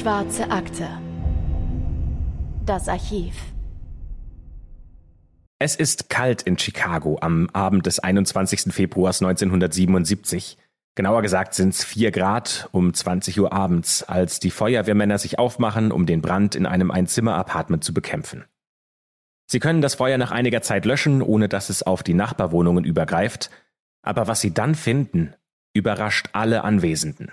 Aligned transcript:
Schwarze 0.00 0.50
Akte. 0.50 0.88
Das 2.64 2.88
Archiv. 2.88 3.34
Es 5.58 5.76
ist 5.76 6.08
kalt 6.08 6.40
in 6.40 6.56
Chicago 6.56 7.18
am 7.20 7.50
Abend 7.52 7.84
des 7.84 7.98
21. 7.98 8.72
Februars 8.72 9.20
1977. 9.20 10.56
Genauer 10.94 11.20
gesagt 11.20 11.52
sind 11.52 11.74
es 11.74 11.84
vier 11.84 12.12
Grad 12.12 12.70
um 12.72 12.94
20 12.94 13.40
Uhr 13.40 13.52
abends, 13.52 14.02
als 14.02 14.40
die 14.40 14.50
Feuerwehrmänner 14.50 15.18
sich 15.18 15.38
aufmachen, 15.38 15.92
um 15.92 16.06
den 16.06 16.22
Brand 16.22 16.54
in 16.54 16.64
einem 16.64 16.90
Einzimmer-Apartment 16.90 17.84
zu 17.84 17.92
bekämpfen. 17.92 18.46
Sie 19.50 19.60
können 19.60 19.82
das 19.82 19.96
Feuer 19.96 20.16
nach 20.16 20.30
einiger 20.30 20.62
Zeit 20.62 20.86
löschen, 20.86 21.20
ohne 21.20 21.46
dass 21.46 21.68
es 21.68 21.82
auf 21.82 22.02
die 22.02 22.14
Nachbarwohnungen 22.14 22.84
übergreift, 22.84 23.50
aber 24.00 24.28
was 24.28 24.40
sie 24.40 24.54
dann 24.54 24.74
finden, 24.74 25.34
überrascht 25.74 26.30
alle 26.32 26.64
Anwesenden. 26.64 27.32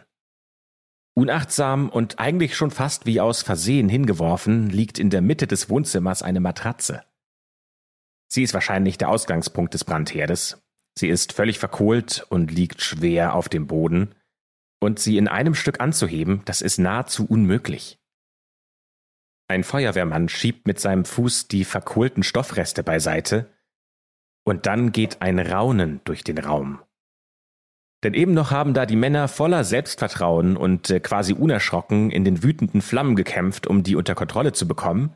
Unachtsam 1.17 1.89
und 1.89 2.19
eigentlich 2.19 2.55
schon 2.55 2.69
fast 2.69 3.07
wie 3.07 3.19
aus 3.19 3.41
Versehen 3.41 3.89
hingeworfen 3.89 4.69
liegt 4.69 4.99
in 4.99 5.09
der 5.09 5.21
Mitte 5.21 5.47
des 5.47 5.67
Wohnzimmers 5.67 6.21
eine 6.21 6.39
Matratze. 6.39 7.03
Sie 8.27 8.43
ist 8.43 8.53
wahrscheinlich 8.53 8.99
der 8.99 9.09
Ausgangspunkt 9.09 9.73
des 9.73 9.83
Brandherdes. 9.83 10.61
Sie 10.95 11.07
ist 11.07 11.33
völlig 11.33 11.57
verkohlt 11.57 12.23
und 12.29 12.51
liegt 12.51 12.83
schwer 12.83 13.33
auf 13.33 13.49
dem 13.49 13.65
Boden. 13.65 14.13
Und 14.79 14.99
sie 14.99 15.17
in 15.17 15.27
einem 15.27 15.55
Stück 15.55 15.79
anzuheben, 15.79 16.43
das 16.45 16.61
ist 16.61 16.77
nahezu 16.77 17.25
unmöglich. 17.25 17.97
Ein 19.47 19.63
Feuerwehrmann 19.63 20.29
schiebt 20.29 20.67
mit 20.67 20.79
seinem 20.79 21.03
Fuß 21.03 21.47
die 21.47 21.65
verkohlten 21.65 22.21
Stoffreste 22.21 22.83
beiseite, 22.83 23.51
und 24.45 24.67
dann 24.67 24.91
geht 24.91 25.23
ein 25.23 25.39
Raunen 25.39 25.99
durch 26.03 26.23
den 26.23 26.37
Raum. 26.37 26.79
Denn 28.03 28.13
eben 28.13 28.33
noch 28.33 28.51
haben 28.51 28.73
da 28.73 28.85
die 28.85 28.95
Männer 28.95 29.27
voller 29.27 29.63
Selbstvertrauen 29.63 30.55
und 30.55 30.89
äh, 30.89 30.99
quasi 30.99 31.33
unerschrocken 31.33 32.11
in 32.11 32.23
den 32.23 32.43
wütenden 32.43 32.81
Flammen 32.81 33.15
gekämpft, 33.15 33.65
um 33.65 33.83
die 33.83 33.95
unter 33.95 34.13
Kontrolle 34.13 34.53
zu 34.53 34.67
bekommen. 34.67 35.15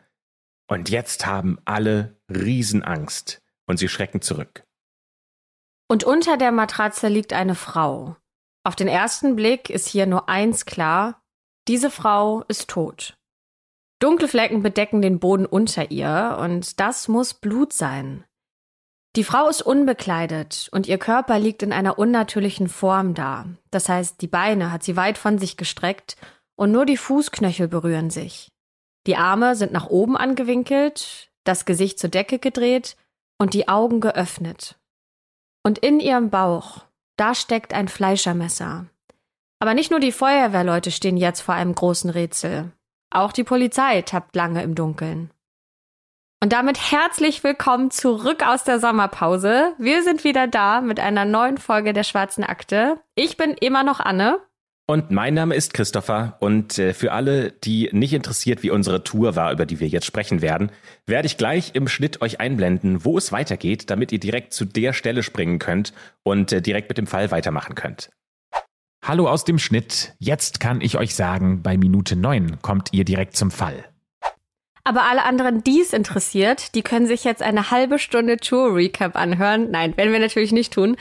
Und 0.67 0.89
jetzt 0.89 1.25
haben 1.25 1.59
alle 1.65 2.17
Riesenangst 2.29 3.41
und 3.67 3.77
sie 3.77 3.87
schrecken 3.87 4.21
zurück. 4.21 4.63
Und 5.87 6.03
unter 6.03 6.37
der 6.37 6.51
Matratze 6.51 7.07
liegt 7.07 7.33
eine 7.33 7.55
Frau. 7.55 8.15
Auf 8.63 8.75
den 8.75 8.87
ersten 8.87 9.35
Blick 9.35 9.69
ist 9.69 9.87
hier 9.87 10.05
nur 10.05 10.29
eins 10.29 10.65
klar. 10.65 11.21
Diese 11.67 11.91
Frau 11.91 12.43
ist 12.47 12.69
tot. 12.69 13.17
Dunkle 13.99 14.27
Flecken 14.27 14.63
bedecken 14.63 15.01
den 15.01 15.19
Boden 15.19 15.45
unter 15.45 15.91
ihr 15.91 16.37
und 16.39 16.79
das 16.79 17.07
muss 17.07 17.35
Blut 17.35 17.73
sein. 17.73 18.23
Die 19.17 19.25
Frau 19.25 19.49
ist 19.49 19.61
unbekleidet 19.61 20.69
und 20.71 20.87
ihr 20.87 20.97
Körper 20.97 21.37
liegt 21.37 21.63
in 21.63 21.73
einer 21.73 21.99
unnatürlichen 21.99 22.69
Form 22.69 23.13
da. 23.13 23.45
Das 23.69 23.89
heißt, 23.89 24.21
die 24.21 24.27
Beine 24.27 24.71
hat 24.71 24.83
sie 24.83 24.95
weit 24.95 25.17
von 25.17 25.37
sich 25.37 25.57
gestreckt 25.57 26.15
und 26.55 26.71
nur 26.71 26.85
die 26.85 26.95
Fußknöchel 26.95 27.67
berühren 27.67 28.09
sich. 28.09 28.47
Die 29.07 29.17
Arme 29.17 29.55
sind 29.55 29.73
nach 29.73 29.87
oben 29.87 30.15
angewinkelt, 30.15 31.29
das 31.43 31.65
Gesicht 31.65 31.99
zur 31.99 32.09
Decke 32.09 32.39
gedreht 32.39 32.95
und 33.37 33.53
die 33.53 33.67
Augen 33.67 33.99
geöffnet. 33.99 34.79
Und 35.63 35.79
in 35.79 35.99
ihrem 35.99 36.29
Bauch, 36.29 36.85
da 37.17 37.35
steckt 37.35 37.73
ein 37.73 37.89
Fleischermesser. 37.89 38.85
Aber 39.59 39.73
nicht 39.73 39.91
nur 39.91 39.99
die 39.99 40.11
Feuerwehrleute 40.11 40.89
stehen 40.89 41.17
jetzt 41.17 41.41
vor 41.41 41.55
einem 41.55 41.75
großen 41.75 42.09
Rätsel. 42.09 42.71
Auch 43.09 43.33
die 43.33 43.43
Polizei 43.43 44.01
tappt 44.03 44.35
lange 44.35 44.63
im 44.63 44.73
Dunkeln. 44.73 45.31
Und 46.43 46.53
damit 46.53 46.91
herzlich 46.91 47.43
willkommen 47.43 47.91
zurück 47.91 48.41
aus 48.43 48.63
der 48.63 48.79
Sommerpause. 48.79 49.73
Wir 49.77 50.01
sind 50.01 50.23
wieder 50.23 50.47
da 50.47 50.81
mit 50.81 50.99
einer 50.99 51.23
neuen 51.23 51.59
Folge 51.59 51.93
der 51.93 52.03
Schwarzen 52.03 52.43
Akte. 52.43 52.99
Ich 53.13 53.37
bin 53.37 53.51
immer 53.51 53.83
noch 53.83 53.99
Anne. 53.99 54.39
Und 54.87 55.11
mein 55.11 55.35
Name 55.35 55.53
ist 55.53 55.75
Christopher. 55.75 56.37
Und 56.39 56.79
äh, 56.79 56.95
für 56.95 57.11
alle, 57.11 57.51
die 57.51 57.89
nicht 57.91 58.13
interessiert, 58.13 58.63
wie 58.63 58.71
unsere 58.71 59.03
Tour 59.03 59.35
war, 59.35 59.51
über 59.51 59.67
die 59.67 59.79
wir 59.79 59.87
jetzt 59.87 60.07
sprechen 60.07 60.41
werden, 60.41 60.71
werde 61.05 61.27
ich 61.27 61.37
gleich 61.37 61.75
im 61.75 61.87
Schnitt 61.87 62.23
euch 62.23 62.39
einblenden, 62.39 63.05
wo 63.05 63.19
es 63.19 63.31
weitergeht, 63.31 63.91
damit 63.91 64.11
ihr 64.11 64.19
direkt 64.19 64.51
zu 64.51 64.65
der 64.65 64.93
Stelle 64.93 65.21
springen 65.21 65.59
könnt 65.59 65.93
und 66.23 66.51
äh, 66.51 66.59
direkt 66.63 66.89
mit 66.89 66.97
dem 66.97 67.05
Fall 67.05 67.29
weitermachen 67.29 67.75
könnt. 67.75 68.09
Hallo 69.05 69.29
aus 69.29 69.45
dem 69.45 69.59
Schnitt. 69.59 70.15
Jetzt 70.17 70.59
kann 70.59 70.81
ich 70.81 70.97
euch 70.97 71.13
sagen, 71.13 71.61
bei 71.61 71.77
Minute 71.77 72.15
9 72.15 72.63
kommt 72.63 72.93
ihr 72.93 73.05
direkt 73.05 73.37
zum 73.37 73.51
Fall. 73.51 73.90
Aber 74.83 75.03
alle 75.03 75.23
anderen, 75.23 75.63
die 75.63 75.81
es 75.81 75.93
interessiert, 75.93 76.73
die 76.75 76.81
können 76.81 77.05
sich 77.05 77.23
jetzt 77.23 77.43
eine 77.43 77.71
halbe 77.71 77.99
Stunde 77.99 78.37
Tour 78.37 78.75
Recap 78.75 79.15
anhören. 79.15 79.69
Nein, 79.69 79.95
werden 79.95 80.11
wir 80.11 80.19
natürlich 80.19 80.51
nicht 80.51 80.73
tun. 80.73 80.97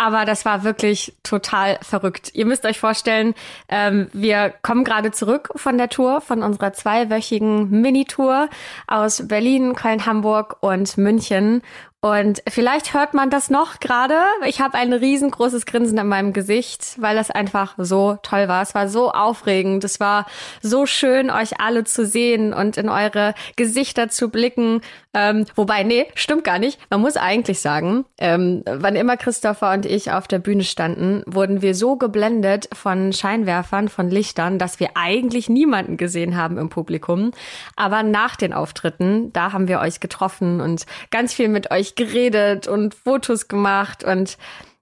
Aber 0.00 0.24
das 0.24 0.44
war 0.44 0.62
wirklich 0.62 1.12
total 1.24 1.78
verrückt. 1.82 2.30
Ihr 2.32 2.46
müsst 2.46 2.64
euch 2.64 2.78
vorstellen, 2.78 3.34
ähm, 3.68 4.06
wir 4.12 4.54
kommen 4.62 4.84
gerade 4.84 5.10
zurück 5.10 5.50
von 5.56 5.76
der 5.76 5.88
Tour, 5.88 6.20
von 6.20 6.44
unserer 6.44 6.72
zweiwöchigen 6.72 7.68
Mini-Tour 7.68 8.48
aus 8.86 9.26
Berlin, 9.26 9.74
Köln, 9.74 10.06
Hamburg 10.06 10.58
und 10.60 10.96
München. 10.98 11.62
Und 12.00 12.44
vielleicht 12.48 12.94
hört 12.94 13.12
man 13.12 13.28
das 13.28 13.50
noch 13.50 13.80
gerade. 13.80 14.14
Ich 14.46 14.60
habe 14.60 14.78
ein 14.78 14.92
riesengroßes 14.92 15.66
Grinsen 15.66 15.98
in 15.98 16.06
meinem 16.06 16.32
Gesicht, 16.32 16.94
weil 16.98 17.16
das 17.16 17.32
einfach 17.32 17.74
so 17.76 18.18
toll 18.22 18.46
war. 18.46 18.62
Es 18.62 18.72
war 18.76 18.88
so 18.88 19.10
aufregend. 19.10 19.82
Es 19.82 19.98
war 19.98 20.26
so 20.62 20.86
schön, 20.86 21.28
euch 21.28 21.60
alle 21.60 21.82
zu 21.82 22.06
sehen 22.06 22.54
und 22.54 22.76
in 22.76 22.88
eure 22.88 23.34
Gesichter 23.56 24.08
zu 24.10 24.28
blicken. 24.28 24.80
Ähm, 25.12 25.46
wobei, 25.56 25.82
nee, 25.82 26.06
stimmt 26.14 26.44
gar 26.44 26.60
nicht. 26.60 26.78
Man 26.88 27.00
muss 27.00 27.16
eigentlich 27.16 27.58
sagen, 27.58 28.04
ähm, 28.18 28.62
wann 28.64 28.94
immer 28.94 29.16
Christopher 29.16 29.72
und 29.72 29.84
ich 29.84 30.12
auf 30.12 30.28
der 30.28 30.38
Bühne 30.38 30.62
standen, 30.62 31.24
wurden 31.26 31.62
wir 31.62 31.74
so 31.74 31.96
geblendet 31.96 32.68
von 32.72 33.12
Scheinwerfern, 33.12 33.88
von 33.88 34.08
Lichtern, 34.08 34.58
dass 34.60 34.78
wir 34.78 34.90
eigentlich 34.94 35.48
niemanden 35.48 35.96
gesehen 35.96 36.36
haben 36.36 36.58
im 36.58 36.68
Publikum. 36.68 37.32
Aber 37.74 38.04
nach 38.04 38.36
den 38.36 38.52
Auftritten, 38.52 39.32
da 39.32 39.52
haben 39.52 39.66
wir 39.66 39.80
euch 39.80 39.98
getroffen 39.98 40.60
und 40.60 40.86
ganz 41.10 41.34
viel 41.34 41.48
mit 41.48 41.72
euch 41.72 41.87
geredet 41.96 42.68
und 42.68 42.94
Fotos 42.94 43.48
gemacht 43.48 44.04
und 44.04 44.38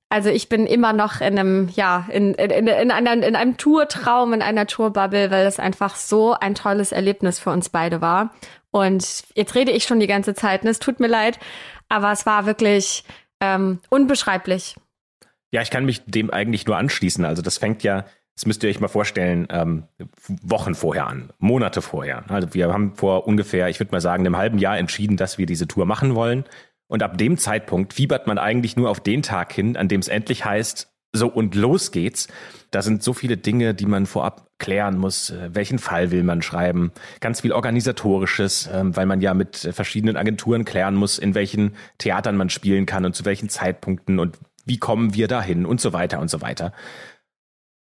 also 0.09 0.31
ich 0.31 0.49
bin 0.49 0.67
immer 0.67 0.93
noch 0.93 1.21
in 1.21 1.39
einem, 1.39 1.69
ja, 1.75 2.07
in, 2.13 2.35
in, 2.35 2.51
in, 2.51 2.67
in, 2.69 2.91
einer, 2.91 3.13
in 3.27 3.35
einem 3.35 3.57
Tourtraum, 3.57 4.33
in 4.33 4.43
einer 4.43 4.67
Tourbubble, 4.67 5.31
weil 5.31 5.45
das 5.45 5.59
einfach 5.59 5.97
so 5.97 6.35
ein 6.35 6.55
tolles 6.55 6.93
Erlebnis 6.93 7.41
für 7.41 7.51
uns 7.51 7.71
beide 7.71 8.01
war. 8.01 8.31
Und 8.71 9.25
jetzt 9.35 9.55
rede 9.55 9.73
ich 9.73 9.85
schon 9.85 9.99
die 9.99 10.07
ganze 10.07 10.35
Zeit 10.35 10.63
und 10.63 10.69
es 10.69 10.79
tut 10.79 11.01
mir 11.01 11.09
leid, 11.09 11.41
aber 11.89 12.13
es 12.13 12.25
war 12.25 12.47
wirklich 12.47 13.05
ähm, 13.41 13.81
unbeschreiblich. 13.91 14.77
Ja, 15.51 15.63
ich 15.63 15.71
kann 15.71 15.85
mich 15.85 16.05
dem 16.05 16.31
eigentlich 16.31 16.67
nur 16.67 16.77
anschließen. 16.77 17.25
Also 17.25 17.43
das 17.43 17.59
fängt 17.59 17.83
ja, 17.83 18.05
das 18.35 18.47
müsst 18.47 18.63
ihr 18.63 18.71
euch 18.71 18.81
mal 18.81 18.89
vorstellen, 18.89 19.49
ähm, 19.51 19.85
Wochen 20.43 20.75
vorher 20.75 21.07
an, 21.07 21.31
Monate 21.39 21.83
vorher. 21.83 22.25
Also 22.29 22.53
wir 22.55 22.73
haben 22.73 22.95
vor 22.95 23.27
ungefähr, 23.27 23.69
ich 23.69 23.81
würde 23.81 23.93
mal 23.93 24.01
sagen, 24.01 24.25
einem 24.25 24.37
halben 24.37 24.59
Jahr 24.59 24.79
entschieden, 24.79 25.17
dass 25.17 25.39
wir 25.39 25.47
diese 25.47 25.67
Tour 25.67 25.87
machen 25.87 26.15
wollen. 26.15 26.45
Und 26.89 27.03
ab 27.03 27.19
dem 27.19 27.37
Zeitpunkt 27.37 27.95
fiebert 27.95 28.27
man 28.27 28.39
eigentlich 28.39 28.77
nur 28.77 28.91
auf 28.91 29.01
den 29.01 29.23
Tag 29.23 29.53
hin, 29.53 29.77
an 29.77 29.89
dem 29.89 30.01
es 30.01 30.09
endlich 30.09 30.45
heißt, 30.45 30.93
so 31.13 31.29
und 31.29 31.55
los 31.55 31.91
geht's. 31.91 32.29
Da 32.71 32.83
sind 32.83 33.03
so 33.03 33.13
viele 33.13 33.37
Dinge, 33.37 33.75
die 33.75 33.87
man 33.87 34.07
vorab 34.07 34.51
klären 34.59 34.99
muss. 34.99 35.31
Äh, 35.31 35.51
welchen 35.55 35.79
Fall 35.79 36.11
will 36.11 36.23
man 36.23 36.43
schreiben? 36.43 36.93
Ganz 37.21 37.41
viel 37.41 37.53
organisatorisches, 37.53 38.69
ähm, 38.73 38.95
weil 38.97 39.07
man 39.07 39.21
ja 39.21 39.35
mit 39.35 39.57
verschiedenen 39.73 40.17
Agenturen 40.17 40.65
klären 40.65 40.95
muss, 40.95 41.19
in 41.19 41.35
welchen 41.35 41.75
Theatern 41.99 42.37
man 42.37 42.51
spielen 42.51 42.87
kann 42.87 43.05
und 43.05 43.15
zu 43.15 43.25
welchen 43.25 43.49
Zeitpunkten 43.49 44.19
und 44.19 44.39
wie 44.65 44.79
kommen 44.79 45.15
wir 45.15 45.29
dahin 45.29 45.65
und 45.65 45.81
so 45.81 45.93
weiter 45.93 46.21
und 46.21 46.29
so 46.29 46.41
weiter. 46.41 46.73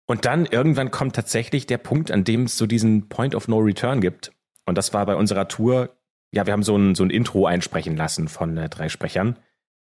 Und 0.08 0.26
dann 0.26 0.46
irgendwann 0.46 0.92
kommt 0.92 1.16
tatsächlich 1.16 1.66
der 1.66 1.80
Punkt, 1.80 2.12
an 2.12 2.24
dem 2.24 2.44
es 2.44 2.58
so 2.58 2.68
diesen 2.68 3.10
Point 3.10 3.34
of 3.34 3.48
No 3.48 3.58
Return 3.58 4.02
gibt. 4.02 4.32
Und 4.66 4.78
das 4.78 4.94
war 4.94 5.06
bei 5.06 5.16
unserer 5.16 5.48
Tour, 5.48 5.95
ja, 6.36 6.46
wir 6.46 6.54
haben 6.54 6.64
so 6.64 6.78
ein, 6.78 6.96
so 6.96 7.04
ein 7.04 7.10
Intro 7.10 7.46
einsprechen 7.46 7.96
lassen 7.96 8.28
von 8.28 8.58
äh, 8.58 8.70
drei 8.70 8.90
Sprechern, 8.90 9.38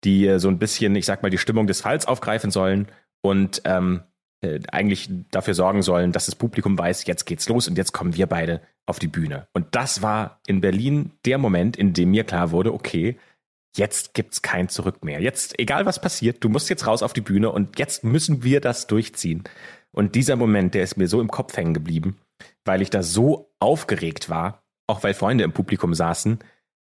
die 0.03 0.27
äh, 0.27 0.39
so 0.39 0.49
ein 0.49 0.57
bisschen, 0.57 0.95
ich 0.95 1.05
sag 1.05 1.21
mal, 1.21 1.29
die 1.29 1.37
Stimmung 1.37 1.67
des 1.67 1.81
Falls 1.81 2.07
aufgreifen 2.07 2.49
sollen 2.49 2.87
und 3.21 3.61
ähm, 3.65 4.01
äh, 4.41 4.59
eigentlich 4.71 5.09
dafür 5.31 5.53
sorgen 5.53 5.83
sollen, 5.83 6.11
dass 6.11 6.25
das 6.25 6.35
Publikum 6.35 6.77
weiß, 6.77 7.05
jetzt 7.05 7.25
geht's 7.25 7.47
los 7.47 7.67
und 7.67 7.77
jetzt 7.77 7.91
kommen 7.91 8.15
wir 8.15 8.25
beide 8.25 8.61
auf 8.87 8.97
die 8.97 9.07
Bühne. 9.07 9.47
Und 9.53 9.67
das 9.75 10.01
war 10.01 10.39
in 10.47 10.59
Berlin 10.59 11.11
der 11.23 11.37
Moment, 11.37 11.77
in 11.77 11.93
dem 11.93 12.09
mir 12.11 12.23
klar 12.23 12.49
wurde, 12.49 12.73
okay, 12.73 13.17
jetzt 13.77 14.15
gibt's 14.15 14.41
kein 14.41 14.69
Zurück 14.69 15.03
mehr. 15.03 15.21
Jetzt, 15.21 15.59
egal 15.59 15.85
was 15.85 16.01
passiert, 16.01 16.43
du 16.43 16.49
musst 16.49 16.69
jetzt 16.69 16.87
raus 16.87 17.03
auf 17.03 17.13
die 17.13 17.21
Bühne 17.21 17.51
und 17.51 17.77
jetzt 17.77 18.03
müssen 18.03 18.43
wir 18.43 18.59
das 18.59 18.87
durchziehen. 18.87 19.43
Und 19.91 20.15
dieser 20.15 20.35
Moment, 20.35 20.73
der 20.73 20.83
ist 20.83 20.97
mir 20.97 21.07
so 21.07 21.21
im 21.21 21.29
Kopf 21.29 21.55
hängen 21.55 21.75
geblieben, 21.75 22.17
weil 22.65 22.81
ich 22.81 22.89
da 22.89 23.03
so 23.03 23.51
aufgeregt 23.59 24.29
war, 24.29 24.63
auch 24.89 25.03
weil 25.03 25.13
Freunde 25.13 25.43
im 25.43 25.53
Publikum 25.53 25.93
saßen. 25.93 26.39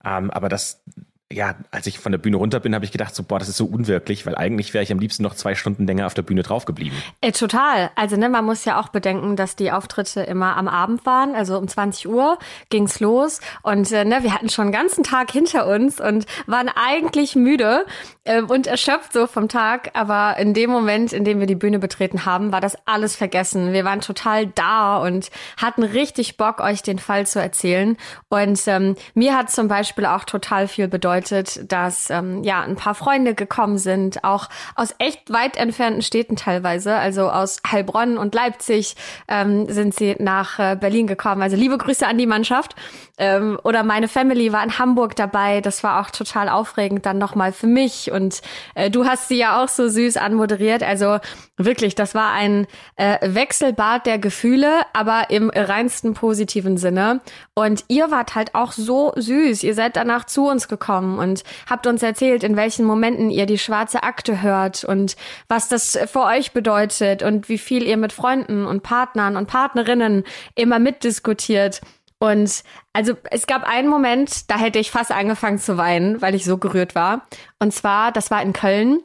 Ähm, 0.04 0.32
aber 0.32 0.50
das 0.50 0.84
ja, 1.32 1.54
als 1.70 1.86
ich 1.86 2.00
von 2.00 2.12
der 2.12 2.18
Bühne 2.18 2.38
runter 2.38 2.60
bin, 2.60 2.74
habe 2.74 2.86
ich 2.86 2.92
gedacht, 2.92 3.14
so, 3.14 3.22
boah, 3.22 3.38
das 3.38 3.50
ist 3.50 3.58
so 3.58 3.66
unwirklich, 3.66 4.26
weil 4.26 4.34
eigentlich 4.36 4.74
wäre 4.74 4.84
ich 4.84 4.92
am 4.92 4.98
liebsten 4.98 5.22
noch 5.22 5.36
zwei 5.36 5.54
Stunden 5.54 5.86
länger 5.86 6.08
auf 6.08 6.16
der 6.16 6.24
Bühne 6.24 6.42
drauf 6.42 6.66
geblieben. 6.66 6.96
Äh, 7.22 7.34
total. 7.34 7.92
Also, 7.94 8.16
ne, 8.16 8.30
man 8.30 8.46
muss 8.46 8.66
ja 8.66 8.80
auch 8.80 8.90
bedenken, 8.90 9.36
dass 9.36 9.56
die 9.56 9.72
Auftritte 9.72 10.22
immer 10.22 10.58
am 10.58 10.68
Abend 10.68 11.06
waren. 11.06 11.36
Also 11.36 11.60
um 11.60 11.68
20 11.68 12.10
Uhr 12.10 12.40
ging's 12.70 13.00
los. 13.00 13.42
Und 13.62 13.92
äh, 13.92 14.06
ne, 14.06 14.24
wir 14.24 14.34
hatten 14.34 14.50
schon 14.50 14.64
einen 14.64 14.72
ganzen 14.72 15.04
Tag 15.04 15.30
hinter 15.30 15.68
uns 15.68 16.02
und 16.02 16.26
waren 16.48 16.68
eigentlich 16.68 17.36
müde 17.36 17.86
äh, 18.24 18.42
und 18.42 18.66
erschöpft 18.66 19.14
so 19.14 19.28
vom 19.28 19.50
Tag. 19.50 19.92
Aber 19.94 20.36
in 20.38 20.56
dem 20.56 20.72
Moment, 20.72 21.14
in 21.14 21.26
dem 21.26 21.40
wir 21.40 21.48
die 21.48 21.54
Bühne 21.54 21.78
betreten 21.78 22.26
haben, 22.26 22.52
war 22.52 22.60
das 22.60 22.76
alles 22.88 23.16
vergessen. 23.16 23.72
Wir 23.72 23.86
waren 23.86 24.02
total 24.02 24.48
da 24.48 24.98
und 24.98 25.30
hatten 25.58 25.84
richtig 25.84 26.38
Bock, 26.38 26.60
euch 26.60 26.82
den 26.82 26.98
Fall 26.98 27.28
zu 27.28 27.40
erzählen. 27.40 27.98
Und 28.30 28.60
ähm, 28.66 28.96
mir 29.14 29.38
hat 29.38 29.52
zum 29.52 29.68
Beispiel 29.68 30.08
auch 30.08 30.24
total 30.24 30.68
viel 30.68 30.88
bedeutet, 30.88 31.19
bedeutet, 31.20 31.72
dass 31.72 32.10
ähm, 32.10 32.44
ja 32.44 32.62
ein 32.62 32.76
paar 32.76 32.96
Freunde 32.96 33.34
gekommen 33.34 33.78
sind, 33.78 34.24
auch 34.24 34.50
aus 34.76 34.96
echt 35.00 35.32
weit 35.32 35.58
entfernten 35.58 36.02
Städten 36.02 36.36
teilweise, 36.36 36.96
also 36.96 37.30
aus 37.30 37.62
Heilbronn 37.70 38.18
und 38.18 38.34
Leipzig 38.34 38.96
ähm, 39.28 39.68
sind 39.70 39.94
sie 39.94 40.16
nach 40.20 40.60
äh, 40.60 40.78
Berlin 40.80 41.08
gekommen. 41.08 41.42
Also 41.42 41.56
liebe 41.56 41.78
Grüße 41.78 42.08
an 42.08 42.18
die 42.18 42.26
Mannschaft. 42.26 42.76
Ähm, 43.18 43.60
oder 43.64 43.84
meine 43.84 44.08
Family 44.08 44.54
war 44.54 44.64
in 44.64 44.80
Hamburg 44.80 45.16
dabei. 45.16 45.62
Das 45.62 45.84
war 45.84 46.00
auch 46.00 46.10
total 46.10 46.48
aufregend 46.48 47.06
dann 47.06 47.18
nochmal 47.18 47.52
für 47.52 47.68
mich. 47.68 48.12
Und 48.12 48.42
äh, 48.76 48.90
du 48.90 49.06
hast 49.06 49.28
sie 49.28 49.38
ja 49.38 49.62
auch 49.62 49.68
so 49.68 49.90
süß 49.90 50.18
anmoderiert. 50.18 50.84
Also 50.84 51.20
wirklich, 51.58 51.96
das 51.96 52.16
war 52.16 52.32
ein 52.32 52.66
äh, 52.96 53.18
Wechselbad 53.22 54.06
der 54.06 54.20
Gefühle, 54.20 54.82
aber 54.94 55.30
im 55.30 55.50
reinsten 55.50 56.14
positiven 56.14 56.78
Sinne. 56.78 57.20
Und 57.54 57.84
ihr 57.90 58.10
wart 58.10 58.36
halt 58.36 58.56
auch 58.56 58.72
so 58.72 59.12
süß. 59.18 59.64
Ihr 59.64 59.76
seid 59.76 59.98
danach 59.98 60.26
zu 60.26 60.48
uns 60.48 60.70
gekommen 60.70 61.09
und 61.18 61.44
habt 61.70 61.88
uns 61.88 62.04
erzählt, 62.04 62.44
in 62.44 62.56
welchen 62.56 62.86
Momenten 62.86 63.32
ihr 63.32 63.46
die 63.46 63.58
schwarze 63.58 64.04
Akte 64.04 64.42
hört 64.42 64.84
und 64.84 65.16
was 65.48 65.68
das 65.70 65.98
für 66.12 66.24
euch 66.24 66.52
bedeutet 66.52 67.24
und 67.24 67.50
wie 67.50 67.58
viel 67.58 67.84
ihr 67.88 67.98
mit 67.98 68.14
Freunden 68.14 68.66
und 68.66 68.84
Partnern 68.84 69.38
und 69.38 69.48
Partnerinnen 69.48 70.24
immer 70.56 70.78
mitdiskutiert. 70.78 71.82
Und 72.20 72.64
also 72.92 73.14
es 73.32 73.48
gab 73.48 73.64
einen 73.64 73.88
Moment, 73.88 74.52
da 74.52 74.58
hätte 74.58 74.78
ich 74.78 74.92
fast 74.92 75.12
angefangen 75.12 75.58
zu 75.58 75.78
weinen, 75.78 76.22
weil 76.22 76.36
ich 76.36 76.44
so 76.44 76.58
gerührt 76.58 76.94
war. 76.94 77.26
Und 77.60 77.74
zwar, 77.74 78.12
das 78.12 78.30
war 78.30 78.42
in 78.42 78.54
Köln. 78.54 79.00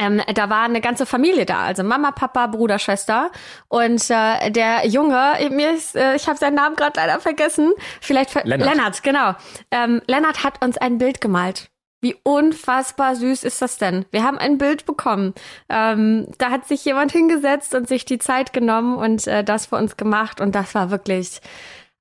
Ähm, 0.00 0.22
da 0.34 0.48
war 0.48 0.62
eine 0.62 0.80
ganze 0.80 1.04
Familie 1.04 1.44
da, 1.44 1.60
also 1.60 1.82
Mama, 1.82 2.10
Papa, 2.10 2.46
Bruder, 2.46 2.78
Schwester 2.78 3.30
und 3.68 4.02
äh, 4.08 4.50
der 4.50 4.86
Junge, 4.86 5.34
mir 5.50 5.74
ist, 5.74 5.94
äh, 5.94 6.16
ich 6.16 6.26
habe 6.26 6.38
seinen 6.38 6.54
Namen 6.54 6.74
gerade 6.74 6.94
leider 6.96 7.20
vergessen, 7.20 7.72
vielleicht 8.00 8.30
ver 8.30 8.44
Lennart. 8.44 8.70
Lennart, 8.70 9.02
genau. 9.02 9.34
Ähm, 9.70 10.00
Lennart 10.06 10.42
hat 10.42 10.64
uns 10.64 10.78
ein 10.78 10.96
Bild 10.96 11.20
gemalt. 11.20 11.70
Wie 12.00 12.16
unfassbar 12.22 13.14
süß 13.14 13.44
ist 13.44 13.60
das 13.60 13.76
denn? 13.76 14.06
Wir 14.10 14.24
haben 14.24 14.38
ein 14.38 14.56
Bild 14.56 14.86
bekommen. 14.86 15.34
Ähm, 15.68 16.28
da 16.38 16.48
hat 16.48 16.66
sich 16.66 16.82
jemand 16.86 17.12
hingesetzt 17.12 17.74
und 17.74 17.86
sich 17.86 18.06
die 18.06 18.18
Zeit 18.18 18.54
genommen 18.54 18.96
und 18.96 19.26
äh, 19.26 19.44
das 19.44 19.66
für 19.66 19.76
uns 19.76 19.98
gemacht 19.98 20.40
und 20.40 20.54
das 20.54 20.74
war 20.74 20.90
wirklich 20.90 21.42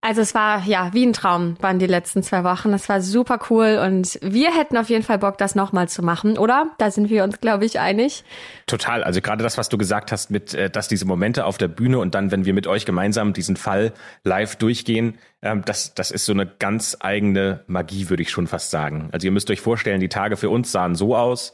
also 0.02 0.22
es 0.22 0.34
war 0.34 0.64
ja 0.66 0.94
wie 0.94 1.06
ein 1.06 1.12
Traum, 1.12 1.58
waren 1.60 1.78
die 1.78 1.86
letzten 1.86 2.24
zwei 2.24 2.46
Wochen. 2.46 2.72
Das 2.72 2.88
war 2.88 3.02
super 3.02 3.38
cool 3.50 3.82
und 3.86 4.18
wir 4.22 4.56
hätten 4.56 4.78
auf 4.78 4.90
jeden 4.90 5.04
Fall 5.04 5.20
Bock, 5.20 5.38
das 5.38 5.56
nochmal 5.56 5.90
zu 5.90 6.02
machen, 6.02 6.38
oder? 6.38 6.72
Da 6.78 6.90
sind 6.90 7.10
wir 7.10 7.26
uns, 7.26 7.42
glaube 7.42 7.66
ich, 7.66 7.82
einig. 7.82 8.24
Total. 8.66 9.04
Also 9.04 9.20
gerade 9.20 9.44
das, 9.44 9.58
was 9.58 9.68
du 9.68 9.78
gesagt 9.78 10.14
hast, 10.14 10.32
mit, 10.32 10.54
äh, 10.54 10.70
dass 10.70 10.88
diese 10.88 11.06
Momente 11.06 11.44
auf 11.44 11.58
der 11.58 11.68
Bühne 11.68 12.00
und 12.00 12.16
dann, 12.16 12.32
wenn 12.32 12.46
wir 12.46 12.54
mit 12.54 12.66
euch 12.66 12.86
gemeinsam 12.86 13.34
diesen 13.34 13.58
Fall 13.58 13.92
live 14.24 14.56
durchgehen, 14.56 15.18
ähm, 15.42 15.64
das, 15.66 15.94
das 15.96 16.12
ist 16.12 16.26
so 16.26 16.32
eine 16.32 16.46
ganz 16.46 16.96
eigene 17.02 17.66
Magie, 17.68 18.10
würde 18.10 18.24
ich 18.24 18.32
schon 18.32 18.48
fast 18.48 18.72
sagen. 18.72 19.10
Also 19.12 19.28
ihr 19.28 19.32
müsst 19.32 19.52
euch 19.52 19.60
vorstellen, 19.60 20.00
die 20.00 20.10
Tage 20.10 20.38
für 20.38 20.50
uns 20.50 20.72
sahen 20.72 20.96
so 20.96 21.14
aus. 21.14 21.52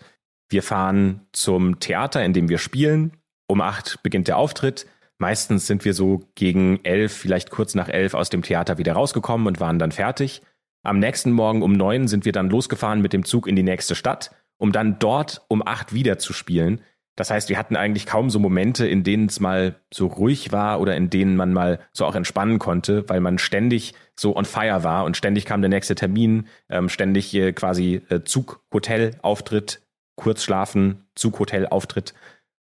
Wir 0.49 0.61
fahren 0.61 1.25
zum 1.31 1.79
Theater, 1.79 2.23
in 2.23 2.33
dem 2.33 2.47
wir 2.47 2.59
spielen. 2.59 3.17
Um 3.47 3.61
acht 3.61 4.03
beginnt 4.03 4.27
der 4.27 4.37
Auftritt. 4.37 4.85
Meistens 5.17 5.67
sind 5.67 5.85
wir 5.85 5.93
so 5.93 6.23
gegen 6.35 6.79
elf, 6.83 7.13
vielleicht 7.13 7.49
kurz 7.49 7.75
nach 7.75 7.87
elf 7.87 8.13
aus 8.13 8.29
dem 8.29 8.41
Theater 8.41 8.77
wieder 8.77 8.93
rausgekommen 8.93 9.47
und 9.47 9.59
waren 9.59 9.79
dann 9.79 9.91
fertig. 9.91 10.41
Am 10.83 10.99
nächsten 10.99 11.31
Morgen 11.31 11.63
um 11.63 11.73
neun 11.73 12.07
sind 12.07 12.25
wir 12.25 12.31
dann 12.31 12.49
losgefahren 12.49 13.01
mit 13.01 13.13
dem 13.13 13.25
Zug 13.25 13.47
in 13.47 13.55
die 13.55 13.63
nächste 13.63 13.95
Stadt, 13.95 14.31
um 14.57 14.71
dann 14.71 14.99
dort 14.99 15.43
um 15.47 15.65
acht 15.65 15.93
wieder 15.93 16.17
zu 16.17 16.33
spielen. 16.33 16.81
Das 17.15 17.31
heißt, 17.31 17.47
wir 17.47 17.57
hatten 17.57 17.77
eigentlich 17.77 18.05
kaum 18.05 18.29
so 18.29 18.39
Momente, 18.39 18.85
in 18.85 19.03
denen 19.03 19.27
es 19.27 19.39
mal 19.39 19.75
so 19.91 20.07
ruhig 20.07 20.51
war 20.51 20.81
oder 20.81 20.97
in 20.97 21.09
denen 21.09 21.37
man 21.37 21.53
mal 21.53 21.79
so 21.93 22.05
auch 22.05 22.15
entspannen 22.15 22.59
konnte, 22.59 23.07
weil 23.07 23.21
man 23.21 23.37
ständig 23.37 23.93
so 24.17 24.35
on 24.35 24.43
fire 24.43 24.83
war 24.83 25.05
und 25.05 25.15
ständig 25.15 25.45
kam 25.45 25.61
der 25.61 25.69
nächste 25.69 25.95
Termin, 25.95 26.47
ähm, 26.69 26.89
ständig 26.89 27.33
äh, 27.33 27.53
quasi 27.53 28.01
äh, 28.09 28.23
Zug, 28.23 28.61
Hotel, 28.73 29.17
Auftritt, 29.21 29.81
kurz 30.15 30.43
schlafen, 30.43 31.05
Zug, 31.15 31.39
Hotel, 31.39 31.67
Auftritt. 31.67 32.13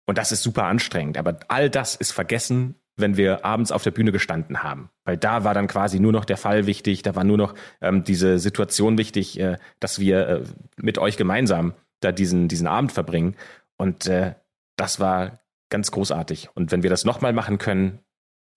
Und 0.10 0.18
das 0.18 0.32
ist 0.32 0.42
super 0.42 0.64
anstrengend. 0.64 1.20
Aber 1.20 1.38
all 1.50 1.70
das 1.70 1.94
ist 1.94 2.14
vergessen, 2.14 2.74
wenn 2.98 3.16
wir 3.16 3.46
abends 3.46 3.72
auf 3.72 3.84
der 3.84 3.92
Bühne 3.92 4.12
gestanden 4.12 4.64
haben. 4.64 4.90
Weil 5.04 5.18
da 5.18 5.44
war 5.44 5.54
dann 5.54 5.68
quasi 5.68 6.00
nur 6.00 6.12
noch 6.12 6.26
der 6.26 6.36
Fall 6.36 6.66
wichtig, 6.66 7.04
da 7.04 7.16
war 7.16 7.24
nur 7.24 7.38
noch 7.38 7.54
ähm, 7.80 8.04
diese 8.04 8.40
Situation 8.40 8.98
wichtig, 8.98 9.40
äh, 9.40 9.58
dass 9.80 10.00
wir 10.00 10.28
äh, 10.28 10.44
mit 10.78 10.98
euch 10.98 11.16
gemeinsam 11.16 11.76
da 12.00 12.12
diesen, 12.12 12.48
diesen 12.48 12.66
Abend 12.66 12.92
verbringen. 12.92 13.36
Und 13.78 14.08
äh, 14.08 14.34
das 14.78 15.00
war 15.00 15.42
ganz 15.70 15.92
großartig. 15.92 16.50
Und 16.56 16.72
wenn 16.72 16.82
wir 16.82 16.90
das 16.90 17.06
nochmal 17.06 17.32
machen 17.32 17.60
können, 17.60 18.00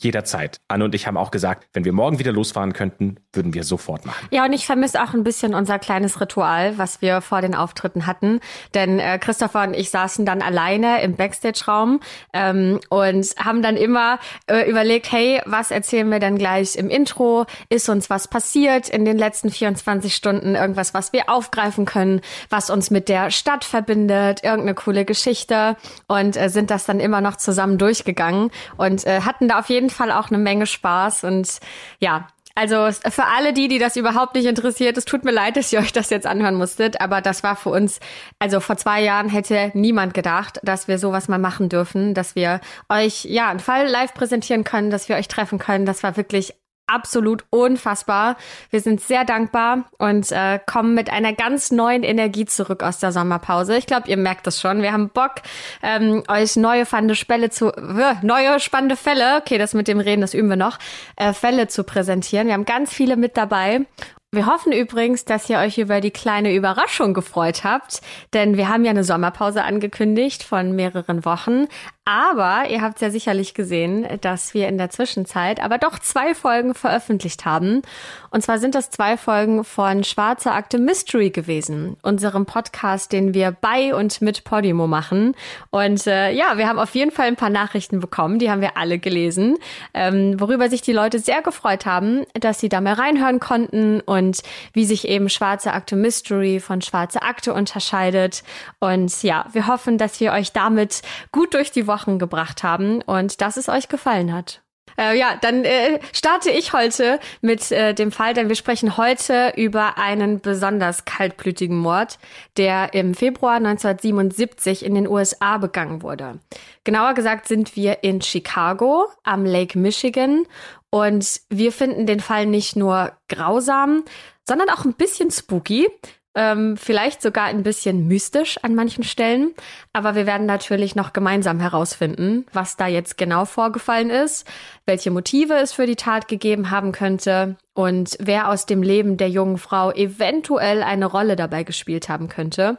Jederzeit. 0.03 0.61
Anne 0.69 0.85
und 0.85 0.95
ich 0.95 1.07
haben 1.07 1.17
auch 1.17 1.31
gesagt, 1.31 1.69
wenn 1.73 1.85
wir 1.85 1.93
morgen 1.93 2.19
wieder 2.19 2.33
losfahren 2.33 2.73
könnten, 2.73 3.17
würden 3.33 3.55
wir 3.55 3.65
sofort 3.65 4.05
machen. 4.07 4.27
Ja, 4.31 4.45
und 4.45 4.53
ich 4.53 4.67
vermisse 4.67 5.03
auch 5.03 5.15
ein 5.15 5.25
bisschen 5.25 5.55
unser 5.55 5.79
kleines 5.79 6.21
Ritual, 6.21 6.79
was 6.79 7.01
wir 7.03 7.21
vor 7.21 7.41
den 7.41 7.55
Auftritten 7.55 8.07
hatten. 8.07 8.41
Denn 8.75 8.99
äh, 8.99 9.19
Christopher 9.19 9.63
und 9.63 9.75
ich 9.75 9.91
saßen 9.91 10.27
dann 10.27 10.43
alleine 10.43 11.03
im 11.03 11.17
Backstage-Raum 11.17 12.01
ähm, 12.33 12.81
und 12.89 13.27
haben 13.39 13.63
dann 13.63 13.77
immer 13.77 14.19
äh, 14.47 14.69
überlegt, 14.69 15.13
hey, 15.13 15.41
was 15.47 15.71
erzählen 15.71 16.11
wir 16.11 16.19
denn 16.19 16.39
gleich 16.39 16.77
im 16.77 16.91
Intro? 16.91 17.47
Ist 17.69 17.89
uns 17.89 18.11
was 18.11 18.29
passiert 18.29 18.89
in 18.89 19.05
den 19.05 19.19
letzten 19.19 19.51
24 19.51 20.15
Stunden? 20.15 20.55
Irgendwas, 20.55 20.95
was 20.95 21.13
wir 21.13 21.29
aufgreifen 21.29 21.85
können, 21.85 22.21
was 22.51 22.71
uns 22.71 22.91
mit 22.91 23.09
der 23.09 23.31
Stadt 23.31 23.65
verbindet? 23.65 24.43
Irgendeine 24.43 24.75
coole 24.75 25.05
Geschichte? 25.05 25.77
Und 26.09 26.37
äh, 26.37 26.49
sind 26.49 26.71
das 26.71 26.85
dann 26.85 27.01
immer 27.01 27.21
noch 27.21 27.37
zusammen 27.37 27.79
durchgegangen 27.79 28.51
und 28.77 29.07
äh, 29.07 29.21
hatten 29.21 29.49
da 29.49 29.59
auf 29.59 29.69
jeden 29.69 29.91
Fall 29.93 30.11
auch 30.11 30.29
eine 30.29 30.39
Menge 30.39 30.67
Spaß 30.67 31.25
und 31.25 31.61
ja, 32.01 32.29
also 32.55 32.91
für 32.91 33.25
alle 33.25 33.55
die, 33.55 33.69
die 33.69 33.79
das 33.79 33.97
überhaupt 33.97 34.35
nicht 34.35 34.45
interessiert, 34.45 34.99
es 34.99 35.07
tut 35.07 35.25
mir 35.25 35.31
leid, 35.31 35.57
dass 35.57 35.73
ihr 35.73 35.79
euch 35.79 35.93
das 35.93 36.11
jetzt 36.11 36.27
anhören 36.27 36.55
musstet, 36.55 37.01
aber 37.01 37.21
das 37.23 37.43
war 37.43 37.57
für 37.57 37.71
uns, 37.71 37.99
also 38.39 38.61
vor 38.61 38.77
zwei 38.77 39.03
Jahren 39.03 39.31
hätte 39.31 39.71
niemand 39.75 40.13
gedacht, 40.13 40.61
dass 40.63 40.87
wir 40.87 40.99
sowas 40.99 41.29
mal 41.29 41.39
machen 41.39 41.71
dürfen, 41.71 42.13
dass 42.13 42.35
wir 42.35 42.61
euch 42.91 43.25
ja 43.25 43.49
einen 43.49 43.61
Fall 43.61 43.89
live 43.89 44.13
präsentieren 44.13 44.65
können, 44.65 44.91
dass 44.91 45.09
wir 45.09 45.17
euch 45.17 45.29
treffen 45.29 45.59
können. 45.59 45.87
Das 45.87 46.03
war 46.03 46.17
wirklich 46.17 46.55
absolut 46.87 47.45
unfassbar. 47.51 48.37
Wir 48.71 48.81
sind 48.81 49.01
sehr 49.01 49.25
dankbar 49.25 49.85
und 49.99 50.31
äh, 50.33 50.59
kommen 50.65 50.95
mit 50.95 51.11
einer 51.11 51.33
ganz 51.33 51.71
neuen 51.71 52.03
Energie 52.03 52.45
zurück 52.45 52.83
aus 52.83 52.99
der 52.99 53.13
Sommerpause. 53.13 53.77
Ich 53.77 53.87
glaube, 53.87 54.09
ihr 54.09 54.17
merkt 54.17 54.47
das 54.47 54.61
schon. 54.61 54.83
Wir 54.83 54.93
haben 54.93 55.09
Bock, 55.11 55.37
ähm, 55.83 56.23
euch 56.29 56.57
neue 56.57 56.87
spannende 56.87 57.15
Fälle 57.15 57.51
zu, 57.51 57.69
äh, 57.69 58.15
neue 58.23 58.61
spannende 58.61 58.97
Fälle, 58.97 59.39
okay, 59.39 59.59
das 59.59 59.75
mit 59.75 59.89
dem 59.89 60.01
Reden, 60.01 60.21
das 60.21 60.35
üben 60.35 60.49
wir 60.49 60.57
noch, 60.57 60.79
äh, 61.17 61.33
Fälle 61.33 61.69
zu 61.69 61.85
präsentieren. 61.85 62.47
Wir 62.47 62.55
haben 62.55 62.65
ganz 62.65 62.93
viele 62.93 63.17
mit 63.17 63.37
dabei 63.37 63.87
wir 64.35 64.47
hoffen 64.47 64.73
übrigens, 64.73 65.27
dass 65.27 65.51
ihr 65.51 65.59
euch 65.59 65.77
über 65.77 66.01
die 66.01 66.11
kleine 66.11 66.55
Überraschung 66.55 67.13
gefreut 67.13 67.65
habt, 67.65 68.01
denn 68.33 68.57
wir 68.57 68.71
haben 68.71 68.83
ja 68.87 68.91
eine 68.91 69.05
Sommerpause 69.05 69.63
angekündigt 69.63 70.43
von 70.43 70.75
mehreren 70.75 71.27
Wochen. 71.27 71.67
Aber 72.05 72.69
ihr 72.69 72.83
habt 72.83 73.01
ja 73.01 73.11
sicherlich 73.11 73.55
gesehen, 73.55 74.09
dass 74.23 74.55
wir 74.55 74.67
in 74.67 74.77
der 74.77 74.91
Zwischenzeit 74.91 75.63
aber 75.63 75.79
doch 75.79 76.01
zwei 76.01 76.35
Folgen 76.35 76.75
veröffentlicht 76.75 77.45
haben. 77.45 77.83
Und 78.31 78.43
zwar 78.43 78.59
sind 78.59 78.75
das 78.75 78.91
zwei 78.91 79.17
Folgen 79.17 79.63
von 79.63 80.03
Schwarze 80.03 80.51
Akte 80.51 80.79
Mystery 80.79 81.31
gewesen, 81.31 81.97
unserem 82.03 82.45
Podcast, 82.45 83.13
den 83.13 83.35
wir 83.35 83.53
bei 83.53 83.95
und 83.95 84.21
mit 84.21 84.43
Podimo 84.43 84.89
machen. 84.89 85.37
Und 85.71 86.05
äh, 86.09 86.33
ja, 86.33 86.57
wir 86.57 86.69
haben 86.69 86.81
auf 86.81 86.93
jeden 86.97 87.13
Fall 87.13 87.29
ein 87.29 87.37
paar 87.37 87.51
Nachrichten 87.51 88.01
bekommen, 88.01 88.41
die 88.41 88.51
haben 88.51 88.63
wir 88.63 88.77
alle 88.77 88.99
gelesen, 88.99 89.59
ähm, 89.95 90.41
worüber 90.41 90.69
sich 90.71 90.83
die 90.83 90.93
Leute 90.93 91.21
sehr 91.21 91.41
gefreut 91.41 91.87
haben, 91.87 92.25
dass 92.35 92.59
sie 92.59 92.69
da 92.69 92.81
mal 92.81 92.95
reinhören 92.95 93.39
konnten 93.39 94.01
und 94.01 94.43
wie 94.73 94.87
sich 94.87 95.07
eben 95.07 95.29
Schwarze 95.29 95.73
Akte 95.73 95.95
Mystery 95.95 96.59
von 96.59 96.83
Schwarze 96.83 97.23
Akte 97.23 97.53
unterscheidet. 97.53 98.43
Und 98.81 99.23
ja, 99.23 99.47
wir 99.53 99.69
hoffen, 99.69 99.99
dass 99.99 100.19
wir 100.19 100.33
euch 100.33 100.51
damit 100.51 101.03
gut 101.31 101.55
durch 101.55 101.71
die 101.71 101.87
Wochen 101.93 102.19
gebracht 102.19 102.63
haben 102.63 103.03
und 103.03 103.43
dass 103.43 103.59
es 103.59 103.69
euch 103.69 103.89
gefallen 103.89 104.33
hat. 104.33 104.63
Äh, 104.99 105.19
ja, 105.19 105.37
dann 105.41 105.65
äh, 105.65 106.01
starte 106.13 106.51
ich 106.51 106.73
heute 106.73 107.19
mit 107.41 107.71
äh, 107.71 107.95
dem 107.95 108.13
Fall, 108.13 108.35
denn 108.35 108.49
wir 108.49 108.57
sprechen 108.57 108.97
heute 108.97 109.53
über 109.57 109.99
einen 109.99 110.41
besonders 110.41 111.05
kaltblütigen 111.05 111.77
Mord, 111.77 112.19
der 112.57 112.95
im 112.95 113.15
Februar 113.15 113.55
1977 113.55 114.85
in 114.85 114.95
den 114.95 115.09
USA 115.09 115.59
begangen 115.59 116.03
wurde. 116.03 116.41
Genauer 116.85 117.15
gesagt 117.15 117.49
sind 117.49 117.77
wir 117.77 118.03
in 118.03 118.21
Chicago 118.21 119.07
am 119.23 119.45
Lake 119.45 119.79
Michigan 119.79 120.47
und 120.91 121.41
wir 121.49 121.73
finden 121.73 122.07
den 122.07 122.21
Fall 122.21 122.47
nicht 122.47 122.77
nur 122.77 123.13
grausam, 123.29 124.05
sondern 124.47 124.69
auch 124.69 124.85
ein 124.85 124.95
bisschen 124.95 125.31
spooky. 125.31 125.89
Ähm, 126.35 126.77
vielleicht 126.77 127.21
sogar 127.21 127.47
ein 127.47 127.63
bisschen 127.63 128.09
mystisch 128.09 128.59
an 128.63 128.75
manchen 128.75 129.05
Stellen. 129.05 129.55
Aber 129.93 130.15
wir 130.15 130.27
werden 130.27 130.47
natürlich 130.47 130.95
noch 130.95 131.13
gemeinsam 131.13 131.61
herausfinden, 131.61 132.47
was 132.53 132.77
da 132.77 132.87
jetzt 132.87 133.19
genau 133.19 133.45
vorgefallen 133.45 134.11
ist, 134.11 134.47
welche 134.87 135.11
Motive 135.11 135.55
es 135.55 135.73
für 135.73 135.87
die 135.87 135.97
Tat 135.97 136.29
gegeben 136.29 136.71
haben 136.71 136.93
könnte 136.93 137.57
und 137.75 138.17
wer 138.21 138.49
aus 138.49 138.67
dem 138.67 138.83
Leben 138.83 139.17
der 139.17 139.29
jungen 139.29 139.59
Frau 139.59 139.93
eventuell 139.93 140.83
eine 140.83 141.07
Rolle 141.07 141.37
dabei 141.37 141.65
gespielt 141.65 142.09
haben 142.09 142.29
könnte. 142.29 142.79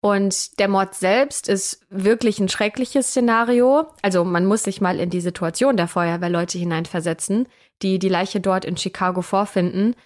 Und 0.00 0.60
der 0.60 0.68
Mord 0.68 0.94
selbst 0.94 1.48
ist 1.48 1.84
wirklich 1.90 2.38
ein 2.38 2.48
schreckliches 2.48 3.08
Szenario. 3.08 3.86
Also 4.00 4.24
man 4.24 4.46
muss 4.46 4.62
sich 4.62 4.80
mal 4.80 5.00
in 5.00 5.10
die 5.10 5.20
Situation 5.20 5.76
der 5.76 5.88
Feuerwehrleute 5.88 6.56
hineinversetzen, 6.56 7.48
die 7.82 7.98
die 7.98 8.08
Leiche 8.08 8.40
dort 8.40 8.64
in 8.64 8.76
Chicago 8.76 9.22
vorfinden. 9.22 9.96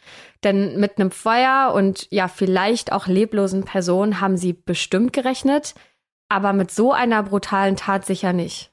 Denn 0.45 0.79
mit 0.81 0.99
einem 0.99 1.11
Feuer 1.11 1.73
und 1.75 2.09
ja 2.11 2.29
vielleicht 2.29 2.93
auch 2.93 3.07
leblosen 3.07 3.65
Personen 3.65 4.21
haben 4.21 4.37
sie 4.37 4.53
bestimmt 4.53 5.13
gerechnet, 5.13 5.75
aber 6.29 6.53
mit 6.53 6.71
so 6.71 6.93
einer 6.93 7.23
brutalen 7.23 7.77
Tat 7.77 8.05
sicher 8.05 8.33
nicht. 8.33 8.73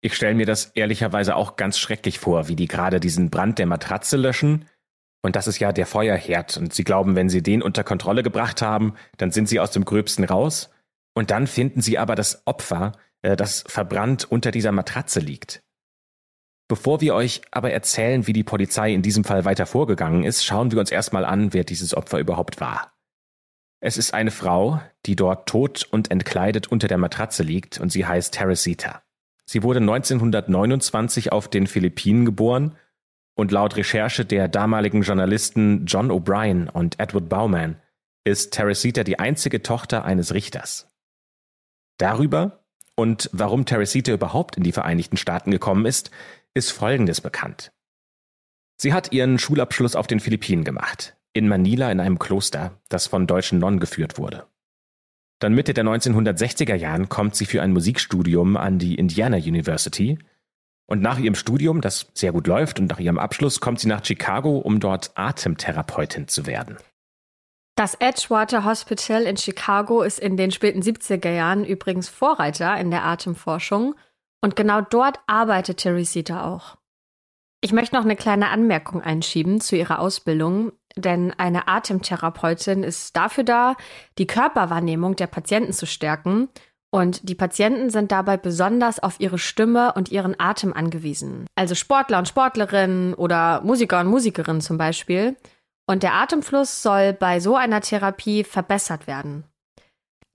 Ich 0.00 0.14
stelle 0.14 0.34
mir 0.34 0.46
das 0.46 0.72
ehrlicherweise 0.74 1.36
auch 1.36 1.56
ganz 1.56 1.78
schrecklich 1.78 2.18
vor, 2.18 2.48
wie 2.48 2.56
die 2.56 2.68
gerade 2.68 3.00
diesen 3.00 3.30
Brand 3.30 3.58
der 3.58 3.66
Matratze 3.66 4.16
löschen 4.16 4.66
und 5.22 5.36
das 5.36 5.46
ist 5.46 5.58
ja 5.58 5.72
der 5.72 5.86
Feuerherd. 5.86 6.56
Und 6.56 6.72
sie 6.72 6.84
glauben, 6.84 7.16
wenn 7.16 7.28
sie 7.28 7.42
den 7.42 7.62
unter 7.62 7.84
Kontrolle 7.84 8.22
gebracht 8.22 8.62
haben, 8.62 8.94
dann 9.16 9.30
sind 9.30 9.48
sie 9.48 9.60
aus 9.60 9.70
dem 9.70 9.84
Gröbsten 9.84 10.24
raus. 10.24 10.70
Und 11.14 11.30
dann 11.30 11.46
finden 11.46 11.80
sie 11.80 11.98
aber 11.98 12.14
das 12.14 12.42
Opfer, 12.46 12.92
äh, 13.22 13.36
das 13.36 13.64
verbrannt 13.66 14.30
unter 14.30 14.50
dieser 14.50 14.72
Matratze 14.72 15.20
liegt. 15.20 15.62
Bevor 16.68 17.00
wir 17.00 17.14
euch 17.14 17.40
aber 17.50 17.72
erzählen, 17.72 18.26
wie 18.26 18.34
die 18.34 18.44
Polizei 18.44 18.92
in 18.92 19.00
diesem 19.00 19.24
Fall 19.24 19.46
weiter 19.46 19.64
vorgegangen 19.64 20.24
ist, 20.24 20.44
schauen 20.44 20.70
wir 20.70 20.78
uns 20.78 20.90
erstmal 20.90 21.24
an, 21.24 21.54
wer 21.54 21.64
dieses 21.64 21.96
Opfer 21.96 22.18
überhaupt 22.18 22.60
war. 22.60 22.92
Es 23.80 23.96
ist 23.96 24.12
eine 24.12 24.30
Frau, 24.30 24.80
die 25.06 25.16
dort 25.16 25.48
tot 25.48 25.86
und 25.90 26.10
entkleidet 26.10 26.66
unter 26.66 26.86
der 26.86 26.98
Matratze 26.98 27.42
liegt 27.42 27.78
und 27.78 27.90
sie 27.90 28.04
heißt 28.04 28.34
Teresita. 28.34 29.02
Sie 29.46 29.62
wurde 29.62 29.80
1929 29.80 31.32
auf 31.32 31.48
den 31.48 31.66
Philippinen 31.66 32.26
geboren 32.26 32.76
und 33.34 33.50
laut 33.50 33.76
Recherche 33.76 34.26
der 34.26 34.48
damaligen 34.48 35.02
Journalisten 35.02 35.86
John 35.86 36.10
O'Brien 36.10 36.68
und 36.68 37.00
Edward 37.00 37.30
Bauman 37.30 37.80
ist 38.24 38.52
Teresita 38.52 39.04
die 39.04 39.18
einzige 39.18 39.62
Tochter 39.62 40.04
eines 40.04 40.34
Richters. 40.34 40.90
Darüber 41.96 42.64
und 42.94 43.30
warum 43.32 43.64
Teresita 43.64 44.12
überhaupt 44.12 44.56
in 44.56 44.64
die 44.64 44.72
Vereinigten 44.72 45.16
Staaten 45.16 45.52
gekommen 45.52 45.86
ist, 45.86 46.10
ist 46.54 46.72
Folgendes 46.72 47.20
bekannt. 47.20 47.72
Sie 48.80 48.92
hat 48.92 49.12
ihren 49.12 49.38
Schulabschluss 49.38 49.96
auf 49.96 50.06
den 50.06 50.20
Philippinen 50.20 50.64
gemacht, 50.64 51.16
in 51.32 51.48
Manila 51.48 51.90
in 51.90 52.00
einem 52.00 52.18
Kloster, 52.18 52.80
das 52.88 53.06
von 53.06 53.26
deutschen 53.26 53.58
Nonnen 53.58 53.80
geführt 53.80 54.18
wurde. 54.18 54.46
Dann 55.40 55.54
Mitte 55.54 55.74
der 55.74 55.84
1960er 55.84 56.74
Jahren 56.74 57.08
kommt 57.08 57.36
sie 57.36 57.46
für 57.46 57.62
ein 57.62 57.72
Musikstudium 57.72 58.56
an 58.56 58.78
die 58.78 58.96
Indiana 58.96 59.36
University 59.36 60.18
und 60.86 61.02
nach 61.02 61.18
ihrem 61.18 61.34
Studium, 61.34 61.80
das 61.80 62.08
sehr 62.14 62.32
gut 62.32 62.46
läuft, 62.46 62.80
und 62.80 62.86
nach 62.86 62.98
ihrem 62.98 63.18
Abschluss 63.18 63.60
kommt 63.60 63.78
sie 63.78 63.88
nach 63.88 64.04
Chicago, 64.04 64.58
um 64.58 64.80
dort 64.80 65.12
Atemtherapeutin 65.16 66.28
zu 66.28 66.46
werden. 66.46 66.78
Das 67.76 67.94
Edgewater 67.94 68.64
Hospital 68.64 69.22
in 69.22 69.36
Chicago 69.36 70.02
ist 70.02 70.18
in 70.18 70.36
den 70.36 70.50
späten 70.50 70.80
70er 70.80 71.30
Jahren 71.30 71.64
übrigens 71.64 72.08
Vorreiter 72.08 72.76
in 72.76 72.90
der 72.90 73.04
Atemforschung 73.04 73.94
und 74.40 74.56
genau 74.56 74.80
dort 74.80 75.18
arbeitet 75.26 75.78
Teresita 75.78 76.44
auch. 76.44 76.76
Ich 77.60 77.72
möchte 77.72 77.96
noch 77.96 78.04
eine 78.04 78.16
kleine 78.16 78.50
Anmerkung 78.50 79.02
einschieben 79.02 79.60
zu 79.60 79.76
ihrer 79.76 79.98
Ausbildung, 79.98 80.72
denn 80.96 81.32
eine 81.36 81.66
Atemtherapeutin 81.66 82.84
ist 82.84 83.16
dafür 83.16 83.44
da, 83.44 83.74
die 84.18 84.26
Körperwahrnehmung 84.26 85.16
der 85.16 85.26
Patienten 85.26 85.72
zu 85.72 85.86
stärken 85.86 86.48
und 86.90 87.28
die 87.28 87.34
Patienten 87.34 87.90
sind 87.90 88.12
dabei 88.12 88.36
besonders 88.36 88.98
auf 89.02 89.20
ihre 89.20 89.38
Stimme 89.38 89.92
und 89.92 90.10
ihren 90.10 90.38
Atem 90.38 90.72
angewiesen. 90.72 91.46
Also 91.54 91.74
Sportler 91.74 92.18
und 92.18 92.28
Sportlerinnen 92.28 93.14
oder 93.14 93.60
Musiker 93.62 94.00
und 94.00 94.06
Musikerinnen 94.06 94.62
zum 94.62 94.78
Beispiel. 94.78 95.36
Und 95.86 96.02
der 96.02 96.14
Atemfluss 96.14 96.82
soll 96.82 97.12
bei 97.12 97.40
so 97.40 97.56
einer 97.56 97.80
Therapie 97.80 98.44
verbessert 98.44 99.06
werden. 99.06 99.44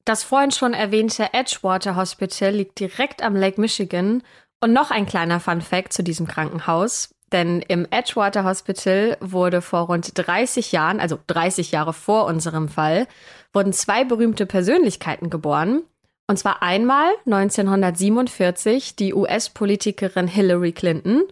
Das 0.06 0.24
vorhin 0.24 0.52
schon 0.52 0.74
erwähnte 0.74 1.34
Edgewater 1.34 1.96
Hospital 1.96 2.52
liegt 2.52 2.80
direkt 2.80 3.24
am 3.24 3.36
Lake 3.36 3.60
Michigan. 3.60 4.24
Und 4.60 4.74
noch 4.74 4.92
ein 4.92 5.06
kleiner 5.06 5.40
Fun 5.40 5.62
Fact 5.62 5.94
zu 5.94 6.04
diesem 6.04 6.28
Krankenhaus. 6.28 7.14
Denn 7.34 7.62
im 7.62 7.88
Edgewater 7.90 8.44
Hospital 8.44 9.18
wurde 9.20 9.62
vor 9.62 9.88
rund 9.88 10.12
30 10.16 10.72
Jahren, 10.72 11.00
also 11.00 11.18
30 11.28 11.72
Jahre 11.72 11.92
vor 11.92 12.26
unserem 12.26 12.70
Fall, 12.70 13.08
wurden 13.54 13.74
zwei 13.74 14.04
berühmte 14.04 14.46
Persönlichkeiten 14.46 15.30
geboren. 15.30 15.82
Und 16.28 16.38
zwar 16.38 16.62
einmal 16.62 17.10
1947 17.26 18.96
die 18.96 19.14
US-Politikerin 19.14 20.28
Hillary 20.28 20.72
Clinton 20.72 21.24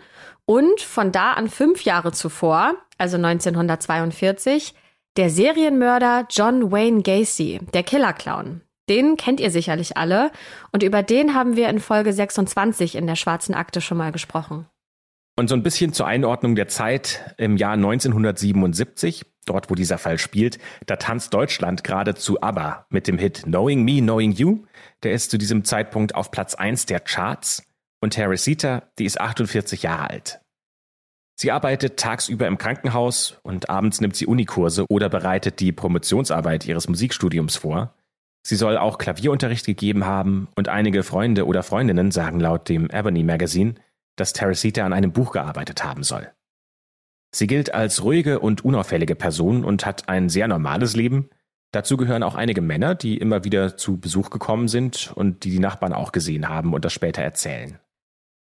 und 0.46 0.82
von 0.82 1.12
da 1.12 1.34
an 1.34 1.50
fünf 1.50 1.84
Jahre 1.84 2.12
zuvor, 2.12 2.74
also 2.98 3.16
1942, 3.18 4.74
der 5.18 5.30
Serienmörder 5.30 6.28
John 6.30 6.72
Wayne 6.72 7.02
Gacy, 7.02 7.60
der 7.74 7.84
Killer-Clown. 7.84 8.62
Den 8.90 9.18
kennt 9.18 9.40
ihr 9.40 9.52
sicherlich 9.52 9.98
alle 9.98 10.32
und 10.72 10.84
über 10.84 11.04
den 11.04 11.34
haben 11.34 11.56
wir 11.56 11.70
in 11.70 11.80
Folge 11.80 12.14
26 12.14 12.96
in 12.96 13.08
der 13.08 13.16
Schwarzen 13.16 13.54
Akte 13.54 13.82
schon 13.82 13.98
mal 13.98 14.12
gesprochen. 14.12 14.68
Und 15.38 15.48
so 15.48 15.56
ein 15.56 15.64
bisschen 15.64 15.94
zur 15.94 16.08
Einordnung 16.08 16.56
der 16.56 16.68
Zeit 16.68 17.34
im 17.38 17.58
Jahr 17.58 17.74
1977 17.74 19.26
dort 19.46 19.70
wo 19.70 19.76
dieser 19.76 19.98
Fall 19.98 20.18
spielt, 20.18 20.60
da 20.86 20.96
tanzt 20.96 21.34
Deutschland 21.34 21.84
gerade 21.84 22.16
zu 22.16 22.42
ABBA 22.42 22.86
mit 22.90 23.08
dem 23.08 23.18
Hit 23.18 23.44
Knowing 23.44 23.84
Me, 23.84 24.02
Knowing 24.02 24.32
You. 24.32 24.66
Der 25.04 25.14
ist 25.14 25.32
zu 25.32 25.38
diesem 25.38 25.64
Zeitpunkt 25.64 26.16
auf 26.16 26.32
Platz 26.32 26.56
1 26.56 26.86
der 26.86 27.00
Charts. 27.00 27.64
Und 28.00 28.16
Teresita, 28.16 28.84
die 28.98 29.06
ist 29.06 29.20
48 29.20 29.84
Jahre 29.84 30.10
alt. 30.10 30.41
Sie 31.42 31.52
arbeitet 31.52 31.98
tagsüber 31.98 32.46
im 32.46 32.60
Krankenhaus 32.60 33.40
und 33.42 33.68
abends 33.68 34.00
nimmt 34.00 34.16
sie 34.16 34.28
Unikurse 34.28 34.86
oder 34.90 35.10
bereitet 35.10 35.60
die 35.60 35.72
Promotionsarbeit 35.72 36.68
ihres 36.68 36.88
Musikstudiums 36.88 37.56
vor. 37.56 37.96
Sie 38.44 38.56
soll 38.56 38.78
auch 38.78 39.00
Klavierunterricht 39.00 39.66
gegeben 39.66 40.06
haben 40.06 40.50
und 40.56 40.70
einige 40.70 41.02
Freunde 41.02 41.48
oder 41.48 41.64
Freundinnen 41.64 42.12
sagen 42.12 42.40
laut 42.40 42.70
dem 42.70 42.92
Ebony 42.92 43.24
Magazine, 43.24 43.74
dass 44.18 44.34
Teresita 44.34 44.86
an 44.86 44.94
einem 44.94 45.14
Buch 45.14 45.32
gearbeitet 45.32 45.84
haben 45.84 46.04
soll. 46.04 46.30
Sie 47.34 47.48
gilt 47.48 47.74
als 47.74 48.04
ruhige 48.04 48.40
und 48.40 48.64
unauffällige 48.64 49.16
Person 49.16 49.66
und 49.66 49.84
hat 49.84 50.10
ein 50.10 50.30
sehr 50.30 50.48
normales 50.48 50.96
Leben. 50.96 51.32
Dazu 51.72 51.98
gehören 51.98 52.22
auch 52.22 52.36
einige 52.36 52.62
Männer, 52.62 52.94
die 52.94 53.18
immer 53.18 53.44
wieder 53.44 53.78
zu 53.78 53.98
Besuch 53.98 54.30
gekommen 54.30 54.68
sind 54.68 55.12
und 55.16 55.44
die 55.44 55.50
die 55.50 55.58
Nachbarn 55.58 55.94
auch 55.94 56.12
gesehen 56.12 56.50
haben 56.50 56.76
und 56.76 56.86
das 56.86 56.94
später 56.94 57.24
erzählen. 57.24 57.80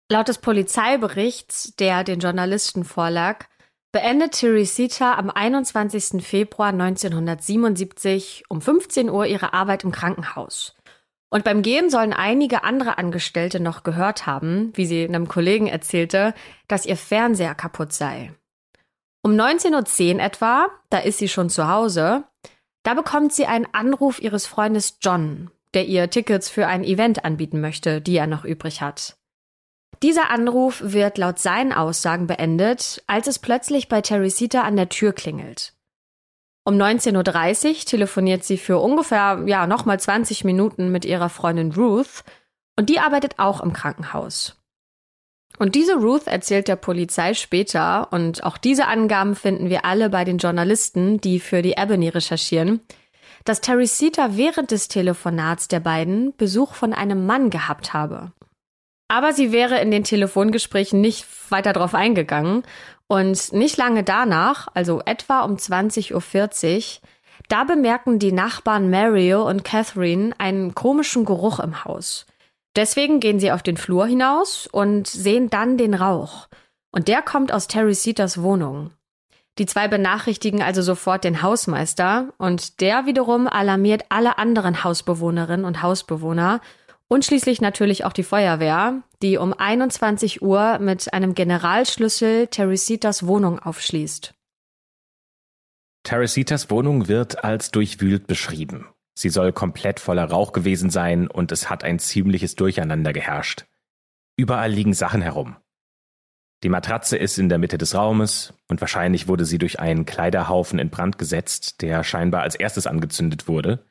Laut 0.09 0.29
des 0.29 0.39
Polizeiberichts, 0.39 1.75
der 1.81 2.05
den 2.05 2.21
Journalisten 2.21 2.85
vorlag, 2.85 3.47
beendet 3.91 4.33
Teresita 4.33 5.15
am 5.15 5.31
21. 5.31 6.25
Februar 6.25 6.69
1977 6.69 8.45
um 8.49 8.61
15 8.61 9.11
Uhr 9.11 9.27
ihre 9.27 9.53
Arbeit 9.53 9.83
im 9.83 9.91
Krankenhaus. 9.91 10.77
Und 11.29 11.43
beim 11.43 11.63
Gehen 11.63 11.91
sollen 11.91 12.13
einige 12.13 12.63
andere 12.63 12.99
Angestellte 12.99 13.59
noch 13.59 13.83
gehört 13.83 14.27
haben, 14.27 14.73
wie 14.77 14.87
sie 14.87 15.05
einem 15.05 15.27
Kollegen 15.27 15.67
erzählte, 15.67 16.35
dass 16.69 16.87
ihr 16.87 16.97
Fernseher 16.97 17.57
kaputt 17.57 17.93
sei. 17.93 18.33
Um 19.23 19.33
19.10 19.33 20.15
Uhr 20.15 20.21
etwa, 20.21 20.69
da 20.89 20.99
ist 20.99 21.19
sie 21.19 21.29
schon 21.29 21.51
zu 21.51 21.67
Hause, 21.67 22.23
da 22.85 22.95
bekommt 22.95 23.33
sie 23.33 23.47
einen 23.47 23.67
Anruf 23.73 24.21
ihres 24.21 24.47
Freundes 24.47 24.99
John, 25.01 25.51
der 25.75 25.87
ihr 25.87 26.11
Tickets 26.11 26.49
für 26.49 26.69
ein 26.69 26.85
Event 26.85 27.25
anbieten 27.25 27.61
möchte, 27.61 28.01
die 28.01 28.17
er 28.17 28.29
noch 28.29 28.45
übrig 28.45 28.83
hat. 28.83 29.17
Dieser 30.03 30.31
Anruf 30.31 30.83
wird 30.85 31.19
laut 31.19 31.39
seinen 31.39 31.73
Aussagen 31.73 32.27
beendet, 32.27 33.03
als 33.07 33.27
es 33.27 33.39
plötzlich 33.39 33.89
bei 33.89 34.03
Teresita 34.03 34.63
an 34.63 34.77
der 34.77 34.89
Tür 34.89 35.13
klingelt. 35.13 35.73
Um 36.65 36.75
19.30 36.75 37.69
Uhr 37.69 37.75
telefoniert 37.85 38.45
sie 38.45 38.59
für 38.59 38.79
ungefähr, 38.79 39.45
ja, 39.47 39.67
nochmal 39.67 40.01
20 40.01 40.45
Minuten 40.45 40.91
mit 40.91 41.05
ihrer 41.05 41.29
Freundin 41.29 41.73
Ruth 41.73 42.25
und 42.77 42.91
die 42.91 42.99
arbeitet 42.99 43.39
auch 43.39 43.61
im 43.61 43.73
Krankenhaus. 43.73 44.57
Und 45.59 45.75
diese 45.75 45.95
Ruth 45.95 46.27
erzählt 46.27 46.69
der 46.69 46.77
Polizei 46.77 47.33
später, 47.33 48.13
und 48.13 48.45
auch 48.45 48.59
diese 48.59 48.89
Angaben 48.89 49.35
finden 49.35 49.71
wir 49.71 49.87
alle 49.87 50.11
bei 50.11 50.25
den 50.25 50.39
Journalisten, 50.39 51.21
die 51.21 51.41
für 51.41 51.63
die 51.63 51.77
Ebony 51.79 52.11
recherchieren, 52.11 52.81
dass 53.45 53.61
Teresita 53.61 54.37
während 54.37 54.71
des 54.71 54.89
Telefonats 54.89 55.69
der 55.69 55.81
beiden 55.81 56.37
Besuch 56.37 56.75
von 56.75 56.93
einem 56.93 57.27
Mann 57.27 57.49
gehabt 57.49 57.95
habe. 57.95 58.33
Aber 59.09 59.33
sie 59.33 59.53
wäre 59.53 59.81
in 59.81 59.91
den 59.91 60.05
Telefongesprächen 60.05 61.01
nicht 61.01 61.27
weiter 61.51 61.73
darauf 61.73 61.95
eingegangen 61.95 62.65
und 63.07 63.53
nicht 63.53 63.77
lange 63.77 64.03
danach, 64.03 64.69
also 64.75 65.01
etwa 65.05 65.43
um 65.43 65.57
20.40 65.57 66.13
Uhr, 66.15 67.09
da 67.49 67.65
bemerken 67.65 68.19
die 68.19 68.33
Nachbarn 68.33 68.91
Mario 68.91 69.49
und 69.49 69.63
Catherine 69.63 70.35
einen 70.39 70.75
komischen 70.75 71.25
Geruch 71.25 71.61
im 71.61 71.85
Haus. 71.85 72.27
Deswegen 72.75 73.21
gehen 73.21 73.39
sie 73.39 73.53
auf 73.53 73.63
den 73.63 73.77
Flur 73.77 74.07
hinaus 74.07 74.67
und 74.67 75.07
sehen 75.07 75.49
dann 75.49 75.79
den 75.79 75.95
Rauch. 75.95 76.49
Und 76.91 77.09
der 77.09 77.23
kommt 77.23 77.53
aus 77.53 77.69
Terry 77.69 77.95
Seaters 77.95 78.43
Wohnung. 78.43 78.91
Die 79.59 79.67
zwei 79.67 79.89
benachrichtigen 79.89 80.63
also 80.63 80.83
sofort 80.83 81.25
den 81.25 81.41
Hausmeister 81.41 82.33
und 82.37 82.81
der 82.81 83.07
wiederum 83.07 83.47
alarmiert 83.47 84.05
alle 84.11 84.37
anderen 84.37 84.85
Hausbewohnerinnen 84.85 85.65
und 85.65 85.83
Hausbewohner 85.83 86.61
und 87.09 87.25
schließlich 87.25 87.61
natürlich 87.61 88.05
auch 88.05 88.13
die 88.13 88.23
Feuerwehr, 88.23 89.03
die 89.23 89.39
um 89.39 89.53
21 89.53 90.43
Uhr 90.43 90.79
mit 90.79 91.13
einem 91.13 91.35
Generalschlüssel 91.35 92.49
Teresitas 92.49 93.27
Wohnung 93.27 93.59
aufschließt. 93.59 94.35
Teresitas 96.03 96.71
Wohnung 96.71 97.09
wird 97.09 97.43
als 97.43 97.71
durchwühlt 97.71 98.27
beschrieben. 98.27 98.87
Sie 99.19 99.31
soll 99.31 99.53
komplett 99.53 99.99
voller 99.99 100.25
Rauch 100.25 100.53
gewesen 100.53 100.91
sein 100.91 101.27
und 101.27 101.51
es 101.51 101.71
hat 101.71 101.85
ein 101.85 101.99
ziemliches 101.99 102.55
Durcheinander 102.55 103.13
geherrscht. 103.13 103.65
Überall 104.37 104.71
liegen 104.71 104.93
Sachen 104.93 105.23
herum. 105.23 105.57
Die 106.63 106.69
Matratze 106.69 107.17
ist 107.17 107.39
in 107.39 107.49
der 107.49 107.59
Mitte 107.59 107.79
des 107.79 107.95
Raumes 107.95 108.55
und 108.69 108.81
wahrscheinlich 108.81 109.29
wurde 109.29 109.45
sie 109.45 109.59
durch 109.59 109.81
einen 109.81 110.07
Kleiderhaufen 110.07 110.79
in 110.79 110.91
Brand 110.91 111.19
gesetzt, 111.19 111.83
der 111.83 112.05
scheinbar 112.05 112.43
als 112.43 112.55
erstes 112.55 112.87
angezündet 112.87 113.49
wurde. 113.49 113.85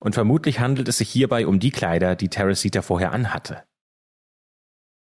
Und 0.00 0.14
vermutlich 0.14 0.60
handelt 0.60 0.88
es 0.88 0.98
sich 0.98 1.10
hierbei 1.10 1.46
um 1.46 1.58
die 1.58 1.70
Kleider, 1.70 2.14
die 2.14 2.28
Teresita 2.28 2.82
vorher 2.82 3.12
anhatte. 3.12 3.64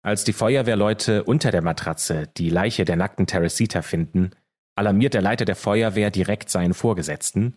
Als 0.03 0.23
die 0.23 0.33
Feuerwehrleute 0.33 1.23
unter 1.23 1.49
der 1.49 1.63
Matratze 1.63 2.27
die 2.37 2.49
Leiche 2.49 2.85
der 2.85 2.95
nackten 2.95 3.25
Teresita 3.25 3.81
finden, 3.81 4.31
alarmiert 4.75 5.15
der 5.15 5.21
Leiter 5.21 5.45
der 5.45 5.55
Feuerwehr 5.55 6.11
direkt 6.11 6.49
seinen 6.49 6.75
Vorgesetzten. 6.75 7.55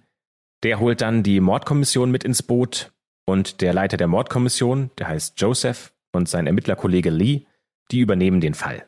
Der 0.62 0.80
holt 0.80 1.02
dann 1.02 1.22
die 1.22 1.40
Mordkommission 1.40 2.10
mit 2.10 2.24
ins 2.24 2.42
Boot 2.42 2.92
und 3.26 3.60
der 3.60 3.74
Leiter 3.74 3.98
der 3.98 4.06
Mordkommission, 4.06 4.90
der 4.96 5.08
heißt 5.08 5.38
Joseph, 5.38 5.92
und 6.12 6.28
sein 6.28 6.46
Ermittlerkollege 6.46 7.10
Lee, 7.10 7.44
die 7.90 8.00
übernehmen 8.00 8.40
den 8.40 8.54
Fall. 8.54 8.86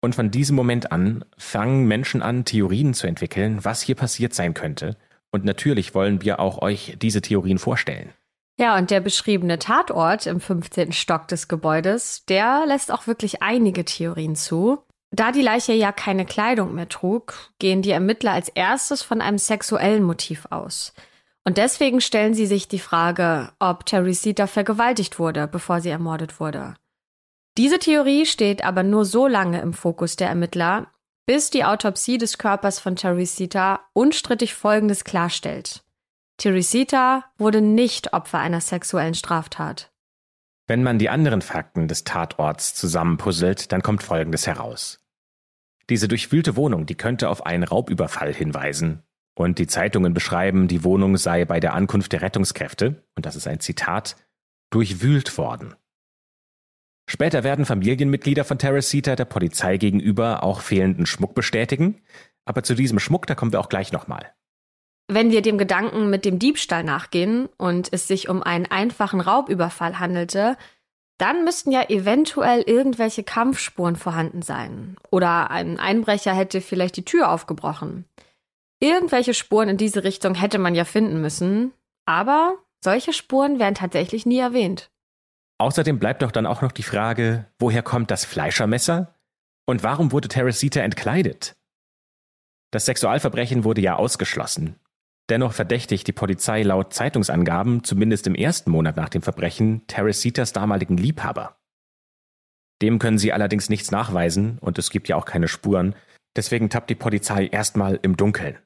Und 0.00 0.14
von 0.14 0.30
diesem 0.30 0.56
Moment 0.56 0.92
an 0.92 1.24
fangen 1.36 1.86
Menschen 1.86 2.22
an, 2.22 2.44
Theorien 2.44 2.94
zu 2.94 3.06
entwickeln, 3.06 3.64
was 3.64 3.82
hier 3.82 3.94
passiert 3.94 4.34
sein 4.34 4.54
könnte. 4.54 4.96
Und 5.32 5.44
natürlich 5.44 5.94
wollen 5.94 6.22
wir 6.22 6.38
auch 6.38 6.62
euch 6.62 6.96
diese 7.00 7.22
Theorien 7.22 7.58
vorstellen. 7.58 8.12
Ja, 8.60 8.76
und 8.76 8.90
der 8.90 9.00
beschriebene 9.00 9.58
Tatort 9.58 10.26
im 10.26 10.38
15. 10.38 10.92
Stock 10.92 11.26
des 11.26 11.48
Gebäudes, 11.48 12.24
der 12.26 12.64
lässt 12.66 12.92
auch 12.92 13.06
wirklich 13.06 13.42
einige 13.42 13.84
Theorien 13.84 14.36
zu. 14.36 14.78
Da 15.10 15.32
die 15.32 15.42
Leiche 15.42 15.72
ja 15.72 15.90
keine 15.90 16.24
Kleidung 16.26 16.74
mehr 16.74 16.88
trug, 16.88 17.34
gehen 17.58 17.82
die 17.82 17.90
Ermittler 17.90 18.32
als 18.32 18.48
erstes 18.50 19.02
von 19.02 19.20
einem 19.20 19.38
sexuellen 19.38 20.02
Motiv 20.02 20.46
aus. 20.50 20.92
Und 21.44 21.58
deswegen 21.58 22.00
stellen 22.00 22.34
sie 22.34 22.46
sich 22.46 22.68
die 22.68 22.78
Frage, 22.78 23.52
ob 23.58 23.84
Teresita 23.84 24.46
vergewaltigt 24.46 25.18
wurde, 25.18 25.48
bevor 25.48 25.80
sie 25.80 25.90
ermordet 25.90 26.38
wurde. 26.38 26.74
Diese 27.58 27.78
Theorie 27.78 28.26
steht 28.26 28.64
aber 28.64 28.82
nur 28.82 29.04
so 29.04 29.26
lange 29.26 29.60
im 29.60 29.72
Fokus 29.72 30.16
der 30.16 30.28
Ermittler, 30.28 30.86
bis 31.26 31.50
die 31.50 31.64
Autopsie 31.64 32.18
des 32.18 32.38
Körpers 32.38 32.78
von 32.80 32.96
Teresita 32.96 33.80
unstrittig 33.92 34.54
Folgendes 34.54 35.04
klarstellt. 35.04 35.84
Teresita 36.36 37.24
wurde 37.38 37.60
nicht 37.60 38.12
Opfer 38.12 38.38
einer 38.38 38.60
sexuellen 38.60 39.14
Straftat. 39.14 39.92
Wenn 40.66 40.82
man 40.82 40.98
die 40.98 41.10
anderen 41.10 41.42
Fakten 41.42 41.88
des 41.88 42.04
Tatorts 42.04 42.74
zusammenpuzzelt, 42.74 43.72
dann 43.72 43.82
kommt 43.82 44.02
Folgendes 44.02 44.46
heraus. 44.46 45.00
Diese 45.90 46.08
durchwühlte 46.08 46.56
Wohnung, 46.56 46.86
die 46.86 46.94
könnte 46.94 47.28
auf 47.28 47.44
einen 47.44 47.64
Raubüberfall 47.64 48.32
hinweisen. 48.32 49.02
Und 49.34 49.58
die 49.58 49.66
Zeitungen 49.66 50.14
beschreiben, 50.14 50.68
die 50.68 50.84
Wohnung 50.84 51.16
sei 51.16 51.44
bei 51.44 51.58
der 51.58 51.74
Ankunft 51.74 52.12
der 52.12 52.22
Rettungskräfte, 52.22 53.02
und 53.16 53.26
das 53.26 53.36
ist 53.36 53.46
ein 53.46 53.60
Zitat, 53.60 54.16
durchwühlt 54.70 55.36
worden. 55.38 55.74
Später 57.06 57.44
werden 57.44 57.64
Familienmitglieder 57.64 58.44
von 58.44 58.58
Teresita 58.58 59.16
der 59.16 59.24
Polizei 59.24 59.76
gegenüber 59.76 60.42
auch 60.42 60.60
fehlenden 60.60 61.06
Schmuck 61.06 61.34
bestätigen, 61.34 62.00
aber 62.44 62.62
zu 62.62 62.74
diesem 62.74 62.98
Schmuck, 62.98 63.26
da 63.26 63.34
kommen 63.34 63.52
wir 63.52 63.60
auch 63.60 63.68
gleich 63.68 63.92
nochmal. 63.92 64.32
Wenn 65.08 65.30
wir 65.30 65.42
dem 65.42 65.58
Gedanken 65.58 66.10
mit 66.10 66.24
dem 66.24 66.38
Diebstahl 66.38 66.84
nachgehen 66.84 67.48
und 67.58 67.92
es 67.92 68.08
sich 68.08 68.28
um 68.28 68.42
einen 68.42 68.66
einfachen 68.66 69.20
Raubüberfall 69.20 69.98
handelte, 69.98 70.56
dann 71.18 71.44
müssten 71.44 71.70
ja 71.70 71.88
eventuell 71.88 72.62
irgendwelche 72.62 73.22
Kampfspuren 73.22 73.96
vorhanden 73.96 74.42
sein. 74.42 74.96
Oder 75.10 75.50
ein 75.50 75.78
Einbrecher 75.78 76.34
hätte 76.34 76.60
vielleicht 76.60 76.96
die 76.96 77.04
Tür 77.04 77.30
aufgebrochen. 77.30 78.06
Irgendwelche 78.80 79.34
Spuren 79.34 79.68
in 79.68 79.76
diese 79.76 80.02
Richtung 80.02 80.34
hätte 80.34 80.58
man 80.58 80.74
ja 80.74 80.84
finden 80.84 81.20
müssen, 81.20 81.72
aber 82.06 82.56
solche 82.82 83.12
Spuren 83.12 83.60
werden 83.60 83.76
tatsächlich 83.76 84.26
nie 84.26 84.38
erwähnt. 84.38 84.90
Außerdem 85.62 86.00
bleibt 86.00 86.22
doch 86.22 86.32
dann 86.32 86.44
auch 86.44 86.60
noch 86.60 86.72
die 86.72 86.82
Frage, 86.82 87.46
woher 87.60 87.84
kommt 87.84 88.10
das 88.10 88.24
Fleischermesser? 88.24 89.14
Und 89.64 89.84
warum 89.84 90.10
wurde 90.10 90.26
Teresita 90.26 90.80
entkleidet? 90.80 91.54
Das 92.72 92.86
Sexualverbrechen 92.86 93.62
wurde 93.62 93.80
ja 93.80 93.94
ausgeschlossen. 93.94 94.74
Dennoch 95.30 95.52
verdächtigt 95.52 96.08
die 96.08 96.12
Polizei 96.12 96.64
laut 96.64 96.92
Zeitungsangaben, 96.92 97.84
zumindest 97.84 98.26
im 98.26 98.34
ersten 98.34 98.72
Monat 98.72 98.96
nach 98.96 99.08
dem 99.08 99.22
Verbrechen, 99.22 99.86
Teresitas 99.86 100.52
damaligen 100.52 100.96
Liebhaber. 100.96 101.60
Dem 102.82 102.98
können 102.98 103.18
sie 103.18 103.32
allerdings 103.32 103.68
nichts 103.68 103.92
nachweisen 103.92 104.58
und 104.58 104.80
es 104.80 104.90
gibt 104.90 105.06
ja 105.06 105.14
auch 105.14 105.26
keine 105.26 105.46
Spuren, 105.46 105.94
deswegen 106.34 106.70
tappt 106.70 106.90
die 106.90 106.96
Polizei 106.96 107.46
erstmal 107.46 108.00
im 108.02 108.16
Dunkeln. 108.16 108.58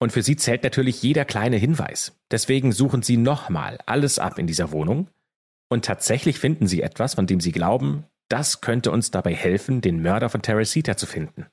Und 0.00 0.10
für 0.10 0.24
sie 0.24 0.34
zählt 0.34 0.64
natürlich 0.64 1.04
jeder 1.04 1.24
kleine 1.24 1.56
Hinweis. 1.56 2.18
Deswegen 2.32 2.72
suchen 2.72 3.02
sie 3.02 3.16
nochmal 3.16 3.78
alles 3.86 4.18
ab 4.18 4.40
in 4.40 4.48
dieser 4.48 4.72
Wohnung 4.72 5.08
und 5.70 5.84
tatsächlich 5.84 6.38
finden 6.38 6.66
sie 6.66 6.82
etwas, 6.82 7.14
von 7.14 7.26
dem 7.26 7.40
sie 7.40 7.52
glauben, 7.52 8.04
das 8.28 8.60
könnte 8.60 8.90
uns 8.90 9.10
dabei 9.10 9.34
helfen, 9.34 9.80
den 9.80 10.02
Mörder 10.02 10.28
von 10.28 10.42
Teresita 10.42 10.96
zu 10.96 11.06
finden. 11.06 11.46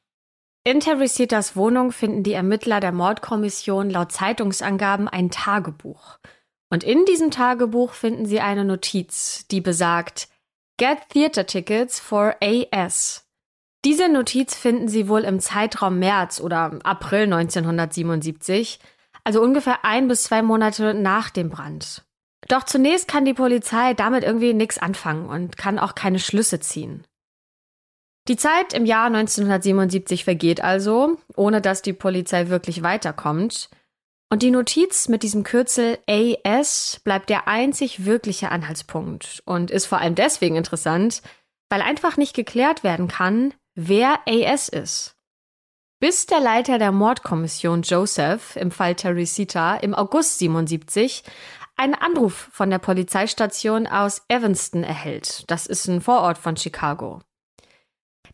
In 0.63 0.79
Teresitas 0.81 1.55
Wohnung 1.55 1.91
finden 1.91 2.23
die 2.23 2.33
Ermittler 2.33 2.79
der 2.79 2.91
Mordkommission 2.91 3.89
laut 3.89 4.11
Zeitungsangaben 4.11 5.07
ein 5.07 5.31
Tagebuch. 5.31 6.19
Und 6.69 6.83
in 6.83 7.05
diesem 7.05 7.31
Tagebuch 7.31 7.93
finden 7.93 8.25
sie 8.25 8.41
eine 8.41 8.65
Notiz, 8.65 9.47
die 9.49 9.61
besagt 9.61 10.27
Get 10.77 11.09
Theater 11.09 11.45
Tickets 11.45 11.99
for 11.99 12.35
AS. 12.41 13.25
Diese 13.85 14.09
Notiz 14.09 14.55
finden 14.55 14.89
sie 14.89 15.07
wohl 15.07 15.21
im 15.21 15.39
Zeitraum 15.39 15.99
März 15.99 16.41
oder 16.41 16.77
April 16.83 17.23
1977, 17.23 18.79
also 19.23 19.41
ungefähr 19.41 19.85
ein 19.85 20.07
bis 20.07 20.23
zwei 20.23 20.41
Monate 20.41 20.93
nach 20.93 21.29
dem 21.29 21.49
Brand. 21.49 22.06
Doch 22.47 22.63
zunächst 22.63 23.07
kann 23.07 23.25
die 23.25 23.33
Polizei 23.33 23.93
damit 23.93 24.23
irgendwie 24.23 24.53
nichts 24.53 24.77
anfangen 24.77 25.27
und 25.27 25.57
kann 25.57 25.79
auch 25.79 25.95
keine 25.95 26.19
Schlüsse 26.19 26.59
ziehen. 26.59 27.05
Die 28.27 28.35
Zeit 28.37 28.73
im 28.73 28.85
Jahr 28.85 29.05
1977 29.05 30.25
vergeht 30.25 30.61
also, 30.61 31.17
ohne 31.35 31.61
dass 31.61 31.81
die 31.81 31.93
Polizei 31.93 32.49
wirklich 32.49 32.83
weiterkommt. 32.83 33.69
Und 34.29 34.43
die 34.43 34.51
Notiz 34.51 35.07
mit 35.07 35.23
diesem 35.23 35.43
Kürzel 35.43 35.97
AS 36.09 36.99
bleibt 37.05 37.29
der 37.29 37.47
einzig 37.47 38.03
wirkliche 38.03 38.51
Anhaltspunkt 38.51 39.41
und 39.45 39.71
ist 39.71 39.85
vor 39.85 39.99
allem 39.99 40.15
deswegen 40.15 40.57
interessant, 40.57 41.21
weil 41.69 41.81
einfach 41.81 42.17
nicht 42.17 42.35
geklärt 42.35 42.83
werden 42.83 43.07
kann, 43.07 43.53
wer 43.75 44.19
AS 44.27 44.67
ist. 44.67 45.15
Bis 45.99 46.25
der 46.25 46.41
Leiter 46.41 46.77
der 46.77 46.91
Mordkommission 46.91 47.81
Joseph 47.81 48.57
im 48.57 48.69
Fall 48.69 48.95
Teresita 48.95 49.77
im 49.77 49.95
August 49.95 50.39
77 50.39 51.23
einen 51.77 51.93
Anruf 51.93 52.49
von 52.51 52.69
der 52.69 52.79
Polizeistation 52.79 53.87
aus 53.87 54.23
Evanston 54.27 54.83
erhält. 54.83 55.43
Das 55.47 55.67
ist 55.67 55.87
ein 55.87 56.01
Vorort 56.01 56.37
von 56.37 56.57
Chicago. 56.57 57.21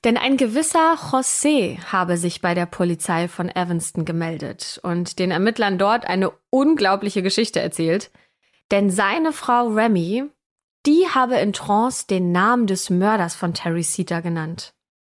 Denn 0.03 0.17
ein 0.17 0.35
gewisser 0.35 0.95
José 0.95 1.79
habe 1.85 2.17
sich 2.17 2.41
bei 2.41 2.53
der 2.53 2.65
Polizei 2.65 3.27
von 3.27 3.47
Evanston 3.47 4.03
gemeldet 4.03 4.79
und 4.83 5.19
den 5.19 5.31
Ermittlern 5.31 5.77
dort 5.77 6.05
eine 6.05 6.31
unglaubliche 6.49 7.21
Geschichte 7.21 7.61
erzählt. 7.61 8.11
Denn 8.71 8.89
seine 8.89 9.31
Frau 9.31 9.67
Remy, 9.67 10.25
die 10.85 11.07
habe 11.13 11.35
in 11.35 11.53
Trance 11.53 12.07
den 12.07 12.31
Namen 12.31 12.67
des 12.67 12.89
Mörders 12.89 13.35
von 13.35 13.53
Terry 13.53 13.75
Teresita 13.75 14.19
genannt. 14.19 14.73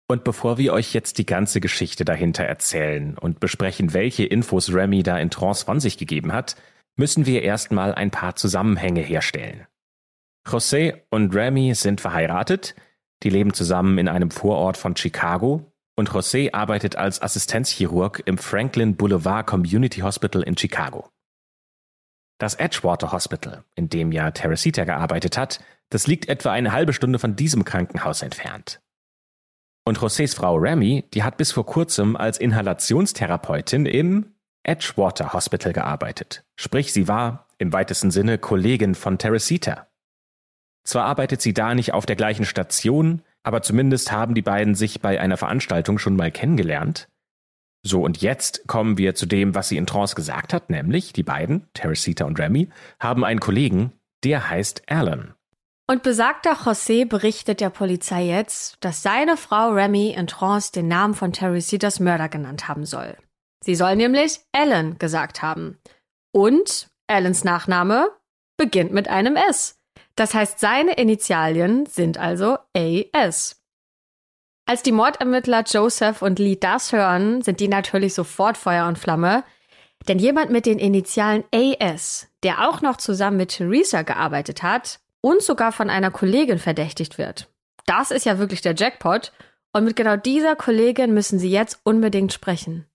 Und 0.07 0.23
bevor 0.23 0.59
wir 0.59 0.73
euch 0.73 0.93
jetzt 0.93 1.17
die 1.17 1.25
ganze 1.25 1.59
Geschichte 1.59 2.05
dahinter 2.05 2.43
erzählen 2.43 3.17
und 3.17 3.39
besprechen, 3.39 3.93
welche 3.93 4.25
Infos 4.25 4.71
Remy 4.71 5.01
da 5.01 5.17
in 5.17 5.31
Trance 5.31 5.65
von 5.65 5.79
sich 5.79 5.97
gegeben 5.97 6.31
hat, 6.31 6.55
müssen 6.95 7.25
wir 7.25 7.43
erstmal 7.43 7.93
ein 7.93 8.11
paar 8.11 8.35
Zusammenhänge 8.35 9.01
herstellen. 9.01 9.67
José 10.47 11.01
und 11.09 11.35
Remy 11.35 11.73
sind 11.75 12.01
verheiratet, 12.01 12.75
die 13.23 13.29
leben 13.29 13.53
zusammen 13.53 13.97
in 13.97 14.07
einem 14.07 14.31
Vorort 14.31 14.77
von 14.77 14.95
Chicago 14.95 15.71
und 15.95 16.11
José 16.11 16.53
arbeitet 16.53 16.97
als 16.97 17.21
Assistenzchirurg 17.21 18.21
im 18.25 18.37
Franklin 18.37 18.95
Boulevard 18.95 19.47
Community 19.47 20.01
Hospital 20.01 20.43
in 20.43 20.57
Chicago. 20.57 21.09
Das 22.37 22.55
Edgewater 22.55 23.11
Hospital, 23.13 23.63
in 23.75 23.89
dem 23.89 24.11
ja 24.11 24.31
Teresita 24.31 24.83
gearbeitet 24.83 25.37
hat, 25.37 25.61
das 25.89 26.05
liegt 26.05 26.27
etwa 26.27 26.51
eine 26.51 26.73
halbe 26.73 26.91
Stunde 26.91 27.17
von 27.17 27.35
diesem 27.35 27.63
Krankenhaus 27.63 28.21
entfernt. 28.21 28.81
Und 29.87 29.99
Josés 29.99 30.35
Frau 30.35 30.55
Remy, 30.55 31.05
die 31.13 31.23
hat 31.23 31.37
bis 31.37 31.51
vor 31.51 31.65
kurzem 31.65 32.15
als 32.15 32.39
Inhalationstherapeutin 32.39 33.85
im 33.85 34.34
Edgewater 34.65 35.33
Hospital 35.33 35.73
gearbeitet. 35.73 36.43
Sprich, 36.55 36.91
sie 36.91 37.07
war 37.07 37.47
im 37.57 37.71
weitesten 37.71 38.11
Sinne 38.11 38.37
Kollegin 38.37 38.95
von 38.95 39.17
Teresita. 39.17 39.87
Zwar 40.83 41.05
arbeitet 41.05 41.41
sie 41.41 41.53
da 41.53 41.73
nicht 41.73 41.93
auf 41.93 42.05
der 42.05 42.15
gleichen 42.15 42.45
Station, 42.45 43.21
aber 43.43 43.61
zumindest 43.61 44.11
haben 44.11 44.35
die 44.35 44.41
beiden 44.41 44.75
sich 44.75 45.01
bei 45.01 45.19
einer 45.19 45.37
Veranstaltung 45.37 45.97
schon 45.97 46.15
mal 46.15 46.31
kennengelernt. 46.31 47.09
So, 47.83 48.03
und 48.03 48.21
jetzt 48.21 48.67
kommen 48.67 48.97
wir 48.97 49.13
zu 49.13 49.27
dem, 49.27 49.53
was 49.53 49.69
sie 49.69 49.77
in 49.77 49.85
Trance 49.85 50.15
gesagt 50.15 50.53
hat, 50.53 50.69
nämlich 50.71 51.13
die 51.13 51.23
beiden, 51.23 51.67
Teresita 51.73 52.25
und 52.25 52.39
Remy, 52.39 52.69
haben 52.99 53.23
einen 53.23 53.39
Kollegen, 53.39 53.91
der 54.23 54.49
heißt 54.49 54.83
Alan. 54.87 55.35
Und 55.87 56.01
besagter 56.01 56.53
José 56.53 57.07
berichtet 57.07 57.61
der 57.61 57.69
Polizei 57.69 58.25
jetzt, 58.25 58.77
dass 58.79 59.03
seine 59.03 59.37
Frau 59.37 59.69
Remy 59.69 60.15
in 60.17 60.25
Trance 60.25 60.71
den 60.71 60.87
Namen 60.87 61.13
von 61.13 61.31
Teresitas 61.31 61.99
Mörder 61.99 62.27
genannt 62.27 62.67
haben 62.67 62.85
soll. 62.85 63.15
Sie 63.65 63.73
soll 63.73 63.95
nämlich 63.95 64.41
Alan 64.51 64.99
gesagt 64.99 65.41
haben. 65.41 65.79
Und 66.31 66.87
Alans 67.07 67.43
Nachname 67.43 68.11
beginnt 68.57 68.93
mit 68.93 69.07
einem 69.07 69.35
S. 69.35 69.79
Das 70.15 70.35
heißt, 70.35 70.59
seine 70.59 70.93
Initialien 70.93 71.87
sind 71.87 72.19
also 72.19 72.59
AS. 72.77 73.59
Als 74.67 74.83
die 74.83 74.91
Mordermittler 74.91 75.63
Joseph 75.63 76.21
und 76.21 76.37
Lee 76.37 76.57
das 76.57 76.91
hören, 76.91 77.41
sind 77.41 77.59
die 77.59 77.67
natürlich 77.67 78.13
sofort 78.13 78.55
Feuer 78.55 78.87
und 78.87 78.99
Flamme. 78.99 79.43
Denn 80.07 80.19
jemand 80.19 80.51
mit 80.51 80.67
den 80.67 80.77
Initialen 80.77 81.43
AS, 81.51 82.27
der 82.43 82.69
auch 82.69 82.81
noch 82.81 82.97
zusammen 82.97 83.37
mit 83.37 83.49
Theresa 83.49 84.03
gearbeitet 84.03 84.61
hat 84.61 84.99
und 85.21 85.41
sogar 85.41 85.71
von 85.71 85.89
einer 85.89 86.11
Kollegin 86.11 86.59
verdächtigt 86.59 87.17
wird. 87.17 87.49
Das 87.87 88.11
ist 88.11 88.27
ja 88.27 88.37
wirklich 88.37 88.61
der 88.61 88.75
Jackpot. 88.75 89.31
Und 89.73 89.85
mit 89.85 89.95
genau 89.95 90.17
dieser 90.17 90.55
Kollegin 90.55 91.15
müssen 91.15 91.39
sie 91.39 91.49
jetzt 91.49 91.79
unbedingt 91.83 92.31
sprechen. 92.31 92.85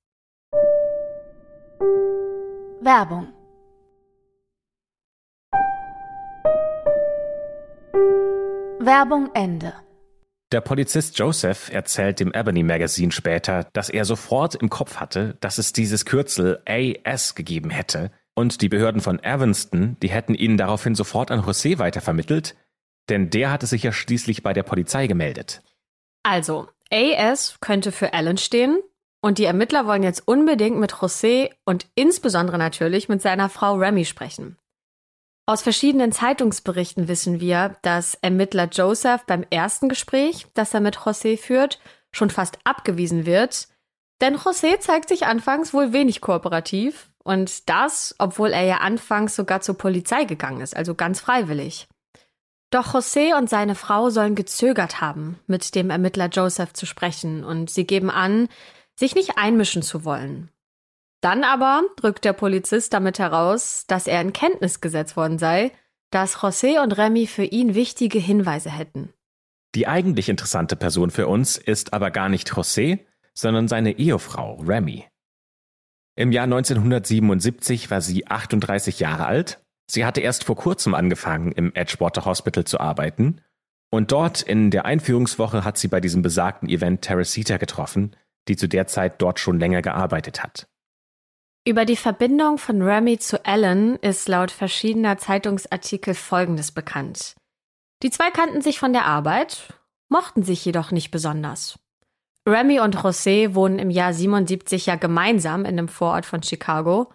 Werbung 1.80 3.28
Werbung 8.78 9.30
Ende. 9.34 9.72
Der 10.52 10.60
Polizist 10.60 11.18
Joseph 11.18 11.70
erzählt 11.72 12.20
dem 12.20 12.32
Ebony 12.34 12.62
Magazine 12.62 13.12
später, 13.12 13.68
dass 13.72 13.88
er 13.88 14.04
sofort 14.04 14.54
im 14.56 14.68
Kopf 14.68 14.96
hatte, 14.96 15.36
dass 15.40 15.58
es 15.58 15.72
dieses 15.72 16.04
Kürzel 16.04 16.62
AS 16.66 17.34
gegeben 17.34 17.70
hätte 17.70 18.10
und 18.34 18.60
die 18.60 18.68
Behörden 18.68 19.00
von 19.00 19.22
Evanston, 19.22 19.96
die 20.02 20.10
hätten 20.10 20.34
ihn 20.34 20.56
daraufhin 20.56 20.94
sofort 20.94 21.30
an 21.30 21.40
José 21.40 21.78
weitervermittelt, 21.78 22.56
denn 23.08 23.30
der 23.30 23.50
hatte 23.50 23.66
sich 23.66 23.82
ja 23.84 23.92
schließlich 23.92 24.42
bei 24.42 24.52
der 24.52 24.64
Polizei 24.64 25.06
gemeldet. 25.06 25.62
Also, 26.22 26.68
AS 26.92 27.58
könnte 27.60 27.92
für 27.92 28.12
Alan 28.12 28.36
stehen 28.36 28.80
und 29.20 29.38
die 29.38 29.44
Ermittler 29.44 29.86
wollen 29.86 30.02
jetzt 30.02 30.26
unbedingt 30.26 30.78
mit 30.78 30.92
José 30.92 31.50
und 31.64 31.86
insbesondere 31.94 32.58
natürlich 32.58 33.08
mit 33.08 33.20
seiner 33.22 33.48
Frau 33.48 33.74
Remy 33.74 34.04
sprechen. 34.04 34.56
Aus 35.46 35.62
verschiedenen 35.62 36.12
Zeitungsberichten 36.12 37.08
wissen 37.08 37.40
wir, 37.40 37.76
dass 37.82 38.14
Ermittler 38.14 38.68
Joseph 38.70 39.24
beim 39.26 39.44
ersten 39.50 39.88
Gespräch, 39.88 40.46
das 40.54 40.72
er 40.74 40.80
mit 40.80 40.96
José 40.96 41.36
führt, 41.36 41.80
schon 42.12 42.30
fast 42.30 42.58
abgewiesen 42.64 43.26
wird. 43.26 43.68
Denn 44.20 44.36
José 44.36 44.78
zeigt 44.78 45.08
sich 45.08 45.26
anfangs 45.26 45.74
wohl 45.74 45.92
wenig 45.92 46.20
kooperativ 46.20 47.10
und 47.24 47.68
das, 47.68 48.14
obwohl 48.18 48.50
er 48.50 48.62
ja 48.62 48.76
anfangs 48.78 49.34
sogar 49.34 49.60
zur 49.60 49.76
Polizei 49.76 50.24
gegangen 50.24 50.60
ist, 50.60 50.76
also 50.76 50.94
ganz 50.94 51.20
freiwillig. 51.20 51.88
Doch 52.70 52.94
José 52.94 53.36
und 53.36 53.50
seine 53.50 53.74
Frau 53.74 54.10
sollen 54.10 54.36
gezögert 54.36 55.00
haben, 55.00 55.40
mit 55.46 55.74
dem 55.74 55.90
Ermittler 55.90 56.28
Joseph 56.28 56.72
zu 56.72 56.86
sprechen 56.86 57.42
und 57.42 57.70
sie 57.70 57.86
geben 57.86 58.10
an, 58.10 58.48
sich 58.98 59.14
nicht 59.14 59.38
einmischen 59.38 59.82
zu 59.82 60.04
wollen. 60.04 60.50
Dann 61.20 61.44
aber 61.44 61.82
drückt 61.96 62.24
der 62.24 62.32
Polizist 62.32 62.92
damit 62.94 63.18
heraus, 63.18 63.84
dass 63.86 64.06
er 64.06 64.20
in 64.20 64.32
Kenntnis 64.32 64.80
gesetzt 64.80 65.16
worden 65.16 65.38
sei, 65.38 65.72
dass 66.10 66.38
José 66.38 66.82
und 66.82 66.92
Remy 66.92 67.26
für 67.26 67.44
ihn 67.44 67.74
wichtige 67.74 68.18
Hinweise 68.18 68.70
hätten. 68.70 69.12
Die 69.74 69.86
eigentlich 69.86 70.28
interessante 70.28 70.76
Person 70.76 71.10
für 71.10 71.28
uns 71.28 71.56
ist 71.56 71.92
aber 71.92 72.10
gar 72.10 72.28
nicht 72.28 72.50
José, 72.52 73.00
sondern 73.34 73.68
seine 73.68 73.98
Ehefrau 73.98 74.56
Remy. 74.56 75.06
Im 76.16 76.32
Jahr 76.32 76.44
1977 76.44 77.90
war 77.90 78.00
sie 78.00 78.26
38 78.26 78.98
Jahre 78.98 79.26
alt. 79.26 79.62
Sie 79.88 80.04
hatte 80.04 80.20
erst 80.20 80.44
vor 80.44 80.56
kurzem 80.56 80.94
angefangen, 80.94 81.52
im 81.52 81.72
Edgewater 81.74 82.24
Hospital 82.24 82.64
zu 82.64 82.80
arbeiten. 82.80 83.40
Und 83.90 84.12
dort 84.12 84.42
in 84.42 84.70
der 84.70 84.84
Einführungswoche 84.84 85.64
hat 85.64 85.78
sie 85.78 85.88
bei 85.88 86.00
diesem 86.00 86.22
besagten 86.22 86.68
Event 86.68 87.02
Teresita 87.02 87.56
getroffen, 87.56 88.16
die 88.50 88.56
zu 88.56 88.68
der 88.68 88.88
Zeit 88.88 89.22
dort 89.22 89.38
schon 89.38 89.60
länger 89.60 89.80
gearbeitet 89.80 90.42
hat. 90.42 90.66
Über 91.64 91.84
die 91.84 91.96
Verbindung 91.96 92.58
von 92.58 92.82
Remy 92.82 93.18
zu 93.18 93.46
Alan 93.46 93.96
ist 93.96 94.28
laut 94.28 94.50
verschiedener 94.50 95.18
Zeitungsartikel 95.18 96.14
Folgendes 96.14 96.72
bekannt. 96.72 97.36
Die 98.02 98.10
zwei 98.10 98.30
kannten 98.30 98.60
sich 98.60 98.80
von 98.80 98.92
der 98.92 99.04
Arbeit, 99.04 99.74
mochten 100.08 100.42
sich 100.42 100.64
jedoch 100.64 100.90
nicht 100.90 101.12
besonders. 101.12 101.78
Remy 102.48 102.80
und 102.80 102.96
José 102.96 103.54
wohnen 103.54 103.78
im 103.78 103.90
Jahr 103.90 104.12
77 104.12 104.86
ja 104.86 104.96
gemeinsam 104.96 105.60
in 105.60 105.78
einem 105.78 105.88
Vorort 105.88 106.26
von 106.26 106.42
Chicago 106.42 107.12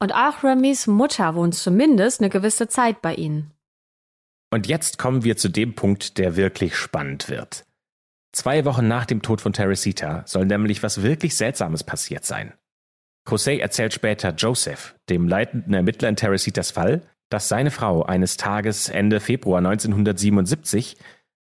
und 0.00 0.12
auch 0.12 0.42
Remys 0.42 0.86
Mutter 0.86 1.34
wohnt 1.34 1.54
zumindest 1.54 2.20
eine 2.20 2.28
gewisse 2.28 2.68
Zeit 2.68 3.00
bei 3.00 3.14
ihnen. 3.14 3.52
Und 4.52 4.66
jetzt 4.66 4.98
kommen 4.98 5.24
wir 5.24 5.38
zu 5.38 5.48
dem 5.48 5.74
Punkt, 5.74 6.18
der 6.18 6.36
wirklich 6.36 6.76
spannend 6.76 7.30
wird. 7.30 7.64
Zwei 8.34 8.64
Wochen 8.64 8.88
nach 8.88 9.06
dem 9.06 9.22
Tod 9.22 9.40
von 9.40 9.52
Teresita 9.52 10.24
soll 10.26 10.44
nämlich 10.44 10.82
was 10.82 11.02
wirklich 11.02 11.36
Seltsames 11.36 11.84
passiert 11.84 12.24
sein. 12.24 12.52
José 13.28 13.60
erzählt 13.60 13.94
später 13.94 14.34
Joseph, 14.34 14.96
dem 15.08 15.28
leitenden 15.28 15.72
Ermittler 15.72 16.08
in 16.08 16.16
Teresitas 16.16 16.72
Fall, 16.72 17.02
dass 17.30 17.48
seine 17.48 17.70
Frau 17.70 18.02
eines 18.02 18.36
Tages 18.36 18.88
Ende 18.88 19.20
Februar 19.20 19.58
1977 19.58 20.96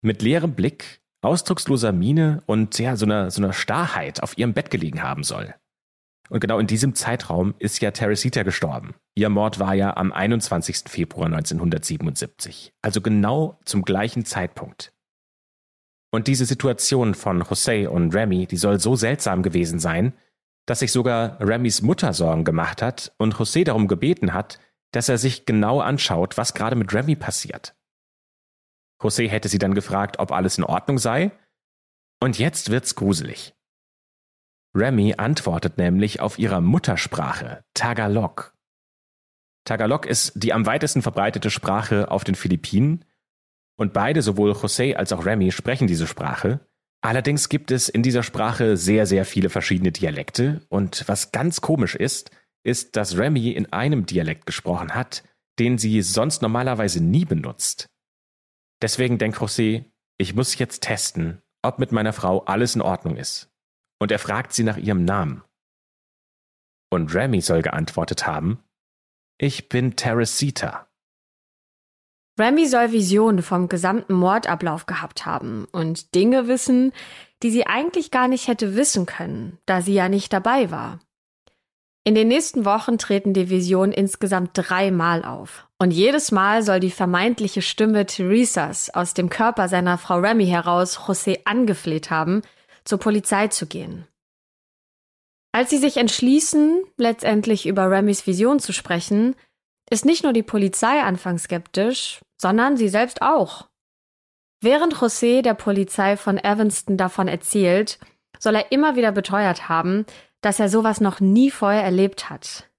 mit 0.01 0.23
leerem 0.23 0.55
Blick, 0.55 1.01
ausdrucksloser 1.21 1.91
Miene 1.91 2.41
und 2.47 2.79
ja, 2.79 2.95
so 2.95 3.05
einer, 3.05 3.29
so 3.29 3.39
einer 3.43 3.53
Starrheit 3.53 4.23
auf 4.23 4.35
ihrem 4.39 4.53
Bett 4.53 4.71
gelegen 4.71 5.03
haben 5.03 5.23
soll. 5.23 5.53
Und 6.29 6.39
genau 6.39 6.57
in 6.57 6.67
diesem 6.67 6.95
Zeitraum 6.95 7.53
ist 7.59 7.79
ja 7.81 7.91
Teresita 7.91 8.41
gestorben. 8.41 8.95
Ihr 9.13 9.29
Mord 9.29 9.59
war 9.59 9.75
ja 9.75 9.95
am 9.95 10.11
21. 10.11 10.85
Februar 10.87 11.27
1977, 11.27 12.73
also 12.81 12.99
genau 12.99 13.59
zum 13.63 13.83
gleichen 13.83 14.25
Zeitpunkt. 14.25 14.91
Und 16.11 16.27
diese 16.27 16.45
Situation 16.45 17.13
von 17.13 17.43
José 17.43 17.87
und 17.87 18.15
Remy, 18.15 18.47
die 18.47 18.57
soll 18.57 18.79
so 18.79 18.95
seltsam 18.95 19.43
gewesen 19.43 19.79
sein, 19.79 20.13
dass 20.65 20.79
sich 20.79 20.91
sogar 20.91 21.39
Remys 21.39 21.81
Mutter 21.81 22.13
Sorgen 22.13 22.43
gemacht 22.43 22.81
hat 22.81 23.13
und 23.17 23.35
José 23.35 23.63
darum 23.63 23.87
gebeten 23.87 24.33
hat, 24.33 24.59
dass 24.91 25.09
er 25.09 25.17
sich 25.17 25.45
genau 25.45 25.81
anschaut, 25.81 26.37
was 26.37 26.53
gerade 26.53 26.75
mit 26.75 26.93
Remy 26.93 27.15
passiert. 27.15 27.75
José 29.01 29.29
hätte 29.29 29.49
sie 29.49 29.59
dann 29.59 29.75
gefragt, 29.75 30.19
ob 30.19 30.31
alles 30.31 30.57
in 30.57 30.63
Ordnung 30.63 30.97
sei. 30.97 31.31
Und 32.21 32.37
jetzt 32.37 32.69
wird's 32.69 32.95
gruselig. 32.95 33.55
Remy 34.75 35.15
antwortet 35.17 35.77
nämlich 35.77 36.19
auf 36.19 36.37
ihrer 36.37 36.61
Muttersprache, 36.61 37.63
Tagalog. 37.73 38.53
Tagalog 39.63 40.05
ist 40.05 40.33
die 40.35 40.53
am 40.53 40.65
weitesten 40.65 41.01
verbreitete 41.01 41.49
Sprache 41.49 42.11
auf 42.11 42.23
den 42.23 42.35
Philippinen 42.35 43.05
und 43.79 43.93
beide, 43.93 44.21
sowohl 44.21 44.51
José 44.51 44.95
als 44.95 45.13
auch 45.13 45.25
Remy, 45.25 45.51
sprechen 45.51 45.87
diese 45.87 46.05
Sprache 46.05 46.59
Allerdings 47.01 47.47
gibt 47.47 47.71
es 47.71 47.87
in 47.87 48.03
dieser 48.03 48.23
Sprache 48.23 48.75
sehr, 48.75 49.05
sehr 49.05 49.23
viele 49.23 49.49
verschiedene 49.49 49.91
Dialekte 49.91 50.65
und 50.69 51.07
was 51.07 51.31
ganz 51.31 51.61
komisch 51.61 51.95
ist, 51.95 52.31
ist, 52.63 52.97
dass 52.97 53.17
Remy 53.17 53.51
in 53.51 53.71
einem 53.71 54.05
Dialekt 54.05 54.45
gesprochen 54.45 54.93
hat, 54.93 55.23
den 55.59 55.77
sie 55.77 56.01
sonst 56.01 56.41
normalerweise 56.41 57.01
nie 57.01 57.23
benutzt. 57.23 57.87
Deswegen 58.81 59.17
denkt 59.17 59.37
José, 59.37 59.85
ich 60.17 60.35
muss 60.35 60.57
jetzt 60.57 60.83
testen, 60.83 61.41
ob 61.61 61.79
mit 61.79 61.93
meiner 61.93 62.11
Frau 62.11 62.43
alles 62.43 62.75
in 62.75 62.81
Ordnung 62.81 63.15
ist. 63.15 63.49
Und 64.01 64.11
er 64.11 64.19
fragt 64.19 64.53
sie 64.53 64.63
nach 64.63 64.77
ihrem 64.77 65.05
Namen. 65.05 65.43
Und 66.89 67.13
Remy 67.13 67.41
soll 67.41 67.61
geantwortet 67.61 68.27
haben, 68.27 68.61
ich 69.37 69.69
bin 69.69 69.95
Teresita. 69.95 70.88
Remy 72.39 72.67
soll 72.67 72.91
Visionen 72.91 73.41
vom 73.41 73.67
gesamten 73.69 74.13
Mordablauf 74.13 74.85
gehabt 74.85 75.25
haben 75.25 75.67
und 75.71 76.15
Dinge 76.15 76.47
wissen, 76.47 76.93
die 77.43 77.51
sie 77.51 77.67
eigentlich 77.67 78.11
gar 78.11 78.27
nicht 78.27 78.47
hätte 78.47 78.75
wissen 78.75 79.05
können, 79.05 79.57
da 79.65 79.81
sie 79.81 79.93
ja 79.93 80.09
nicht 80.09 80.31
dabei 80.33 80.71
war. 80.71 80.99
In 82.05 82.15
den 82.15 82.29
nächsten 82.29 82.65
Wochen 82.65 82.97
treten 82.97 83.33
die 83.33 83.49
Visionen 83.49 83.91
insgesamt 83.91 84.51
dreimal 84.53 85.23
auf. 85.25 85.67
Und 85.77 85.91
jedes 85.91 86.31
Mal 86.31 86.63
soll 86.63 86.79
die 86.79 86.91
vermeintliche 86.91 87.61
Stimme 87.61 88.05
Theresas 88.05 88.89
aus 88.89 89.13
dem 89.13 89.29
Körper 89.29 89.67
seiner 89.67 89.97
Frau 89.97 90.19
Remy 90.19 90.47
heraus 90.47 90.97
José 90.99 91.41
angefleht 91.45 92.09
haben, 92.09 92.41
zur 92.83 92.99
Polizei 92.99 93.49
zu 93.49 93.67
gehen. 93.67 94.07
Als 95.51 95.69
sie 95.69 95.77
sich 95.77 95.97
entschließen, 95.97 96.83
letztendlich 96.97 97.65
über 97.65 97.89
Remys 97.89 98.27
Vision 98.27 98.59
zu 98.59 98.71
sprechen, 98.71 99.35
ist 99.89 100.05
nicht 100.05 100.23
nur 100.23 100.33
die 100.33 100.43
Polizei 100.43 101.01
anfangs 101.01 101.43
skeptisch, 101.43 102.21
sondern 102.41 102.77
sie 102.77 102.89
selbst 102.89 103.21
auch. 103.21 103.67
Während 104.61 104.95
José 104.95 105.41
der 105.41 105.53
Polizei 105.53 106.17
von 106.17 106.37
Evanston 106.37 106.97
davon 106.97 107.27
erzählt, 107.27 107.99
soll 108.39 108.55
er 108.55 108.71
immer 108.71 108.95
wieder 108.95 109.11
beteuert 109.11 109.69
haben, 109.69 110.05
dass 110.41 110.59
er 110.59 110.69
sowas 110.69 111.01
noch 111.01 111.19
nie 111.19 111.51
vorher 111.51 111.83
erlebt 111.83 112.29
hat. 112.29 112.69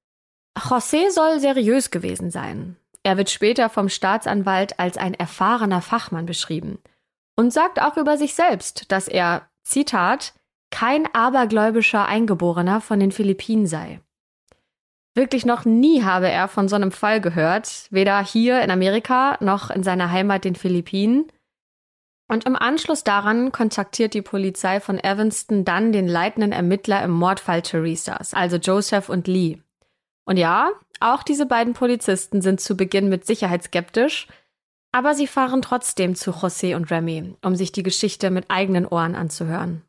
José 0.59 1.11
soll 1.11 1.41
seriös 1.41 1.91
gewesen 1.91 2.31
sein. 2.31 2.77
Er 3.03 3.17
wird 3.17 3.31
später 3.31 3.71
vom 3.71 3.89
Staatsanwalt 3.89 4.79
als 4.79 4.99
ein 4.99 5.15
erfahrener 5.15 5.81
Fachmann 5.81 6.27
beschrieben 6.27 6.79
und 7.37 7.53
sagt 7.53 7.81
auch 7.81 7.97
über 7.97 8.19
sich 8.19 8.35
selbst, 8.35 8.93
dass 8.93 9.09
er, 9.09 9.49
Zitat, 9.63 10.35
kein 10.71 11.13
abergläubischer 11.15 12.07
Eingeborener 12.07 12.81
von 12.81 13.01
den 13.01 13.13
Philippinen 13.13 13.67
sei. 13.67 14.01
Wirklich 15.15 15.45
noch 15.45 15.65
nie 15.65 16.03
habe 16.03 16.29
er 16.29 16.47
von 16.47 16.69
so 16.69 16.77
einem 16.77 16.93
Fall 16.93 17.21
gehört, 17.21 17.89
weder 17.91 18.25
hier 18.25 18.63
in 18.63 18.71
Amerika 18.71 19.37
noch 19.41 19.71
in 19.71 19.83
seiner 19.83 20.11
Heimat 20.11 20.45
den 20.45 20.55
Philippinen. 20.55 21.27
Und 22.29 22.47
im 22.47 22.55
Anschluss 22.55 23.03
daran 23.03 23.51
kontaktiert 23.51 24.15
die 24.15 24.23
Polizei 24.23 24.79
von 24.79 24.99
Evanston 24.99 25.65
dann 25.65 25.91
den 25.91 26.07
leitenden 26.07 26.53
Ermittler 26.53 27.03
im 27.03 27.11
Mordfall 27.11 27.63
Theresas, 27.63 28.35
also 28.35 28.57
Joseph 28.57 29.09
und 29.09 29.27
Lee. 29.27 29.59
Und 30.25 30.37
ja, 30.37 30.71
auch 31.01 31.25
diese 31.25 31.47
beiden 31.47 31.75
Polizisten 31.75 32.41
sind 32.41 32.61
zu 32.61 32.77
Beginn 32.77 33.09
mit 33.09 33.27
Sicherheit 33.27 33.65
skeptisch, 33.65 34.29
aber 34.93 35.15
sie 35.15 35.27
fahren 35.27 35.61
trotzdem 35.61 36.15
zu 36.15 36.31
José 36.31 36.77
und 36.77 36.91
Remy, 36.91 37.35
um 37.43 37.57
sich 37.57 37.73
die 37.73 37.83
Geschichte 37.83 38.31
mit 38.31 38.45
eigenen 38.49 38.87
Ohren 38.87 39.17
anzuhören. 39.17 39.83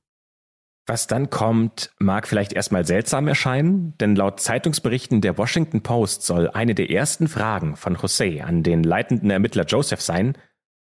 Was 0.91 1.08
dann 1.08 1.30
kommt, 1.30 1.93
mag 1.99 2.27
vielleicht 2.27 2.51
erstmal 2.51 2.86
seltsam 2.86 3.30
erscheinen, 3.30 3.97
denn 3.99 4.13
laut 4.13 4.41
Zeitungsberichten 4.41 5.21
der 5.21 5.38
Washington 5.38 5.84
Post 5.84 6.23
soll 6.23 6.49
eine 6.49 6.75
der 6.75 6.89
ersten 6.89 7.30
Fragen 7.30 7.77
von 7.77 7.95
José 7.95 8.41
an 8.41 8.62
den 8.62 8.84
leitenden 8.84 9.30
Ermittler 9.32 9.63
Joseph 9.63 10.01
sein, 10.01 10.38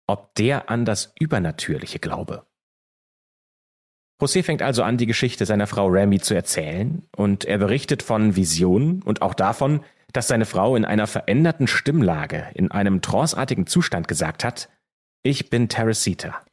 ob 0.08 0.34
der 0.34 0.68
an 0.68 0.84
das 0.84 1.12
Übernatürliche 1.20 2.00
glaube. 2.00 2.44
José 4.20 4.42
fängt 4.42 4.62
also 4.62 4.82
an, 4.82 4.96
die 4.96 5.06
Geschichte 5.06 5.46
seiner 5.46 5.68
Frau 5.68 5.86
Remy 5.86 6.18
zu 6.18 6.34
erzählen, 6.34 7.06
und 7.16 7.44
er 7.44 7.58
berichtet 7.58 8.02
von 8.02 8.34
Visionen 8.34 9.00
und 9.00 9.22
auch 9.22 9.34
davon, 9.34 9.84
dass 10.12 10.26
seine 10.26 10.44
Frau 10.44 10.74
in 10.74 10.84
einer 10.84 11.06
veränderten 11.06 11.68
Stimmlage, 11.68 12.48
in 12.54 12.72
einem 12.72 13.00
tranceartigen 13.00 13.68
Zustand 13.68 14.08
gesagt 14.08 14.42
hat, 14.42 14.68
ich 15.22 15.50
bin 15.50 15.68
Teresita. 15.68 16.44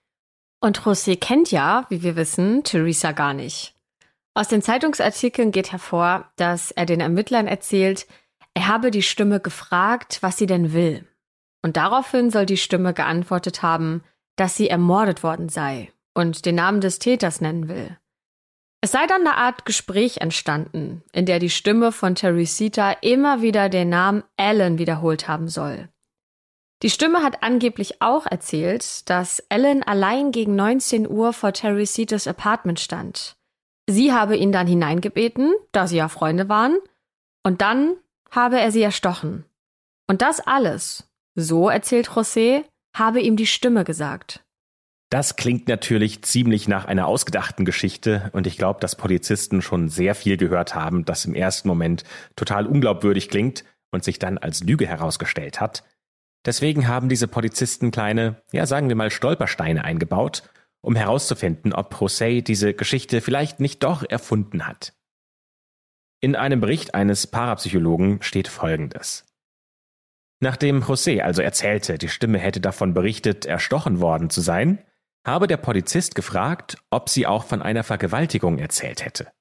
Und 0.62 0.80
José 0.82 1.18
kennt 1.20 1.52
ja, 1.52 1.86
wie 1.90 2.04
wir 2.04 2.16
wissen, 2.16 2.64
Teresa 2.64 3.12
gar 3.12 3.34
nicht. 3.34 3.76
Aus 4.34 4.48
den 4.48 4.62
Zeitungsartikeln 4.62 5.52
geht 5.52 5.72
hervor, 5.72 6.32
dass 6.38 6.72
er 6.72 6.86
den 6.86 7.02
Ermittlern 7.02 7.48
erzählt, 7.48 8.08
er 8.54 8.68
habe 8.68 8.92
die 8.92 9.02
Stimme 9.02 9.40
gefragt, 9.40 10.20
was 10.22 10.38
sie 10.38 10.46
denn 10.46 10.72
will. 10.72 11.08
Und 11.64 11.78
daraufhin 11.78 12.30
soll 12.30 12.46
die 12.46 12.58
Stimme 12.58 12.94
geantwortet 12.94 13.62
haben, 13.62 14.04
dass 14.36 14.56
sie 14.56 14.70
ermordet 14.70 15.24
worden 15.24 15.50
sei 15.50 15.92
und 16.14 16.46
den 16.46 16.56
Namen 16.56 16.82
des 16.82 17.00
Täters 17.00 17.42
nennen 17.42 17.68
will. 17.68 17.98
Es 18.82 18.92
sei 18.92 19.06
dann 19.06 19.22
eine 19.22 19.38
Art 19.38 19.66
Gespräch 19.66 20.18
entstanden, 20.18 21.04
in 21.12 21.26
der 21.26 21.40
die 21.40 21.52
Stimme 21.52 21.92
von 21.92 22.16
Teresita 22.16 22.92
immer 23.02 23.42
wieder 23.42 23.70
den 23.70 23.90
Namen 23.90 24.24
Alan 24.38 24.80
wiederholt 24.80 25.28
haben 25.28 25.48
soll. 25.48 25.90
Die 26.84 26.90
Stimme 26.90 27.22
hat 27.22 27.44
angeblich 27.44 28.02
auch 28.02 28.26
erzählt, 28.26 29.08
dass 29.10 29.44
Alan 29.50 29.84
allein 29.84 30.32
gegen 30.32 30.56
19 30.56 31.08
Uhr 31.08 31.32
vor 31.32 31.54
Teresitas 31.54 32.26
Apartment 32.26 32.80
stand. 32.80 33.36
Sie 33.88 34.14
habe 34.14 34.36
ihn 34.36 34.52
dann 34.52 34.68
hineingebeten, 34.68 35.54
da 35.72 35.88
sie 35.88 35.98
ja 35.98 36.08
Freunde 36.08 36.50
waren, 36.50 36.78
und 37.44 37.62
dann 37.62 37.96
habe 38.32 38.60
er 38.60 38.72
sie 38.72 38.82
erstochen. 38.82 39.46
Und 40.08 40.22
das 40.22 40.40
alles, 40.40 41.08
so 41.36 41.70
erzählt 41.70 42.10
José, 42.10 42.64
habe 42.96 43.22
ihm 43.22 43.36
die 43.36 43.48
Stimme 43.48 43.84
gesagt. 43.84 44.44
Das 45.12 45.36
klingt 45.36 45.68
natürlich 45.68 46.24
ziemlich 46.24 46.68
nach 46.68 46.86
einer 46.86 47.06
ausgedachten 47.06 47.66
Geschichte 47.66 48.30
und 48.34 48.48
ich 48.48 48.58
glaube, 48.58 48.80
dass 48.80 48.96
Polizisten 48.96 49.62
schon 49.62 49.90
sehr 49.90 50.16
viel 50.16 50.38
gehört 50.38 50.74
haben, 50.74 51.04
das 51.04 51.26
im 51.26 51.34
ersten 51.34 51.68
Moment 51.68 52.06
total 52.38 52.66
unglaubwürdig 52.66 53.28
klingt 53.28 53.66
und 53.92 54.06
sich 54.06 54.20
dann 54.20 54.38
als 54.38 54.64
Lüge 54.64 54.88
herausgestellt 54.88 55.60
hat. 55.60 55.84
Deswegen 56.46 56.88
haben 56.88 57.10
diese 57.10 57.28
Polizisten 57.28 57.92
kleine, 57.92 58.42
ja 58.52 58.66
sagen 58.66 58.90
wir 58.90 58.96
mal 58.96 59.12
Stolpersteine 59.12 59.84
eingebaut, 59.84 60.44
um 60.82 60.96
herauszufinden, 60.96 61.74
ob 61.74 61.94
José 61.96 62.42
diese 62.42 62.74
Geschichte 62.74 63.22
vielleicht 63.22 63.60
nicht 63.60 63.84
doch 63.84 64.04
erfunden 64.08 64.68
hat. 64.68 64.94
In 66.20 66.36
einem 66.36 66.60
Bericht 66.60 66.94
eines 66.96 67.28
Parapsychologen 67.28 68.22
steht 68.22 68.48
Folgendes. 68.48 69.26
Nachdem 70.40 70.84
José 70.84 71.22
also 71.22 71.44
erzählte, 71.44 72.00
die 72.00 72.10
Stimme 72.10 72.40
hätte 72.40 72.60
davon 72.60 72.94
berichtet, 72.94 73.46
erstochen 73.46 74.02
worden 74.02 74.32
zu 74.32 74.42
sein, 74.42 74.84
habe 75.26 75.46
der 75.46 75.58
Polizist 75.58 76.16
gefragt, 76.16 76.78
ob 76.90 77.10
sie 77.10 77.28
auch 77.28 77.44
von 77.44 77.62
einer 77.62 77.84
Vergewaltigung 77.84 78.58
erzählt 78.58 79.06
hätte. 79.06 79.32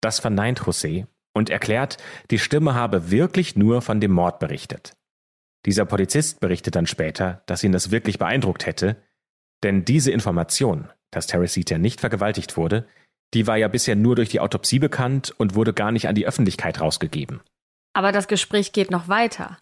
Das 0.00 0.18
verneint 0.18 0.62
José 0.62 1.06
und 1.32 1.50
erklärt, 1.50 1.98
die 2.32 2.40
Stimme 2.40 2.74
habe 2.74 3.12
wirklich 3.12 3.54
nur 3.54 3.80
von 3.80 4.00
dem 4.00 4.10
Mord 4.10 4.40
berichtet. 4.40 4.96
Dieser 5.66 5.84
Polizist 5.84 6.40
berichtet 6.40 6.74
dann 6.74 6.86
später, 6.86 7.42
dass 7.46 7.62
ihn 7.62 7.72
das 7.72 7.90
wirklich 7.90 8.18
beeindruckt 8.18 8.66
hätte, 8.66 8.96
denn 9.62 9.84
diese 9.84 10.10
Information, 10.10 10.88
dass 11.10 11.26
Teresita 11.26 11.78
nicht 11.78 12.00
vergewaltigt 12.00 12.56
wurde, 12.56 12.86
die 13.34 13.46
war 13.46 13.56
ja 13.56 13.68
bisher 13.68 13.96
nur 13.96 14.16
durch 14.16 14.28
die 14.28 14.40
Autopsie 14.40 14.78
bekannt 14.78 15.32
und 15.38 15.54
wurde 15.54 15.72
gar 15.72 15.92
nicht 15.92 16.08
an 16.08 16.14
die 16.14 16.26
Öffentlichkeit 16.26 16.80
rausgegeben. 16.80 17.40
Aber 17.94 18.12
das 18.12 18.28
Gespräch 18.28 18.72
geht 18.72 18.90
noch 18.90 19.08
weiter. 19.08 19.58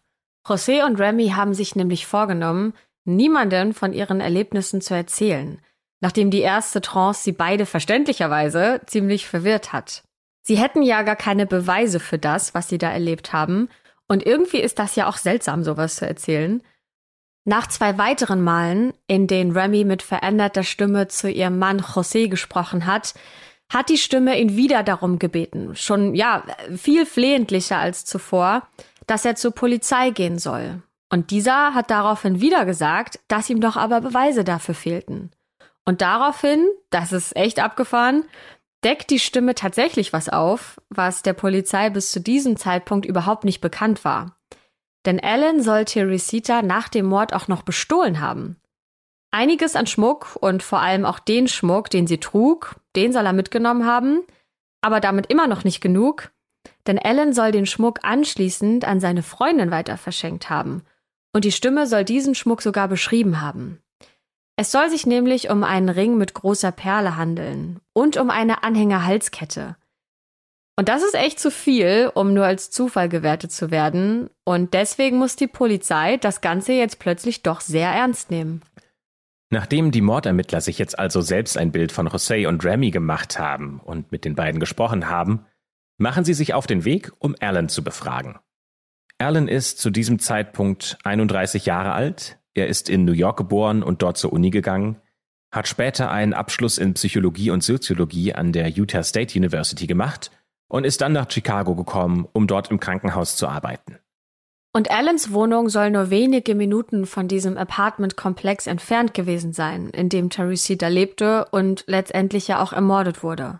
José 0.46 0.84
und 0.84 0.98
Remy 0.98 1.30
haben 1.30 1.54
sich 1.54 1.76
nämlich 1.76 2.06
vorgenommen, 2.06 2.72
niemanden 3.04 3.74
von 3.74 3.92
ihren 3.92 4.20
Erlebnissen 4.20 4.80
zu 4.80 4.94
erzählen, 4.94 5.60
nachdem 6.00 6.30
die 6.30 6.40
erste 6.40 6.80
Trance 6.80 7.22
sie 7.22 7.32
beide 7.32 7.66
verständlicherweise 7.66 8.80
ziemlich 8.86 9.28
verwirrt 9.28 9.72
hat. 9.72 10.02
Sie 10.42 10.56
hätten 10.56 10.82
ja 10.82 11.02
gar 11.02 11.16
keine 11.16 11.46
Beweise 11.46 12.00
für 12.00 12.18
das, 12.18 12.54
was 12.54 12.68
sie 12.68 12.78
da 12.78 12.90
erlebt 12.90 13.32
haben, 13.32 13.68
und 14.10 14.26
irgendwie 14.26 14.58
ist 14.58 14.80
das 14.80 14.96
ja 14.96 15.08
auch 15.08 15.16
seltsam, 15.16 15.62
sowas 15.62 15.94
zu 15.94 16.04
erzählen. 16.04 16.64
Nach 17.44 17.68
zwei 17.68 17.96
weiteren 17.96 18.42
Malen, 18.42 18.92
in 19.06 19.28
denen 19.28 19.52
Remy 19.56 19.84
mit 19.84 20.02
veränderter 20.02 20.64
Stimme 20.64 21.06
zu 21.06 21.30
ihrem 21.30 21.60
Mann 21.60 21.80
José 21.80 22.28
gesprochen 22.28 22.86
hat, 22.86 23.14
hat 23.72 23.88
die 23.88 23.98
Stimme 23.98 24.36
ihn 24.40 24.56
wieder 24.56 24.82
darum 24.82 25.20
gebeten, 25.20 25.76
schon 25.76 26.16
ja 26.16 26.42
viel 26.76 27.06
flehentlicher 27.06 27.78
als 27.78 28.04
zuvor, 28.04 28.66
dass 29.06 29.24
er 29.24 29.36
zur 29.36 29.52
Polizei 29.52 30.10
gehen 30.10 30.40
soll. 30.40 30.82
Und 31.08 31.30
dieser 31.30 31.72
hat 31.74 31.92
daraufhin 31.92 32.40
wieder 32.40 32.64
gesagt, 32.64 33.20
dass 33.28 33.48
ihm 33.48 33.60
doch 33.60 33.76
aber 33.76 34.00
Beweise 34.00 34.42
dafür 34.42 34.74
fehlten. 34.74 35.30
Und 35.84 36.00
daraufhin, 36.00 36.66
das 36.90 37.12
ist 37.12 37.36
echt 37.36 37.60
abgefahren, 37.60 38.24
deckt 38.84 39.10
die 39.10 39.18
Stimme 39.18 39.54
tatsächlich 39.54 40.12
was 40.12 40.28
auf, 40.28 40.80
was 40.88 41.22
der 41.22 41.34
Polizei 41.34 41.90
bis 41.90 42.12
zu 42.12 42.20
diesem 42.20 42.56
Zeitpunkt 42.56 43.06
überhaupt 43.06 43.44
nicht 43.44 43.60
bekannt 43.60 44.04
war. 44.04 44.36
Denn 45.06 45.20
Alan 45.20 45.62
soll 45.62 45.84
Teresita 45.84 46.62
nach 46.62 46.88
dem 46.88 47.06
Mord 47.06 47.32
auch 47.34 47.48
noch 47.48 47.62
bestohlen 47.62 48.20
haben. 48.20 48.56
Einiges 49.30 49.76
an 49.76 49.86
Schmuck 49.86 50.36
und 50.40 50.62
vor 50.62 50.80
allem 50.80 51.04
auch 51.04 51.18
den 51.18 51.46
Schmuck, 51.46 51.88
den 51.90 52.06
sie 52.06 52.18
trug, 52.18 52.76
den 52.96 53.12
soll 53.12 53.26
er 53.26 53.32
mitgenommen 53.32 53.86
haben, 53.86 54.22
aber 54.82 55.00
damit 55.00 55.26
immer 55.26 55.46
noch 55.46 55.62
nicht 55.62 55.80
genug, 55.80 56.32
denn 56.86 56.98
Alan 56.98 57.32
soll 57.32 57.52
den 57.52 57.66
Schmuck 57.66 58.00
anschließend 58.02 58.84
an 58.84 59.00
seine 59.00 59.22
Freundin 59.22 59.70
weiter 59.70 59.96
verschenkt 59.96 60.50
haben 60.50 60.82
und 61.32 61.44
die 61.44 61.52
Stimme 61.52 61.86
soll 61.86 62.04
diesen 62.04 62.34
Schmuck 62.34 62.62
sogar 62.62 62.88
beschrieben 62.88 63.40
haben. 63.40 63.80
Es 64.60 64.72
soll 64.72 64.90
sich 64.90 65.06
nämlich 65.06 65.48
um 65.48 65.64
einen 65.64 65.88
Ring 65.88 66.18
mit 66.18 66.34
großer 66.34 66.70
Perle 66.70 67.16
handeln 67.16 67.80
und 67.94 68.18
um 68.18 68.28
eine 68.28 68.62
Anhängerhalskette. 68.62 69.76
Und 70.76 70.90
das 70.90 71.02
ist 71.02 71.14
echt 71.14 71.40
zu 71.40 71.50
viel, 71.50 72.12
um 72.14 72.34
nur 72.34 72.44
als 72.44 72.70
Zufall 72.70 73.08
gewertet 73.08 73.52
zu 73.52 73.70
werden. 73.70 74.28
Und 74.44 74.74
deswegen 74.74 75.16
muss 75.16 75.34
die 75.34 75.46
Polizei 75.46 76.18
das 76.18 76.42
Ganze 76.42 76.74
jetzt 76.74 76.98
plötzlich 76.98 77.42
doch 77.42 77.62
sehr 77.62 77.88
ernst 77.88 78.30
nehmen. 78.30 78.60
Nachdem 79.48 79.92
die 79.92 80.02
Mordermittler 80.02 80.60
sich 80.60 80.78
jetzt 80.78 80.98
also 80.98 81.22
selbst 81.22 81.56
ein 81.56 81.72
Bild 81.72 81.90
von 81.90 82.06
José 82.06 82.46
und 82.46 82.62
Remy 82.62 82.90
gemacht 82.90 83.38
haben 83.38 83.80
und 83.82 84.12
mit 84.12 84.26
den 84.26 84.34
beiden 84.34 84.60
gesprochen 84.60 85.08
haben, 85.08 85.46
machen 85.96 86.26
sie 86.26 86.34
sich 86.34 86.52
auf 86.52 86.66
den 86.66 86.84
Weg, 86.84 87.10
um 87.18 87.34
Alan 87.40 87.70
zu 87.70 87.82
befragen. 87.82 88.38
Alan 89.16 89.48
ist 89.48 89.78
zu 89.78 89.88
diesem 89.88 90.18
Zeitpunkt 90.18 90.98
31 91.04 91.64
Jahre 91.64 91.92
alt. 91.92 92.39
Er 92.54 92.66
ist 92.66 92.88
in 92.88 93.04
New 93.04 93.12
York 93.12 93.36
geboren 93.36 93.82
und 93.82 94.02
dort 94.02 94.18
zur 94.18 94.32
Uni 94.32 94.50
gegangen, 94.50 95.00
hat 95.52 95.68
später 95.68 96.10
einen 96.10 96.32
Abschluss 96.32 96.78
in 96.78 96.94
Psychologie 96.94 97.50
und 97.50 97.62
Soziologie 97.62 98.34
an 98.34 98.52
der 98.52 98.68
Utah 98.68 99.02
State 99.02 99.38
University 99.38 99.86
gemacht 99.86 100.30
und 100.68 100.84
ist 100.84 101.00
dann 101.00 101.12
nach 101.12 101.30
Chicago 101.30 101.74
gekommen, 101.74 102.28
um 102.32 102.46
dort 102.46 102.70
im 102.70 102.80
Krankenhaus 102.80 103.36
zu 103.36 103.48
arbeiten. 103.48 103.98
Und 104.72 104.90
Alans 104.90 105.32
Wohnung 105.32 105.68
soll 105.68 105.90
nur 105.90 106.10
wenige 106.10 106.54
Minuten 106.54 107.04
von 107.04 107.26
diesem 107.26 107.56
Apartmentkomplex 107.56 108.68
entfernt 108.68 109.14
gewesen 109.14 109.52
sein, 109.52 109.90
in 109.90 110.08
dem 110.08 110.30
Teresita 110.30 110.86
lebte 110.86 111.46
und 111.50 111.82
letztendlich 111.88 112.46
ja 112.46 112.62
auch 112.62 112.72
ermordet 112.72 113.24
wurde. 113.24 113.58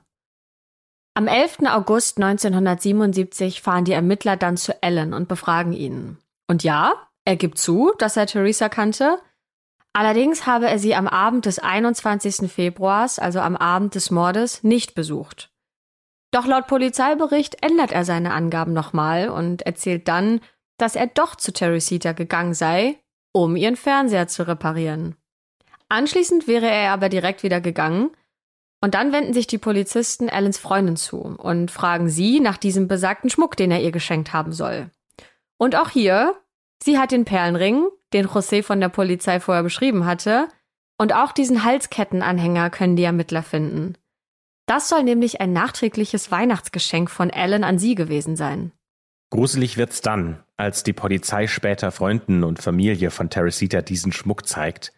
Am 1.14 1.26
11. 1.26 1.66
August 1.66 2.18
1977 2.18 3.60
fahren 3.60 3.84
die 3.84 3.92
Ermittler 3.92 4.36
dann 4.36 4.56
zu 4.56 4.80
Alan 4.84 5.12
und 5.12 5.26
befragen 5.26 5.72
ihn. 5.72 6.18
Und 6.46 6.62
ja, 6.62 7.09
er 7.24 7.36
gibt 7.36 7.58
zu, 7.58 7.92
dass 7.98 8.16
er 8.16 8.26
Theresa 8.26 8.68
kannte. 8.68 9.20
Allerdings 9.92 10.46
habe 10.46 10.68
er 10.68 10.78
sie 10.78 10.94
am 10.94 11.08
Abend 11.08 11.46
des 11.46 11.58
21. 11.58 12.50
Februars, 12.50 13.18
also 13.18 13.40
am 13.40 13.56
Abend 13.56 13.94
des 13.94 14.10
Mordes, 14.10 14.62
nicht 14.62 14.94
besucht. 14.94 15.52
Doch 16.30 16.46
laut 16.46 16.68
Polizeibericht 16.68 17.62
ändert 17.62 17.90
er 17.90 18.04
seine 18.04 18.32
Angaben 18.32 18.72
nochmal 18.72 19.28
und 19.28 19.62
erzählt 19.62 20.06
dann, 20.06 20.40
dass 20.78 20.94
er 20.94 21.08
doch 21.08 21.34
zu 21.34 21.52
Teresita 21.52 22.12
gegangen 22.12 22.54
sei, 22.54 22.98
um 23.32 23.56
ihren 23.56 23.76
Fernseher 23.76 24.28
zu 24.28 24.46
reparieren. 24.46 25.16
Anschließend 25.88 26.46
wäre 26.46 26.70
er 26.70 26.92
aber 26.92 27.08
direkt 27.08 27.42
wieder 27.42 27.60
gegangen 27.60 28.10
Und 28.82 28.94
dann 28.94 29.12
wenden 29.12 29.34
sich 29.34 29.46
die 29.46 29.58
Polizisten 29.58 30.30
Allens 30.30 30.56
Freundin 30.56 30.96
zu 30.96 31.18
und 31.18 31.70
fragen 31.70 32.08
sie 32.08 32.40
nach 32.40 32.56
diesem 32.56 32.88
besagten 32.88 33.28
Schmuck, 33.28 33.56
den 33.56 33.70
er 33.70 33.82
ihr 33.82 33.92
geschenkt 33.92 34.32
haben 34.32 34.52
soll. 34.52 34.90
Und 35.58 35.76
auch 35.76 35.90
hier, 35.90 36.40
sie 36.82 36.98
hat 36.98 37.12
den 37.12 37.24
Perlenring, 37.24 37.88
den 38.12 38.26
José 38.26 38.62
von 38.62 38.80
der 38.80 38.88
Polizei 38.88 39.40
vorher 39.40 39.62
beschrieben 39.62 40.04
hatte, 40.04 40.48
und 40.98 41.14
auch 41.14 41.32
diesen 41.32 41.64
Halskettenanhänger 41.64 42.68
können 42.70 42.96
die 42.96 43.04
Ermittler 43.04 43.42
finden. 43.42 43.94
Das 44.66 44.88
soll 44.88 45.02
nämlich 45.02 45.40
ein 45.40 45.52
nachträgliches 45.52 46.30
Weihnachtsgeschenk 46.30 47.10
von 47.10 47.30
Alan 47.30 47.64
an 47.64 47.78
sie 47.78 47.94
gewesen 47.94 48.36
sein. 48.36 48.72
Gruselig 49.30 49.76
wird's 49.76 50.00
dann, 50.00 50.44
als 50.56 50.82
die 50.82 50.92
Polizei 50.92 51.46
später 51.46 51.90
Freunden 51.90 52.44
und 52.44 52.60
Familie 52.60 53.10
von 53.10 53.30
Teresita 53.30 53.80
diesen 53.80 54.12
Schmuck 54.12 54.46
zeigt 54.46 54.92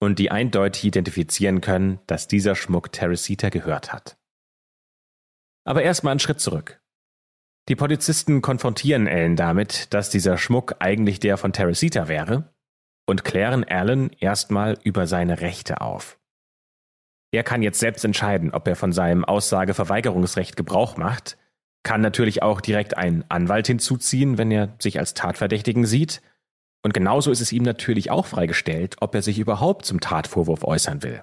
und 0.00 0.18
die 0.18 0.32
eindeutig 0.32 0.84
identifizieren 0.84 1.60
können, 1.60 2.00
dass 2.08 2.26
dieser 2.26 2.56
Schmuck 2.56 2.90
Teresita 2.90 3.48
gehört 3.48 3.92
hat. 3.92 4.16
Aber 5.64 5.82
erstmal 5.82 6.10
einen 6.12 6.20
Schritt 6.20 6.40
zurück. 6.40 6.81
Die 7.68 7.76
Polizisten 7.76 8.42
konfrontieren 8.42 9.06
Ellen 9.06 9.36
damit, 9.36 9.94
dass 9.94 10.10
dieser 10.10 10.36
Schmuck 10.36 10.76
eigentlich 10.80 11.20
der 11.20 11.36
von 11.36 11.52
Teresita 11.52 12.08
wäre 12.08 12.52
und 13.06 13.24
klären 13.24 13.64
Alan 13.64 14.10
erstmal 14.18 14.78
über 14.82 15.06
seine 15.06 15.40
Rechte 15.40 15.80
auf. 15.80 16.18
Er 17.32 17.44
kann 17.44 17.62
jetzt 17.62 17.78
selbst 17.78 18.04
entscheiden, 18.04 18.52
ob 18.52 18.66
er 18.68 18.76
von 18.76 18.92
seinem 18.92 19.24
Aussageverweigerungsrecht 19.24 20.56
Gebrauch 20.56 20.96
macht, 20.96 21.38
kann 21.82 22.00
natürlich 22.00 22.42
auch 22.42 22.60
direkt 22.60 22.96
einen 22.96 23.24
Anwalt 23.28 23.66
hinzuziehen, 23.66 24.38
wenn 24.38 24.50
er 24.50 24.74
sich 24.80 24.98
als 24.98 25.14
Tatverdächtigen 25.14 25.86
sieht, 25.86 26.20
und 26.84 26.94
genauso 26.94 27.30
ist 27.30 27.40
es 27.40 27.52
ihm 27.52 27.62
natürlich 27.62 28.10
auch 28.10 28.26
freigestellt, 28.26 28.96
ob 29.00 29.14
er 29.14 29.22
sich 29.22 29.38
überhaupt 29.38 29.86
zum 29.86 30.00
Tatvorwurf 30.00 30.64
äußern 30.64 31.02
will. 31.02 31.22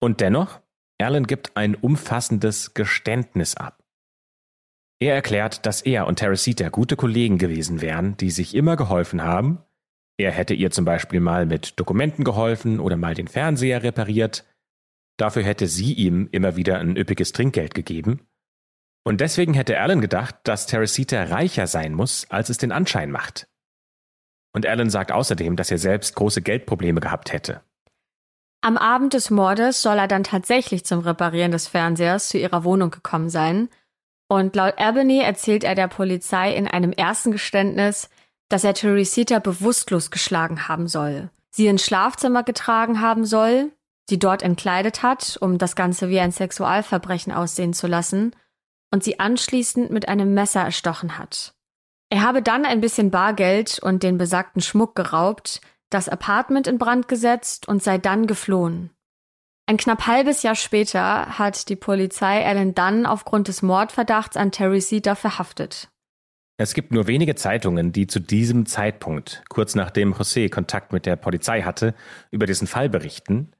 Und 0.00 0.20
dennoch, 0.20 0.60
Alan 0.98 1.26
gibt 1.26 1.56
ein 1.56 1.74
umfassendes 1.74 2.74
Geständnis 2.74 3.56
ab. 3.56 3.83
Er 5.04 5.16
erklärt, 5.16 5.66
dass 5.66 5.82
er 5.82 6.06
und 6.06 6.18
Teresita 6.18 6.70
gute 6.70 6.96
Kollegen 6.96 7.36
gewesen 7.36 7.82
wären, 7.82 8.16
die 8.16 8.30
sich 8.30 8.54
immer 8.54 8.74
geholfen 8.74 9.22
haben. 9.22 9.58
Er 10.16 10.32
hätte 10.32 10.54
ihr 10.54 10.70
zum 10.70 10.86
Beispiel 10.86 11.20
mal 11.20 11.44
mit 11.44 11.78
Dokumenten 11.78 12.24
geholfen 12.24 12.80
oder 12.80 12.96
mal 12.96 13.12
den 13.12 13.28
Fernseher 13.28 13.82
repariert. 13.82 14.46
Dafür 15.18 15.42
hätte 15.42 15.66
sie 15.66 15.92
ihm 15.92 16.30
immer 16.32 16.56
wieder 16.56 16.78
ein 16.78 16.96
üppiges 16.96 17.32
Trinkgeld 17.32 17.74
gegeben. 17.74 18.26
Und 19.06 19.20
deswegen 19.20 19.52
hätte 19.52 19.78
Alan 19.78 20.00
gedacht, 20.00 20.36
dass 20.44 20.64
Teresita 20.64 21.24
reicher 21.24 21.66
sein 21.66 21.92
muss, 21.92 22.26
als 22.30 22.48
es 22.48 22.56
den 22.56 22.72
Anschein 22.72 23.10
macht. 23.10 23.46
Und 24.54 24.64
Alan 24.64 24.88
sagt 24.88 25.12
außerdem, 25.12 25.56
dass 25.56 25.70
er 25.70 25.76
selbst 25.76 26.14
große 26.14 26.40
Geldprobleme 26.40 27.00
gehabt 27.00 27.30
hätte. 27.30 27.60
Am 28.62 28.78
Abend 28.78 29.12
des 29.12 29.28
Mordes 29.28 29.82
soll 29.82 29.98
er 29.98 30.08
dann 30.08 30.24
tatsächlich 30.24 30.86
zum 30.86 31.00
Reparieren 31.00 31.52
des 31.52 31.68
Fernsehers 31.68 32.30
zu 32.30 32.38
ihrer 32.38 32.64
Wohnung 32.64 32.90
gekommen 32.90 33.28
sein. 33.28 33.68
Und 34.28 34.56
laut 34.56 34.78
Albany 34.78 35.20
erzählt 35.20 35.64
er 35.64 35.74
der 35.74 35.88
Polizei 35.88 36.54
in 36.54 36.66
einem 36.66 36.92
ersten 36.92 37.32
Geständnis, 37.32 38.08
dass 38.48 38.64
er 38.64 38.74
Teresita 38.74 39.38
bewusstlos 39.38 40.10
geschlagen 40.10 40.68
haben 40.68 40.88
soll, 40.88 41.30
sie 41.50 41.66
ins 41.66 41.84
Schlafzimmer 41.84 42.42
getragen 42.42 43.00
haben 43.00 43.24
soll, 43.24 43.72
sie 44.08 44.18
dort 44.18 44.42
entkleidet 44.42 45.02
hat, 45.02 45.38
um 45.40 45.58
das 45.58 45.76
Ganze 45.76 46.08
wie 46.08 46.20
ein 46.20 46.32
Sexualverbrechen 46.32 47.32
aussehen 47.32 47.72
zu 47.72 47.86
lassen, 47.86 48.34
und 48.92 49.02
sie 49.02 49.18
anschließend 49.18 49.90
mit 49.90 50.08
einem 50.08 50.34
Messer 50.34 50.60
erstochen 50.60 51.18
hat. 51.18 51.54
Er 52.10 52.22
habe 52.22 52.42
dann 52.42 52.64
ein 52.64 52.80
bisschen 52.80 53.10
Bargeld 53.10 53.80
und 53.80 54.04
den 54.04 54.18
besagten 54.18 54.62
Schmuck 54.62 54.94
geraubt, 54.94 55.60
das 55.90 56.08
Apartment 56.08 56.66
in 56.66 56.78
Brand 56.78 57.08
gesetzt 57.08 57.66
und 57.66 57.82
sei 57.82 57.98
dann 57.98 58.26
geflohen. 58.26 58.90
Ein 59.66 59.78
knapp 59.78 60.06
halbes 60.06 60.42
Jahr 60.42 60.56
später 60.56 61.38
hat 61.38 61.70
die 61.70 61.76
Polizei 61.76 62.44
Alan 62.44 62.74
Dunn 62.74 63.06
aufgrund 63.06 63.48
des 63.48 63.62
Mordverdachts 63.62 64.36
an 64.36 64.52
Terry 64.52 64.80
Cedar 64.80 65.16
verhaftet. 65.16 65.88
Es 66.56 66.74
gibt 66.74 66.92
nur 66.92 67.06
wenige 67.06 67.34
Zeitungen, 67.34 67.90
die 67.90 68.06
zu 68.06 68.20
diesem 68.20 68.66
Zeitpunkt, 68.66 69.42
kurz 69.48 69.74
nachdem 69.74 70.14
José 70.14 70.50
Kontakt 70.50 70.92
mit 70.92 71.06
der 71.06 71.16
Polizei 71.16 71.62
hatte, 71.62 71.94
über 72.30 72.46
diesen 72.46 72.68
Fall 72.68 72.88
berichten. 72.88 73.52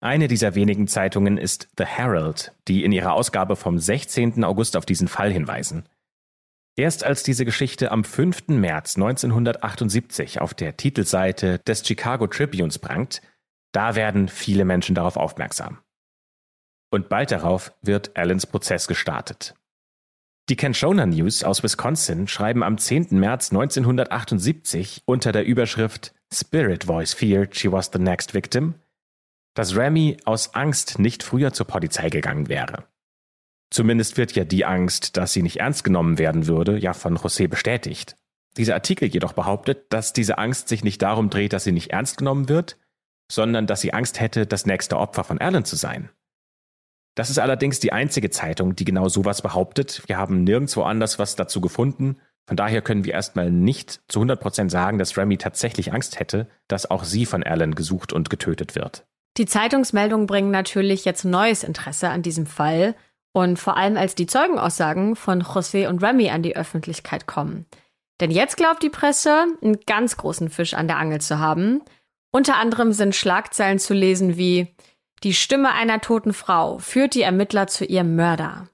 Eine 0.00 0.28
dieser 0.28 0.54
wenigen 0.54 0.86
Zeitungen 0.88 1.38
ist 1.38 1.68
The 1.78 1.84
Herald, 1.84 2.52
die 2.68 2.84
in 2.84 2.92
ihrer 2.92 3.14
Ausgabe 3.14 3.56
vom 3.56 3.78
16. 3.78 4.44
August 4.44 4.76
auf 4.76 4.84
diesen 4.84 5.08
Fall 5.08 5.32
hinweisen. 5.32 5.88
Erst 6.76 7.04
als 7.04 7.22
diese 7.22 7.44
Geschichte 7.44 7.92
am 7.92 8.02
5. 8.02 8.48
März 8.48 8.96
1978 8.96 10.40
auf 10.40 10.52
der 10.52 10.76
Titelseite 10.76 11.60
des 11.60 11.86
Chicago 11.86 12.26
Tribunes 12.26 12.80
prangt, 12.80 13.22
da 13.74 13.94
werden 13.96 14.28
viele 14.28 14.64
Menschen 14.64 14.94
darauf 14.94 15.16
aufmerksam. 15.16 15.78
Und 16.90 17.08
bald 17.08 17.32
darauf 17.32 17.72
wird 17.82 18.16
Allens 18.16 18.46
Prozess 18.46 18.86
gestartet. 18.86 19.54
Die 20.48 20.56
Kenshona 20.56 21.06
News 21.06 21.42
aus 21.42 21.62
Wisconsin 21.62 22.28
schreiben 22.28 22.62
am 22.62 22.78
10. 22.78 23.18
März 23.18 23.50
1978 23.50 25.02
unter 25.06 25.32
der 25.32 25.44
Überschrift 25.44 26.14
Spirit 26.32 26.84
Voice 26.84 27.14
feared 27.14 27.56
she 27.56 27.72
was 27.72 27.90
the 27.92 27.98
next 27.98 28.34
victim, 28.34 28.74
dass 29.54 29.74
Remy 29.74 30.18
aus 30.24 30.54
Angst 30.54 30.98
nicht 30.98 31.22
früher 31.22 31.52
zur 31.52 31.66
Polizei 31.66 32.10
gegangen 32.10 32.48
wäre. 32.48 32.84
Zumindest 33.70 34.16
wird 34.16 34.32
ja 34.36 34.44
die 34.44 34.64
Angst, 34.64 35.16
dass 35.16 35.32
sie 35.32 35.42
nicht 35.42 35.56
ernst 35.56 35.82
genommen 35.82 36.18
werden 36.18 36.46
würde, 36.46 36.78
ja 36.78 36.92
von 36.92 37.16
José 37.16 37.48
bestätigt. 37.48 38.14
Dieser 38.56 38.74
Artikel 38.74 39.08
jedoch 39.08 39.32
behauptet, 39.32 39.92
dass 39.92 40.12
diese 40.12 40.38
Angst 40.38 40.68
sich 40.68 40.84
nicht 40.84 41.02
darum 41.02 41.30
dreht, 41.30 41.52
dass 41.52 41.64
sie 41.64 41.72
nicht 41.72 41.90
ernst 41.90 42.18
genommen 42.18 42.48
wird, 42.48 42.76
sondern 43.34 43.66
dass 43.66 43.80
sie 43.80 43.92
Angst 43.92 44.20
hätte, 44.20 44.46
das 44.46 44.66
nächste 44.66 44.98
Opfer 44.98 45.24
von 45.24 45.38
Alan 45.38 45.64
zu 45.64 45.76
sein. 45.76 46.10
Das 47.14 47.30
ist 47.30 47.38
allerdings 47.38 47.78
die 47.78 47.92
einzige 47.92 48.30
Zeitung, 48.30 48.74
die 48.74 48.84
genau 48.84 49.08
sowas 49.08 49.42
behauptet. 49.42 50.02
Wir 50.06 50.16
haben 50.16 50.42
nirgendwo 50.42 50.82
anders 50.82 51.18
was 51.18 51.36
dazu 51.36 51.60
gefunden. 51.60 52.16
Von 52.46 52.56
daher 52.56 52.82
können 52.82 53.04
wir 53.04 53.14
erstmal 53.14 53.50
nicht 53.50 54.02
zu 54.08 54.20
100% 54.20 54.68
sagen, 54.68 54.98
dass 54.98 55.16
Remy 55.16 55.38
tatsächlich 55.38 55.92
Angst 55.92 56.18
hätte, 56.18 56.48
dass 56.68 56.90
auch 56.90 57.04
sie 57.04 57.24
von 57.24 57.42
Alan 57.42 57.74
gesucht 57.74 58.12
und 58.12 58.30
getötet 58.30 58.74
wird. 58.74 59.06
Die 59.36 59.46
Zeitungsmeldungen 59.46 60.26
bringen 60.26 60.50
natürlich 60.50 61.04
jetzt 61.04 61.24
neues 61.24 61.64
Interesse 61.64 62.08
an 62.08 62.22
diesem 62.22 62.46
Fall 62.46 62.94
und 63.32 63.58
vor 63.58 63.76
allem 63.76 63.96
als 63.96 64.14
die 64.14 64.26
Zeugenaussagen 64.26 65.16
von 65.16 65.42
José 65.42 65.88
und 65.88 66.02
Remy 66.02 66.30
an 66.30 66.42
die 66.42 66.56
Öffentlichkeit 66.56 67.26
kommen. 67.26 67.66
Denn 68.20 68.30
jetzt 68.30 68.56
glaubt 68.56 68.82
die 68.82 68.90
Presse, 68.90 69.46
einen 69.60 69.80
ganz 69.86 70.16
großen 70.16 70.50
Fisch 70.50 70.74
an 70.74 70.86
der 70.86 70.98
Angel 70.98 71.20
zu 71.20 71.40
haben. 71.40 71.82
Unter 72.34 72.56
anderem 72.56 72.92
sind 72.92 73.14
Schlagzeilen 73.14 73.78
zu 73.78 73.94
lesen 73.94 74.36
wie 74.36 74.66
Die 75.22 75.34
Stimme 75.34 75.70
einer 75.70 76.00
toten 76.00 76.32
Frau 76.32 76.78
führt 76.78 77.14
die 77.14 77.22
Ermittler 77.22 77.68
zu 77.68 77.84
ihrem 77.84 78.16
Mörder. 78.16 78.68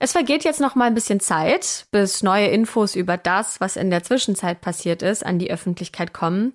Es 0.00 0.10
vergeht 0.10 0.42
jetzt 0.42 0.60
noch 0.60 0.74
mal 0.74 0.86
ein 0.86 0.94
bisschen 0.94 1.20
Zeit, 1.20 1.86
bis 1.92 2.24
neue 2.24 2.48
Infos 2.48 2.96
über 2.96 3.16
das, 3.16 3.60
was 3.60 3.76
in 3.76 3.90
der 3.90 4.02
Zwischenzeit 4.02 4.60
passiert 4.60 5.00
ist, 5.02 5.24
an 5.24 5.38
die 5.38 5.52
Öffentlichkeit 5.52 6.12
kommen. 6.12 6.54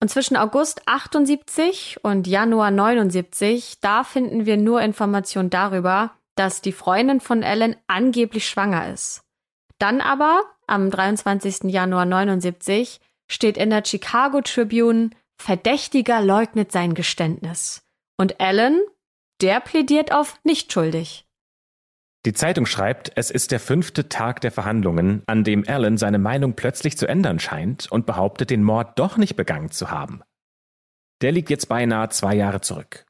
Und 0.00 0.08
zwischen 0.08 0.36
August 0.36 0.82
78 0.86 2.00
und 2.02 2.26
Januar 2.26 2.72
79, 2.72 3.78
da 3.80 4.02
finden 4.02 4.46
wir 4.46 4.56
nur 4.56 4.82
Informationen 4.82 5.48
darüber, 5.48 6.10
dass 6.34 6.60
die 6.60 6.72
Freundin 6.72 7.20
von 7.20 7.44
Ellen 7.44 7.76
angeblich 7.86 8.48
schwanger 8.48 8.92
ist. 8.92 9.22
Dann 9.78 10.00
aber, 10.00 10.42
am 10.66 10.90
23. 10.90 11.70
Januar 11.70 12.04
79, 12.04 12.98
steht 13.28 13.56
in 13.56 13.70
der 13.70 13.84
Chicago 13.84 14.40
Tribune, 14.40 15.10
Verdächtiger 15.42 16.20
leugnet 16.20 16.70
sein 16.70 16.94
Geständnis. 16.94 17.82
Und 18.16 18.38
Ellen, 18.38 18.80
der 19.40 19.58
plädiert 19.58 20.12
auf 20.12 20.38
nicht 20.44 20.72
schuldig. 20.72 21.26
Die 22.24 22.32
Zeitung 22.32 22.64
schreibt, 22.64 23.10
es 23.16 23.32
ist 23.32 23.50
der 23.50 23.58
fünfte 23.58 24.08
Tag 24.08 24.40
der 24.42 24.52
Verhandlungen, 24.52 25.24
an 25.26 25.42
dem 25.42 25.64
Alan 25.66 25.98
seine 25.98 26.20
Meinung 26.20 26.54
plötzlich 26.54 26.96
zu 26.96 27.08
ändern 27.08 27.40
scheint 27.40 27.90
und 27.90 28.06
behauptet, 28.06 28.50
den 28.50 28.62
Mord 28.62 28.96
doch 29.00 29.16
nicht 29.16 29.34
begangen 29.34 29.72
zu 29.72 29.90
haben. 29.90 30.22
Der 31.22 31.32
liegt 31.32 31.50
jetzt 31.50 31.68
beinahe 31.68 32.08
zwei 32.10 32.36
Jahre 32.36 32.60
zurück. 32.60 33.04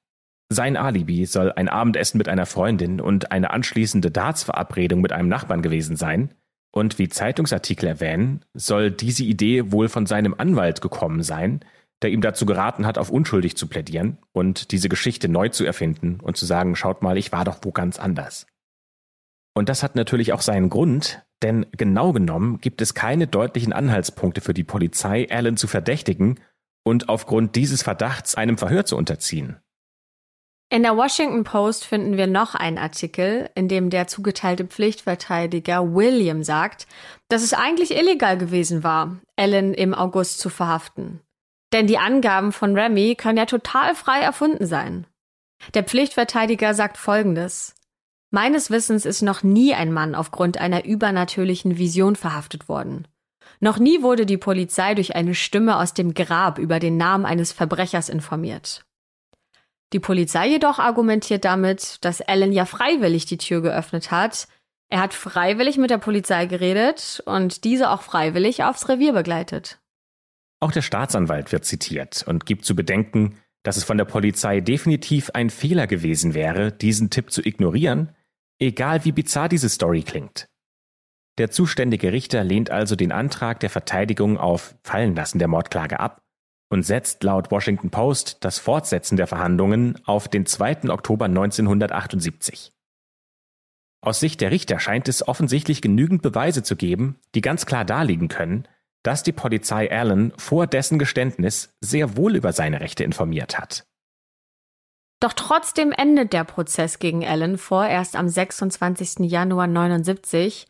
Sein 0.48 0.78
Alibi 0.78 1.26
soll 1.26 1.52
ein 1.52 1.68
Abendessen 1.68 2.16
mit 2.16 2.30
einer 2.30 2.46
Freundin 2.46 3.02
und 3.02 3.30
eine 3.30 3.50
anschließende 3.50 4.10
Dartsverabredung 4.10 5.02
mit 5.02 5.12
einem 5.12 5.28
Nachbarn 5.28 5.60
gewesen 5.60 5.96
sein. 5.96 6.32
Und 6.74 6.98
wie 6.98 7.10
Zeitungsartikel 7.10 7.86
erwähnen, 7.86 8.42
soll 8.54 8.90
diese 8.90 9.24
Idee 9.24 9.70
wohl 9.70 9.90
von 9.90 10.06
seinem 10.06 10.32
Anwalt 10.32 10.80
gekommen 10.80 11.22
sein, 11.22 11.60
der 12.02 12.10
ihm 12.10 12.20
dazu 12.20 12.46
geraten 12.46 12.86
hat, 12.86 12.98
auf 12.98 13.10
unschuldig 13.10 13.56
zu 13.56 13.66
plädieren 13.66 14.18
und 14.32 14.72
diese 14.72 14.88
Geschichte 14.88 15.28
neu 15.28 15.48
zu 15.48 15.64
erfinden 15.64 16.20
und 16.20 16.36
zu 16.36 16.46
sagen, 16.46 16.76
schaut 16.76 17.02
mal, 17.02 17.16
ich 17.16 17.32
war 17.32 17.44
doch 17.44 17.58
wo 17.62 17.72
ganz 17.72 17.98
anders. 17.98 18.46
Und 19.54 19.68
das 19.68 19.82
hat 19.82 19.96
natürlich 19.96 20.32
auch 20.32 20.40
seinen 20.40 20.70
Grund, 20.70 21.22
denn 21.42 21.66
genau 21.72 22.12
genommen 22.12 22.60
gibt 22.60 22.80
es 22.80 22.94
keine 22.94 23.26
deutlichen 23.26 23.72
Anhaltspunkte 23.72 24.40
für 24.40 24.54
die 24.54 24.64
Polizei, 24.64 25.28
Alan 25.30 25.56
zu 25.56 25.66
verdächtigen 25.66 26.40
und 26.84 27.08
aufgrund 27.08 27.56
dieses 27.56 27.82
Verdachts 27.82 28.34
einem 28.34 28.58
Verhör 28.58 28.84
zu 28.84 28.96
unterziehen. 28.96 29.58
In 30.72 30.84
der 30.84 30.96
Washington 30.96 31.44
Post 31.44 31.84
finden 31.84 32.16
wir 32.16 32.26
noch 32.26 32.54
einen 32.54 32.78
Artikel, 32.78 33.50
in 33.54 33.68
dem 33.68 33.90
der 33.90 34.06
zugeteilte 34.06 34.64
Pflichtverteidiger 34.64 35.94
William 35.94 36.42
sagt, 36.42 36.86
dass 37.28 37.42
es 37.42 37.52
eigentlich 37.52 37.94
illegal 37.94 38.38
gewesen 38.38 38.82
war, 38.82 39.18
Ellen 39.36 39.74
im 39.74 39.92
August 39.92 40.40
zu 40.40 40.48
verhaften. 40.48 41.20
Denn 41.72 41.86
die 41.86 41.98
Angaben 41.98 42.52
von 42.52 42.76
Remy 42.78 43.14
können 43.16 43.38
ja 43.38 43.46
total 43.46 43.94
frei 43.94 44.20
erfunden 44.20 44.66
sein. 44.66 45.06
Der 45.74 45.84
Pflichtverteidiger 45.84 46.74
sagt 46.74 46.98
Folgendes. 46.98 47.74
Meines 48.30 48.70
Wissens 48.70 49.04
ist 49.04 49.22
noch 49.22 49.42
nie 49.42 49.74
ein 49.74 49.92
Mann 49.92 50.14
aufgrund 50.14 50.58
einer 50.58 50.84
übernatürlichen 50.84 51.78
Vision 51.78 52.16
verhaftet 52.16 52.68
worden. 52.68 53.06
Noch 53.60 53.78
nie 53.78 54.02
wurde 54.02 54.26
die 54.26 54.38
Polizei 54.38 54.94
durch 54.94 55.14
eine 55.14 55.34
Stimme 55.34 55.76
aus 55.76 55.94
dem 55.94 56.14
Grab 56.14 56.58
über 56.58 56.78
den 56.78 56.96
Namen 56.96 57.26
eines 57.26 57.52
Verbrechers 57.52 58.08
informiert. 58.08 58.84
Die 59.92 60.00
Polizei 60.00 60.48
jedoch 60.48 60.78
argumentiert 60.78 61.44
damit, 61.44 61.98
dass 62.04 62.22
Alan 62.22 62.52
ja 62.52 62.64
freiwillig 62.64 63.26
die 63.26 63.36
Tür 63.36 63.60
geöffnet 63.60 64.10
hat. 64.10 64.48
Er 64.88 65.00
hat 65.00 65.12
freiwillig 65.12 65.76
mit 65.76 65.90
der 65.90 65.98
Polizei 65.98 66.46
geredet 66.46 67.22
und 67.26 67.64
diese 67.64 67.90
auch 67.90 68.02
freiwillig 68.02 68.64
aufs 68.64 68.88
Revier 68.88 69.12
begleitet. 69.12 69.81
Auch 70.62 70.70
der 70.70 70.82
Staatsanwalt 70.82 71.50
wird 71.50 71.64
zitiert 71.64 72.22
und 72.28 72.46
gibt 72.46 72.64
zu 72.64 72.76
bedenken, 72.76 73.34
dass 73.64 73.76
es 73.76 73.82
von 73.82 73.98
der 73.98 74.04
Polizei 74.04 74.60
definitiv 74.60 75.30
ein 75.30 75.50
Fehler 75.50 75.88
gewesen 75.88 76.34
wäre, 76.34 76.70
diesen 76.70 77.10
Tipp 77.10 77.32
zu 77.32 77.44
ignorieren, 77.44 78.14
egal 78.60 79.04
wie 79.04 79.10
bizarr 79.10 79.48
diese 79.48 79.68
Story 79.68 80.04
klingt. 80.04 80.46
Der 81.36 81.50
zuständige 81.50 82.12
Richter 82.12 82.44
lehnt 82.44 82.70
also 82.70 82.94
den 82.94 83.10
Antrag 83.10 83.58
der 83.58 83.70
Verteidigung 83.70 84.38
auf 84.38 84.76
Fallenlassen 84.84 85.40
der 85.40 85.48
Mordklage 85.48 85.98
ab 85.98 86.22
und 86.70 86.84
setzt 86.84 87.24
laut 87.24 87.50
Washington 87.50 87.90
Post 87.90 88.44
das 88.44 88.60
Fortsetzen 88.60 89.16
der 89.16 89.26
Verhandlungen 89.26 89.98
auf 90.04 90.28
den 90.28 90.46
2. 90.46 90.90
Oktober 90.90 91.24
1978. 91.24 92.72
Aus 94.00 94.20
Sicht 94.20 94.40
der 94.40 94.52
Richter 94.52 94.78
scheint 94.78 95.08
es 95.08 95.26
offensichtlich 95.26 95.82
genügend 95.82 96.22
Beweise 96.22 96.62
zu 96.62 96.76
geben, 96.76 97.18
die 97.34 97.40
ganz 97.40 97.66
klar 97.66 97.84
darlegen 97.84 98.28
können, 98.28 98.68
dass 99.02 99.22
die 99.22 99.32
Polizei 99.32 99.90
Allen 99.90 100.32
vor 100.36 100.66
dessen 100.66 100.98
Geständnis 100.98 101.74
sehr 101.80 102.16
wohl 102.16 102.36
über 102.36 102.52
seine 102.52 102.80
Rechte 102.80 103.04
informiert 103.04 103.58
hat. 103.58 103.84
Doch 105.20 105.32
trotzdem 105.32 105.92
endet 105.92 106.32
der 106.32 106.44
Prozess 106.44 106.98
gegen 106.98 107.24
Allen 107.24 107.56
vorerst 107.56 108.16
am 108.16 108.28
26. 108.28 109.30
Januar 109.30 109.68
79, 109.68 110.66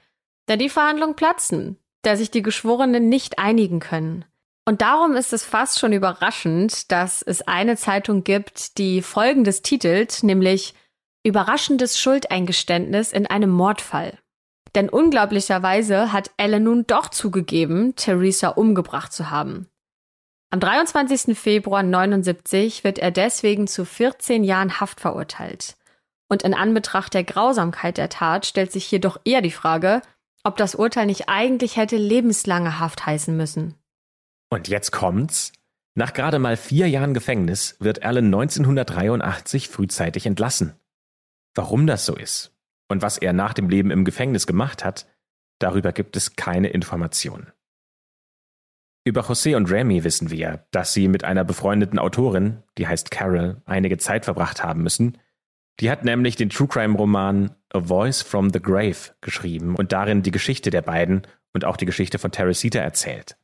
da 0.47 0.57
die 0.57 0.69
Verhandlungen 0.69 1.17
platzen, 1.17 1.79
da 2.03 2.17
sich 2.17 2.31
die 2.31 2.43
Geschworenen 2.43 3.09
nicht 3.09 3.39
einigen 3.39 3.81
können. 3.81 4.25
Und 4.67 4.83
darum 4.83 5.17
ist 5.17 5.33
es 5.33 5.45
fast 5.45 5.79
schon 5.79 5.93
überraschend, 5.93 6.93
dass 6.93 7.23
es 7.23 7.43
eine 7.43 7.77
Zeitung 7.77 8.25
gibt, 8.25 8.79
die 8.79 9.03
folgendes 9.03 9.63
titelt, 9.63 10.23
nämlich 10.23 10.75
Überraschendes 11.25 12.01
Schuldeingeständnis 12.01 13.13
in 13.13 13.29
einem 13.29 13.51
Mordfall. 13.51 14.19
Denn 14.75 14.89
unglaublicherweise 14.89 16.13
hat 16.13 16.31
Ellen 16.39 16.65
nun 16.65 16.87
doch 16.87 17.09
zugegeben, 17.09 17.95
Theresa 17.95 18.49
umgebracht 18.49 19.13
zu 19.13 19.31
haben. 19.31 19.69
Am 20.51 20.61
23. 20.61 21.37
Februar 21.39 21.83
79 21.83 22.85
wird 22.85 22.99
er 22.99 23.11
deswegen 23.11 23.67
zu 23.67 23.85
14 23.85 24.45
Jahren 24.45 24.81
Haft 24.81 25.01
verurteilt. 25.01 25.77
Und 26.29 26.43
in 26.43 26.55
Anbetracht 26.55 27.13
der 27.15 27.25
Grausamkeit 27.25 27.99
der 27.99 28.09
Tat 28.09 28.47
stellt 28.47 28.73
sich 28.73 28.91
jedoch 28.91 29.19
eher 29.25 29.43
die 29.43 29.51
Frage, 29.51 30.01
ob 30.45 30.57
das 30.57 30.75
Urteil 30.75 31.07
nicht 31.07 31.29
eigentlich 31.29 31.77
hätte 31.77 31.97
lebenslange 31.97 32.81
Haft 32.81 33.05
heißen 33.05 33.37
müssen. 33.37 33.75
Und 34.51 34.69
jetzt 34.69 34.91
kommt's. 34.91 35.53
Nach 35.95 36.15
gerade 36.15 36.39
mal 36.39 36.57
vier 36.57 36.89
Jahren 36.89 37.13
Gefängnis 37.13 37.77
wird 37.79 38.03
Allen 38.03 38.27
1983 38.27 39.69
frühzeitig 39.69 40.25
entlassen. 40.25 40.75
Warum 41.55 41.87
das 41.87 42.07
so 42.07 42.17
ist 42.17 42.52
und 42.93 43.03
was 43.03 43.19
er 43.19 43.33
nach 43.33 43.55
dem 43.55 43.69
Leben 43.69 43.91
im 43.91 44.05
Gefängnis 44.05 44.47
gemacht 44.47 44.85
hat, 44.85 45.07
darüber 45.59 45.93
gibt 45.93 46.17
es 46.17 46.37
keine 46.37 46.69
Informationen. 46.69 47.51
Über 49.05 49.23
José 49.23 49.57
und 49.57 49.69
Remy 49.69 50.05
wissen 50.05 50.31
wir, 50.31 50.65
dass 50.71 50.93
sie 50.93 51.09
mit 51.09 51.25
einer 51.25 51.43
befreundeten 51.43 51.99
Autorin, 51.99 52.63
die 52.79 52.87
heißt 52.87 53.11
Carol, 53.11 53.61
einige 53.65 53.99
Zeit 53.99 54.25
verbracht 54.25 54.63
haben 54.63 54.85
müssen, 54.85 55.19
die 55.81 55.91
hat 55.91 56.05
nämlich 56.05 56.37
den 56.37 56.51
True 56.51 56.69
Crime 56.69 56.97
Roman 56.97 57.51
A 57.71 57.81
Voice 57.81 58.23
from 58.23 58.51
the 58.51 58.61
Grave 58.61 59.15
geschrieben 59.21 59.75
und 59.75 59.91
darin 59.91 60.23
die 60.23 60.31
Geschichte 60.31 60.71
der 60.71 60.83
beiden 60.83 61.23
und 61.53 61.65
auch 61.65 61.77
die 61.77 61.87
Geschichte 61.87 62.19
von 62.19 62.31
Teresita 62.31 62.79
erzählt. 62.79 63.37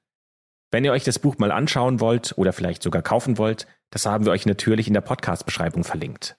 Wenn 0.71 0.85
ihr 0.85 0.93
euch 0.93 1.05
das 1.05 1.19
Buch 1.19 1.39
mal 1.39 1.51
anschauen 1.51 1.99
wollt 1.99 2.37
oder 2.37 2.53
vielleicht 2.53 2.83
sogar 2.83 3.03
kaufen 3.03 3.39
wollt, 3.39 3.67
das 3.91 4.07
haben 4.07 4.27
wir 4.27 4.33
euch 4.33 4.47
natürlich 4.47 4.87
in 4.87 4.95
der 4.95 5.01
Podcast-Beschreibung 5.01 5.83
verlinkt. 5.83 6.37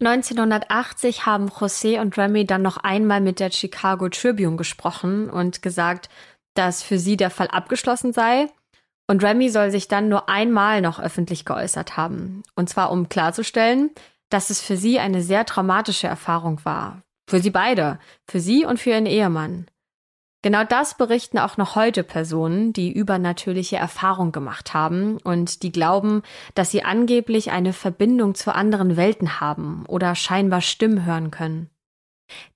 1980 0.00 1.26
haben 1.26 1.48
José 1.50 2.00
und 2.00 2.16
Remy 2.16 2.46
dann 2.46 2.62
noch 2.62 2.78
einmal 2.78 3.20
mit 3.20 3.38
der 3.38 3.50
Chicago 3.50 4.08
Tribune 4.08 4.56
gesprochen 4.56 5.28
und 5.28 5.60
gesagt, 5.60 6.08
dass 6.54 6.82
für 6.82 6.98
sie 6.98 7.16
der 7.16 7.30
Fall 7.30 7.48
abgeschlossen 7.48 8.12
sei. 8.12 8.48
Und 9.06 9.22
Remy 9.22 9.50
soll 9.50 9.70
sich 9.70 9.88
dann 9.88 10.08
nur 10.08 10.28
einmal 10.28 10.80
noch 10.80 11.00
öffentlich 11.00 11.44
geäußert 11.44 11.96
haben. 11.96 12.42
Und 12.54 12.70
zwar 12.70 12.90
um 12.90 13.08
klarzustellen, 13.08 13.90
dass 14.30 14.48
es 14.48 14.60
für 14.60 14.76
sie 14.76 14.98
eine 14.98 15.20
sehr 15.22 15.44
traumatische 15.44 16.06
Erfahrung 16.06 16.64
war. 16.64 17.02
Für 17.28 17.40
sie 17.40 17.50
beide, 17.50 17.98
für 18.26 18.40
sie 18.40 18.64
und 18.64 18.80
für 18.80 18.90
ihren 18.90 19.06
Ehemann. 19.06 19.66
Genau 20.42 20.64
das 20.64 20.96
berichten 20.96 21.38
auch 21.38 21.58
noch 21.58 21.76
heute 21.76 22.02
Personen, 22.02 22.72
die 22.72 22.90
übernatürliche 22.90 23.76
Erfahrung 23.76 24.32
gemacht 24.32 24.72
haben 24.72 25.18
und 25.18 25.62
die 25.62 25.70
glauben, 25.70 26.22
dass 26.54 26.70
sie 26.70 26.82
angeblich 26.82 27.50
eine 27.50 27.74
Verbindung 27.74 28.34
zu 28.34 28.54
anderen 28.54 28.96
Welten 28.96 29.40
haben 29.40 29.84
oder 29.86 30.14
scheinbar 30.14 30.62
Stimmen 30.62 31.04
hören 31.04 31.30
können. 31.30 31.68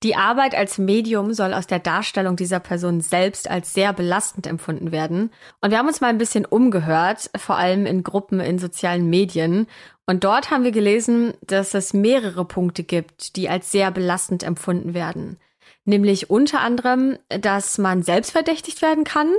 Die 0.03 0.17
Arbeit 0.17 0.55
als 0.55 0.79
Medium 0.79 1.33
soll 1.33 1.53
aus 1.53 1.67
der 1.67 1.79
Darstellung 1.79 2.37
dieser 2.37 2.61
Person 2.61 3.01
selbst 3.01 3.51
als 3.51 3.75
sehr 3.75 3.93
belastend 3.93 4.47
empfunden 4.47 4.93
werden. 4.93 5.31
Und 5.61 5.71
wir 5.71 5.79
haben 5.79 5.89
uns 5.89 6.01
mal 6.01 6.09
ein 6.09 6.19
bisschen 6.19 6.45
umgehört, 6.45 7.31
vor 7.37 7.57
allem 7.57 7.85
in 7.85 8.03
Gruppen 8.03 8.41
in 8.41 8.59
sozialen 8.59 9.11
Medien. 9.11 9.67
Und 10.07 10.25
dort 10.25 10.51
haben 10.51 10.65
wir 10.65 10.73
gelesen, 10.73 11.35
dass 11.43 11.75
es 11.75 11.93
mehrere 11.93 12.45
Punkte 12.45 12.85
gibt, 12.85 13.37
die 13.37 13.49
als 13.49 13.73
sehr 13.73 13.91
belastend 13.91 14.43
empfunden 14.43 14.95
werden. 14.95 15.39
Nämlich 15.85 16.31
unter 16.31 16.61
anderem, 16.61 17.19
dass 17.29 17.79
man 17.79 18.03
selbst 18.03 18.31
verdächtigt 18.31 18.83
werden 18.83 19.05
kann. 19.05 19.31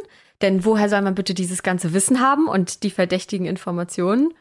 Denn 0.42 0.66
woher 0.66 0.90
soll 0.90 1.02
man 1.02 1.16
bitte 1.16 1.34
dieses 1.34 1.64
ganze 1.64 1.94
Wissen 1.94 2.20
haben 2.20 2.48
und 2.48 2.84
die 2.84 2.92
verdächtigen 2.92 3.46
Informationen? 3.46 4.34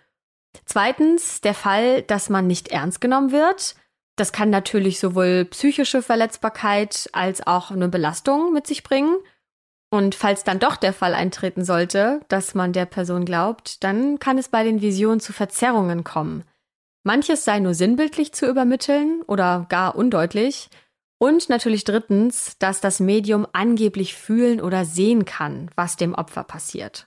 Zweitens, 0.67 1.41
der 1.41 1.55
Fall, 1.55 2.03
dass 2.03 2.29
man 2.29 2.47
nicht 2.47 2.69
ernst 2.69 3.01
genommen 3.01 3.33
wird. 3.33 3.75
Das 4.17 4.33
kann 4.33 4.51
natürlich 4.51 5.01
sowohl 5.01 5.45
psychische 5.47 6.03
Verletzbarkeit 6.03 7.09
als 7.13 7.47
auch 7.47 7.71
eine 7.71 7.89
Belastung 7.89 8.53
mit 8.53 8.67
sich 8.67 8.83
bringen. 8.83 9.17
Und 9.91 10.15
falls 10.15 10.45
dann 10.45 10.59
doch 10.59 10.77
der 10.77 10.93
Fall 10.93 11.15
eintreten 11.15 11.65
sollte, 11.65 12.21
dass 12.29 12.55
man 12.55 12.73
der 12.73 12.87
Person 12.87 13.25
glaubt, 13.25 13.83
dann 13.85 14.19
kann 14.19 14.39
es 14.39 14.49
bei 14.49 14.65
den 14.65 14.81
Visionen 14.81 15.21
zu 15.21 15.33
Verzerrungen 15.33 16.05
kommen. 16.05 16.45
Manches 17.05 17.45
sei 17.45 17.59
nur 17.61 17.75
sinnbildlich 17.75 18.33
zu 18.33 18.47
übermitteln 18.47 19.23
oder 19.27 19.67
gar 19.69 19.95
undeutlich. 19.95 20.71
Und 21.25 21.49
natürlich 21.49 21.85
drittens, 21.85 22.59
dass 22.59 22.81
das 22.81 23.01
Medium 23.01 23.47
angeblich 23.53 24.15
fühlen 24.15 24.61
oder 24.61 24.85
sehen 24.85 25.25
kann, 25.25 25.71
was 25.75 25.97
dem 25.97 26.15
Opfer 26.15 26.45
passiert. 26.45 27.07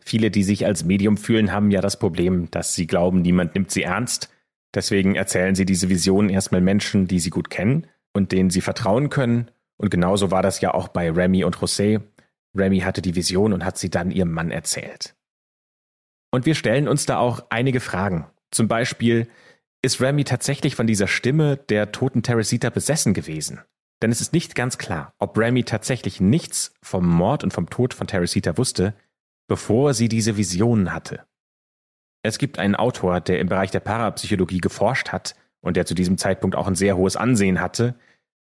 Viele, 0.00 0.30
die 0.30 0.42
sich 0.42 0.66
als 0.66 0.84
Medium 0.84 1.16
fühlen, 1.16 1.52
haben 1.52 1.70
ja 1.70 1.80
das 1.80 1.98
Problem, 1.98 2.50
dass 2.50 2.74
sie 2.74 2.86
glauben, 2.86 3.22
niemand 3.22 3.54
nimmt 3.54 3.70
sie 3.70 3.82
ernst 3.82 4.28
Deswegen 4.74 5.14
erzählen 5.14 5.54
sie 5.54 5.64
diese 5.64 5.88
Visionen 5.88 6.30
erstmal 6.30 6.60
Menschen, 6.60 7.06
die 7.06 7.20
sie 7.20 7.30
gut 7.30 7.48
kennen 7.48 7.86
und 8.12 8.32
denen 8.32 8.50
sie 8.50 8.60
vertrauen 8.60 9.08
können. 9.08 9.50
Und 9.76 9.90
genauso 9.90 10.30
war 10.30 10.42
das 10.42 10.60
ja 10.60 10.74
auch 10.74 10.88
bei 10.88 11.10
Remy 11.10 11.44
und 11.44 11.56
José. 11.56 12.02
Remy 12.56 12.80
hatte 12.80 13.00
die 13.00 13.14
Vision 13.14 13.52
und 13.52 13.64
hat 13.64 13.78
sie 13.78 13.90
dann 13.90 14.10
ihrem 14.10 14.32
Mann 14.32 14.50
erzählt. 14.50 15.14
Und 16.32 16.46
wir 16.46 16.56
stellen 16.56 16.88
uns 16.88 17.06
da 17.06 17.18
auch 17.18 17.44
einige 17.50 17.80
Fragen. 17.80 18.26
Zum 18.50 18.66
Beispiel, 18.66 19.28
ist 19.84 20.00
Remy 20.00 20.24
tatsächlich 20.24 20.76
von 20.76 20.86
dieser 20.86 21.06
Stimme 21.06 21.58
der 21.58 21.92
toten 21.92 22.22
Teresita 22.22 22.70
besessen 22.70 23.12
gewesen? 23.12 23.60
Denn 24.00 24.10
es 24.10 24.22
ist 24.22 24.32
nicht 24.32 24.54
ganz 24.54 24.78
klar, 24.78 25.12
ob 25.18 25.36
Remy 25.36 25.64
tatsächlich 25.64 26.20
nichts 26.20 26.72
vom 26.82 27.06
Mord 27.06 27.44
und 27.44 27.52
vom 27.52 27.68
Tod 27.68 27.92
von 27.92 28.06
Teresita 28.06 28.56
wusste, 28.56 28.94
bevor 29.46 29.92
sie 29.92 30.08
diese 30.08 30.38
Visionen 30.38 30.94
hatte. 30.94 31.26
Es 32.22 32.38
gibt 32.38 32.58
einen 32.58 32.74
Autor, 32.74 33.20
der 33.20 33.38
im 33.40 33.48
Bereich 33.48 33.70
der 33.70 33.80
Parapsychologie 33.80 34.60
geforscht 34.60 35.10
hat 35.10 35.36
und 35.60 35.76
der 35.76 35.84
zu 35.84 35.94
diesem 35.94 36.16
Zeitpunkt 36.16 36.56
auch 36.56 36.66
ein 36.66 36.74
sehr 36.74 36.96
hohes 36.96 37.16
Ansehen 37.16 37.60
hatte, 37.60 37.94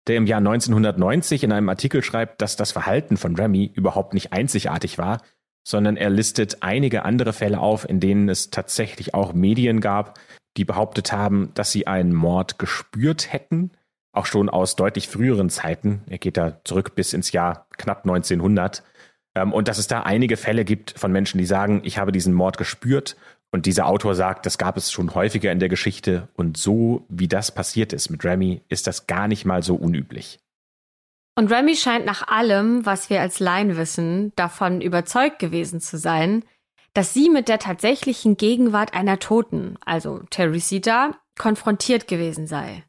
der 0.07 0.15
im 0.15 0.25
Jahr 0.25 0.39
1990 0.39 1.43
in 1.43 1.51
einem 1.51 1.67
Artikel 1.67 2.03
schreibt, 2.03 2.41
dass 2.41 2.55
das 2.55 2.71
Verhalten 2.71 3.17
von 3.17 3.35
Remy 3.35 3.69
überhaupt 3.73 4.13
nicht 4.13 4.31
einzigartig 4.31 4.97
war, 4.97 5.21
sondern 5.67 5.97
er 5.97 6.09
listet 6.09 6.63
einige 6.63 7.03
andere 7.03 7.33
Fälle 7.33 7.59
auf, 7.59 7.87
in 7.87 7.99
denen 7.99 8.29
es 8.29 8.49
tatsächlich 8.49 9.13
auch 9.13 9.33
Medien 9.33 9.81
gab, 9.81 10.17
die 10.57 10.65
behauptet 10.65 11.11
haben, 11.11 11.51
dass 11.53 11.71
sie 11.71 11.87
einen 11.87 12.13
Mord 12.13 12.59
gespürt 12.59 13.31
hätten, 13.31 13.71
auch 14.11 14.25
schon 14.25 14.49
aus 14.49 14.75
deutlich 14.75 15.07
früheren 15.07 15.49
Zeiten. 15.49 16.03
Er 16.07 16.19
geht 16.19 16.37
da 16.37 16.63
zurück 16.63 16.95
bis 16.95 17.13
ins 17.13 17.31
Jahr 17.31 17.67
knapp 17.77 18.03
1900. 18.03 18.83
Ähm, 19.35 19.51
und 19.51 19.67
dass 19.67 19.79
es 19.79 19.87
da 19.87 20.01
einige 20.01 20.37
Fälle 20.37 20.65
gibt 20.65 20.97
von 20.97 21.11
Menschen, 21.11 21.39
die 21.39 21.45
sagen, 21.45 21.81
ich 21.83 21.97
habe 21.97 22.11
diesen 22.11 22.33
Mord 22.33 22.57
gespürt 22.57 23.17
und 23.51 23.65
dieser 23.65 23.87
Autor 23.87 24.15
sagt, 24.15 24.45
das 24.45 24.57
gab 24.57 24.77
es 24.77 24.91
schon 24.91 25.13
häufiger 25.13 25.51
in 25.51 25.59
der 25.59 25.69
Geschichte 25.69 26.27
und 26.35 26.57
so 26.57 27.05
wie 27.09 27.27
das 27.27 27.53
passiert 27.53 27.93
ist 27.93 28.09
mit 28.09 28.23
Remy, 28.23 28.61
ist 28.69 28.87
das 28.87 29.07
gar 29.07 29.27
nicht 29.27 29.45
mal 29.45 29.63
so 29.63 29.75
unüblich. 29.75 30.39
Und 31.35 31.51
Remy 31.51 31.75
scheint 31.75 32.05
nach 32.05 32.27
allem, 32.27 32.85
was 32.85 33.09
wir 33.09 33.21
als 33.21 33.39
Laien 33.39 33.75
wissen, 33.75 34.33
davon 34.35 34.81
überzeugt 34.81 35.39
gewesen 35.39 35.81
zu 35.81 35.97
sein, 35.97 36.43
dass 36.93 37.13
sie 37.13 37.29
mit 37.29 37.47
der 37.47 37.59
tatsächlichen 37.59 38.37
Gegenwart 38.37 38.93
einer 38.93 39.19
Toten, 39.19 39.77
also 39.85 40.19
Teresita, 40.29 41.17
konfrontiert 41.37 42.07
gewesen 42.07 42.47
sei. 42.47 42.83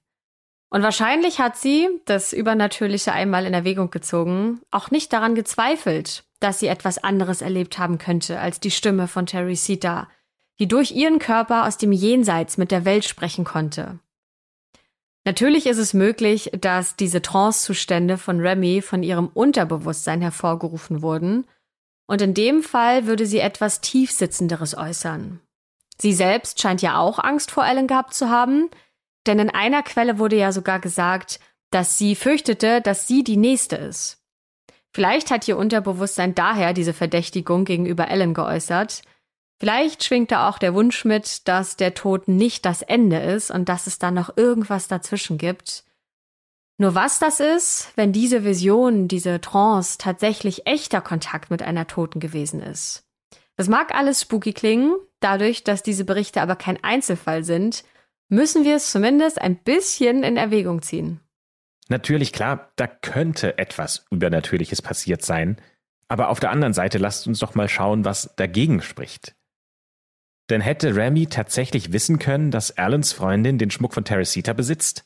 Und 0.70 0.82
wahrscheinlich 0.82 1.38
hat 1.38 1.56
sie, 1.56 1.88
das 2.04 2.32
Übernatürliche 2.32 3.12
einmal 3.12 3.46
in 3.46 3.54
Erwägung 3.54 3.90
gezogen, 3.90 4.60
auch 4.70 4.90
nicht 4.90 5.12
daran 5.12 5.34
gezweifelt, 5.34 6.24
dass 6.40 6.58
sie 6.58 6.66
etwas 6.66 6.98
anderes 6.98 7.42
erlebt 7.42 7.78
haben 7.78 7.98
könnte 7.98 8.40
als 8.40 8.60
die 8.60 8.72
Stimme 8.72 9.06
von 9.06 9.26
Teresita, 9.26 10.08
die 10.58 10.68
durch 10.68 10.90
ihren 10.90 11.18
Körper 11.18 11.66
aus 11.66 11.78
dem 11.78 11.92
Jenseits 11.92 12.58
mit 12.58 12.70
der 12.70 12.84
Welt 12.84 13.04
sprechen 13.04 13.44
konnte. 13.44 13.98
Natürlich 15.24 15.66
ist 15.66 15.78
es 15.78 15.94
möglich, 15.94 16.50
dass 16.60 16.96
diese 16.96 17.22
Trance-Zustände 17.22 18.18
von 18.18 18.40
Remy 18.40 18.82
von 18.82 19.02
ihrem 19.02 19.28
Unterbewusstsein 19.28 20.20
hervorgerufen 20.20 21.00
wurden, 21.00 21.46
und 22.06 22.22
in 22.22 22.34
dem 22.34 22.62
Fall 22.62 23.06
würde 23.06 23.26
sie 23.26 23.38
etwas 23.38 23.80
Tiefsitzenderes 23.80 24.76
äußern. 24.76 25.40
Sie 25.98 26.12
selbst 26.12 26.60
scheint 26.60 26.82
ja 26.82 26.98
auch 26.98 27.18
Angst 27.18 27.50
vor 27.50 27.64
Ellen 27.64 27.86
gehabt 27.86 28.14
zu 28.14 28.28
haben, 28.28 28.68
denn 29.26 29.38
in 29.38 29.50
einer 29.50 29.82
Quelle 29.82 30.18
wurde 30.18 30.36
ja 30.36 30.52
sogar 30.52 30.80
gesagt, 30.80 31.40
dass 31.70 31.98
sie 31.98 32.14
fürchtete, 32.14 32.80
dass 32.80 33.06
sie 33.06 33.24
die 33.24 33.36
Nächste 33.36 33.76
ist. 33.76 34.18
Vielleicht 34.92 35.30
hat 35.30 35.48
ihr 35.48 35.56
Unterbewusstsein 35.56 36.34
daher 36.34 36.72
diese 36.72 36.92
Verdächtigung 36.92 37.64
gegenüber 37.64 38.08
Ellen 38.08 38.34
geäußert, 38.34 39.02
Vielleicht 39.64 40.04
schwingt 40.04 40.30
da 40.30 40.48
auch 40.48 40.58
der 40.58 40.74
Wunsch 40.74 41.04
mit, 41.04 41.46
dass 41.48 41.76
der 41.76 41.94
Tod 41.94 42.28
nicht 42.28 42.64
das 42.64 42.82
Ende 42.82 43.18
ist 43.18 43.50
und 43.50 43.68
dass 43.68 43.86
es 43.86 43.98
dann 43.98 44.14
noch 44.14 44.36
irgendwas 44.36 44.88
dazwischen 44.88 45.38
gibt. 45.38 45.84
Nur 46.76 46.94
was 46.94 47.18
das 47.18 47.40
ist, 47.40 47.92
wenn 47.94 48.12
diese 48.12 48.44
Vision, 48.44 49.06
diese 49.06 49.40
Trance 49.40 49.96
tatsächlich 49.98 50.66
echter 50.66 51.00
Kontakt 51.00 51.50
mit 51.50 51.62
einer 51.62 51.86
Toten 51.86 52.18
gewesen 52.18 52.60
ist. 52.60 53.04
Das 53.56 53.68
mag 53.68 53.94
alles 53.94 54.22
spooky 54.22 54.52
klingen, 54.52 54.94
dadurch, 55.20 55.62
dass 55.62 55.84
diese 55.84 56.04
Berichte 56.04 56.42
aber 56.42 56.56
kein 56.56 56.82
Einzelfall 56.82 57.44
sind, 57.44 57.84
müssen 58.28 58.64
wir 58.64 58.76
es 58.76 58.90
zumindest 58.90 59.40
ein 59.40 59.56
bisschen 59.56 60.24
in 60.24 60.36
Erwägung 60.36 60.82
ziehen. 60.82 61.20
Natürlich, 61.88 62.32
klar, 62.32 62.72
da 62.76 62.86
könnte 62.86 63.58
etwas 63.58 64.06
Übernatürliches 64.10 64.82
passiert 64.82 65.22
sein, 65.22 65.60
aber 66.08 66.30
auf 66.30 66.40
der 66.40 66.50
anderen 66.50 66.72
Seite 66.72 66.98
lasst 66.98 67.26
uns 67.26 67.38
doch 67.38 67.54
mal 67.54 67.68
schauen, 67.68 68.04
was 68.04 68.34
dagegen 68.36 68.82
spricht. 68.82 69.36
Denn 70.50 70.60
hätte 70.60 70.96
Remy 70.96 71.26
tatsächlich 71.26 71.92
wissen 71.92 72.18
können, 72.18 72.50
dass 72.50 72.76
Alans 72.76 73.12
Freundin 73.12 73.58
den 73.58 73.70
Schmuck 73.70 73.94
von 73.94 74.04
Teresita 74.04 74.52
besitzt? 74.52 75.04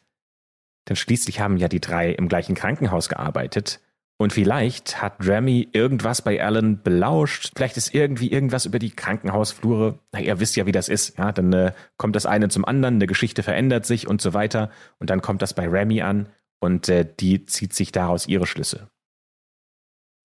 Denn 0.88 0.96
schließlich 0.96 1.40
haben 1.40 1.56
ja 1.56 1.68
die 1.68 1.80
drei 1.80 2.10
im 2.10 2.28
gleichen 2.28 2.54
Krankenhaus 2.54 3.08
gearbeitet. 3.08 3.80
Und 4.20 4.32
vielleicht 4.32 5.00
hat 5.00 5.24
Remy 5.24 5.68
irgendwas 5.72 6.22
bei 6.22 6.42
Alan 6.42 6.82
belauscht. 6.82 7.52
Vielleicht 7.54 7.76
ist 7.76 7.94
irgendwie 7.94 8.32
irgendwas 8.32 8.66
über 8.66 8.80
die 8.80 8.90
Krankenhausflure. 8.90 10.00
Na, 10.12 10.20
ihr 10.20 10.40
wisst 10.40 10.56
ja, 10.56 10.66
wie 10.66 10.72
das 10.72 10.88
ist. 10.88 11.18
Ja, 11.18 11.30
dann 11.30 11.52
äh, 11.52 11.72
kommt 11.98 12.16
das 12.16 12.26
eine 12.26 12.48
zum 12.48 12.64
anderen, 12.64 12.96
eine 12.96 13.06
Geschichte 13.06 13.44
verändert 13.44 13.86
sich 13.86 14.08
und 14.08 14.20
so 14.20 14.34
weiter. 14.34 14.70
Und 14.98 15.10
dann 15.10 15.22
kommt 15.22 15.40
das 15.40 15.54
bei 15.54 15.68
Remy 15.68 16.02
an 16.02 16.28
und 16.58 16.88
äh, 16.88 17.06
die 17.20 17.46
zieht 17.46 17.74
sich 17.74 17.92
daraus 17.92 18.26
ihre 18.26 18.46
Schlüsse. 18.46 18.88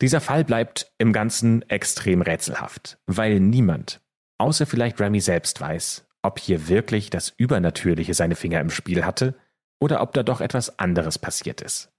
Dieser 0.02 0.22
Fall 0.22 0.44
bleibt 0.44 0.92
im 0.98 1.14
Ganzen 1.14 1.62
extrem 1.70 2.24
rätselhaft, 2.24 2.98
weil 3.06 3.40
niemand, 3.40 4.02
außer 4.40 4.66
vielleicht 4.66 5.00
Remy 5.00 5.20
selbst 5.20 5.62
weiß, 5.62 6.08
ob 6.24 6.40
hier 6.40 6.68
wirklich 6.68 7.12
das 7.12 7.32
Übernatürliche 7.38 8.16
seine 8.16 8.36
Finger 8.36 8.60
im 8.60 8.72
Spiel 8.72 9.06
hatte 9.06 9.36
oder 9.80 10.02
ob 10.02 10.14
da 10.14 10.24
doch 10.24 10.42
etwas 10.42 10.80
anderes 10.80 11.20
passiert 11.20 11.62
ist. 11.62 11.92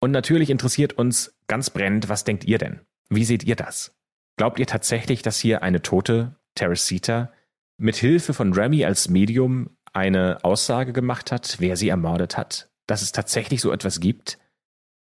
Und 0.00 0.10
natürlich 0.10 0.50
interessiert 0.50 0.92
uns 0.92 1.34
ganz 1.46 1.70
brennend, 1.70 2.08
was 2.08 2.24
denkt 2.24 2.44
ihr 2.44 2.58
denn? 2.58 2.80
Wie 3.08 3.24
seht 3.24 3.44
ihr 3.44 3.56
das? 3.56 3.94
Glaubt 4.36 4.58
ihr 4.58 4.66
tatsächlich, 4.66 5.22
dass 5.22 5.38
hier 5.38 5.62
eine 5.62 5.82
tote 5.82 6.36
Teresita 6.54 7.32
mit 7.78 7.96
Hilfe 7.96 8.34
von 8.34 8.52
Remy 8.52 8.84
als 8.84 9.08
Medium 9.08 9.76
eine 9.92 10.38
Aussage 10.42 10.92
gemacht 10.92 11.32
hat, 11.32 11.56
wer 11.58 11.76
sie 11.76 11.88
ermordet 11.88 12.36
hat? 12.36 12.68
Dass 12.86 13.02
es 13.02 13.12
tatsächlich 13.12 13.60
so 13.60 13.72
etwas 13.72 14.00
gibt? 14.00 14.38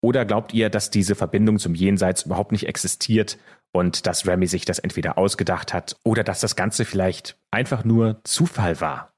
Oder 0.02 0.26
glaubt 0.26 0.54
ihr, 0.54 0.70
dass 0.70 0.89
diese 0.89 1.16
Verbindung 1.16 1.60
zum 1.60 1.76
Jenseits 1.76 2.24
überhaupt 2.24 2.52
nicht 2.52 2.68
existiert 2.68 3.38
und 3.72 4.08
dass 4.08 4.28
Remy 4.28 4.47
sich 4.47 4.66
das 4.66 4.80
entweder 4.80 5.18
ausgedacht 5.18 5.74
hat 5.74 5.95
oder 6.04 6.24
dass 6.24 6.41
das 6.41 6.56
Ganze 6.56 6.86
vielleicht 6.86 7.38
einfach 7.52 7.84
nur 7.84 8.20
Zufall 8.24 8.82
war. 8.82 9.11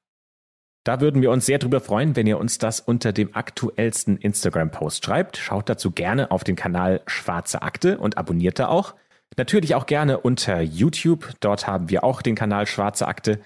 Da 0.84 1.00
würden 1.00 1.22
wir 1.22 1.32
uns 1.32 1.46
sehr 1.46 1.60
drüber 1.60 1.80
freuen, 1.80 2.16
wenn 2.18 2.28
ihr 2.28 2.38
uns 2.38 2.58
das 2.58 2.82
unter 2.82 3.14
dem 3.14 3.36
aktuellsten 3.36 4.18
Instagram-Post 4.18 5.06
schreibt. 5.06 5.38
Schaut 5.38 5.70
dazu 5.70 5.92
gerne 5.92 6.30
auf 6.30 6.44
den 6.44 6.58
Kanal 6.58 7.02
Schwarze 7.08 7.62
Akte 7.62 7.98
und 7.98 8.18
abonniert 8.18 8.60
da 8.60 8.68
auch. 8.68 8.94
Natürlich 9.38 9.76
auch 9.76 9.86
gerne 9.86 10.20
unter 10.20 10.62
YouTube. 10.62 11.30
Dort 11.40 11.68
haben 11.68 11.90
wir 11.90 12.04
auch 12.04 12.22
den 12.22 12.36
Kanal 12.36 12.68
Schwarze 12.68 13.08
Akte. 13.08 13.40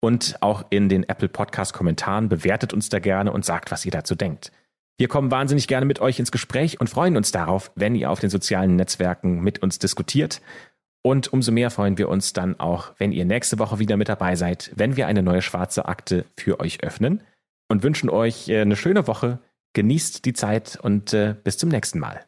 Und 0.00 0.36
auch 0.40 0.64
in 0.70 0.88
den 0.88 1.08
Apple 1.08 1.28
Podcast 1.28 1.72
Kommentaren 1.72 2.28
bewertet 2.28 2.74
uns 2.74 2.88
da 2.88 2.98
gerne 2.98 3.32
und 3.32 3.44
sagt, 3.44 3.70
was 3.70 3.86
ihr 3.86 3.92
dazu 3.92 4.14
denkt. 4.14 4.52
Wir 4.98 5.08
kommen 5.08 5.30
wahnsinnig 5.30 5.68
gerne 5.68 5.86
mit 5.86 6.00
euch 6.00 6.18
ins 6.18 6.32
Gespräch 6.32 6.80
und 6.80 6.90
freuen 6.90 7.16
uns 7.16 7.32
darauf, 7.32 7.72
wenn 7.74 7.94
ihr 7.94 8.10
auf 8.10 8.20
den 8.20 8.30
sozialen 8.30 8.76
Netzwerken 8.76 9.40
mit 9.40 9.62
uns 9.62 9.78
diskutiert. 9.78 10.42
Und 11.02 11.32
umso 11.32 11.50
mehr 11.50 11.70
freuen 11.70 11.98
wir 11.98 12.08
uns 12.08 12.32
dann 12.32 12.58
auch, 12.60 12.92
wenn 12.98 13.12
ihr 13.12 13.24
nächste 13.24 13.58
Woche 13.58 13.80
wieder 13.80 13.96
mit 13.96 14.08
dabei 14.08 14.36
seid, 14.36 14.70
wenn 14.76 14.96
wir 14.96 15.08
eine 15.08 15.22
neue 15.22 15.42
schwarze 15.42 15.86
Akte 15.86 16.24
für 16.38 16.60
euch 16.60 16.82
öffnen 16.84 17.22
und 17.68 17.82
wünschen 17.82 18.08
euch 18.08 18.48
äh, 18.48 18.60
eine 18.60 18.76
schöne 18.76 19.06
Woche. 19.06 19.40
Genießt 19.74 20.24
die 20.26 20.34
Zeit 20.34 20.78
und 20.80 21.12
äh, 21.12 21.34
bis 21.42 21.58
zum 21.58 21.70
nächsten 21.70 21.98
Mal. 21.98 22.24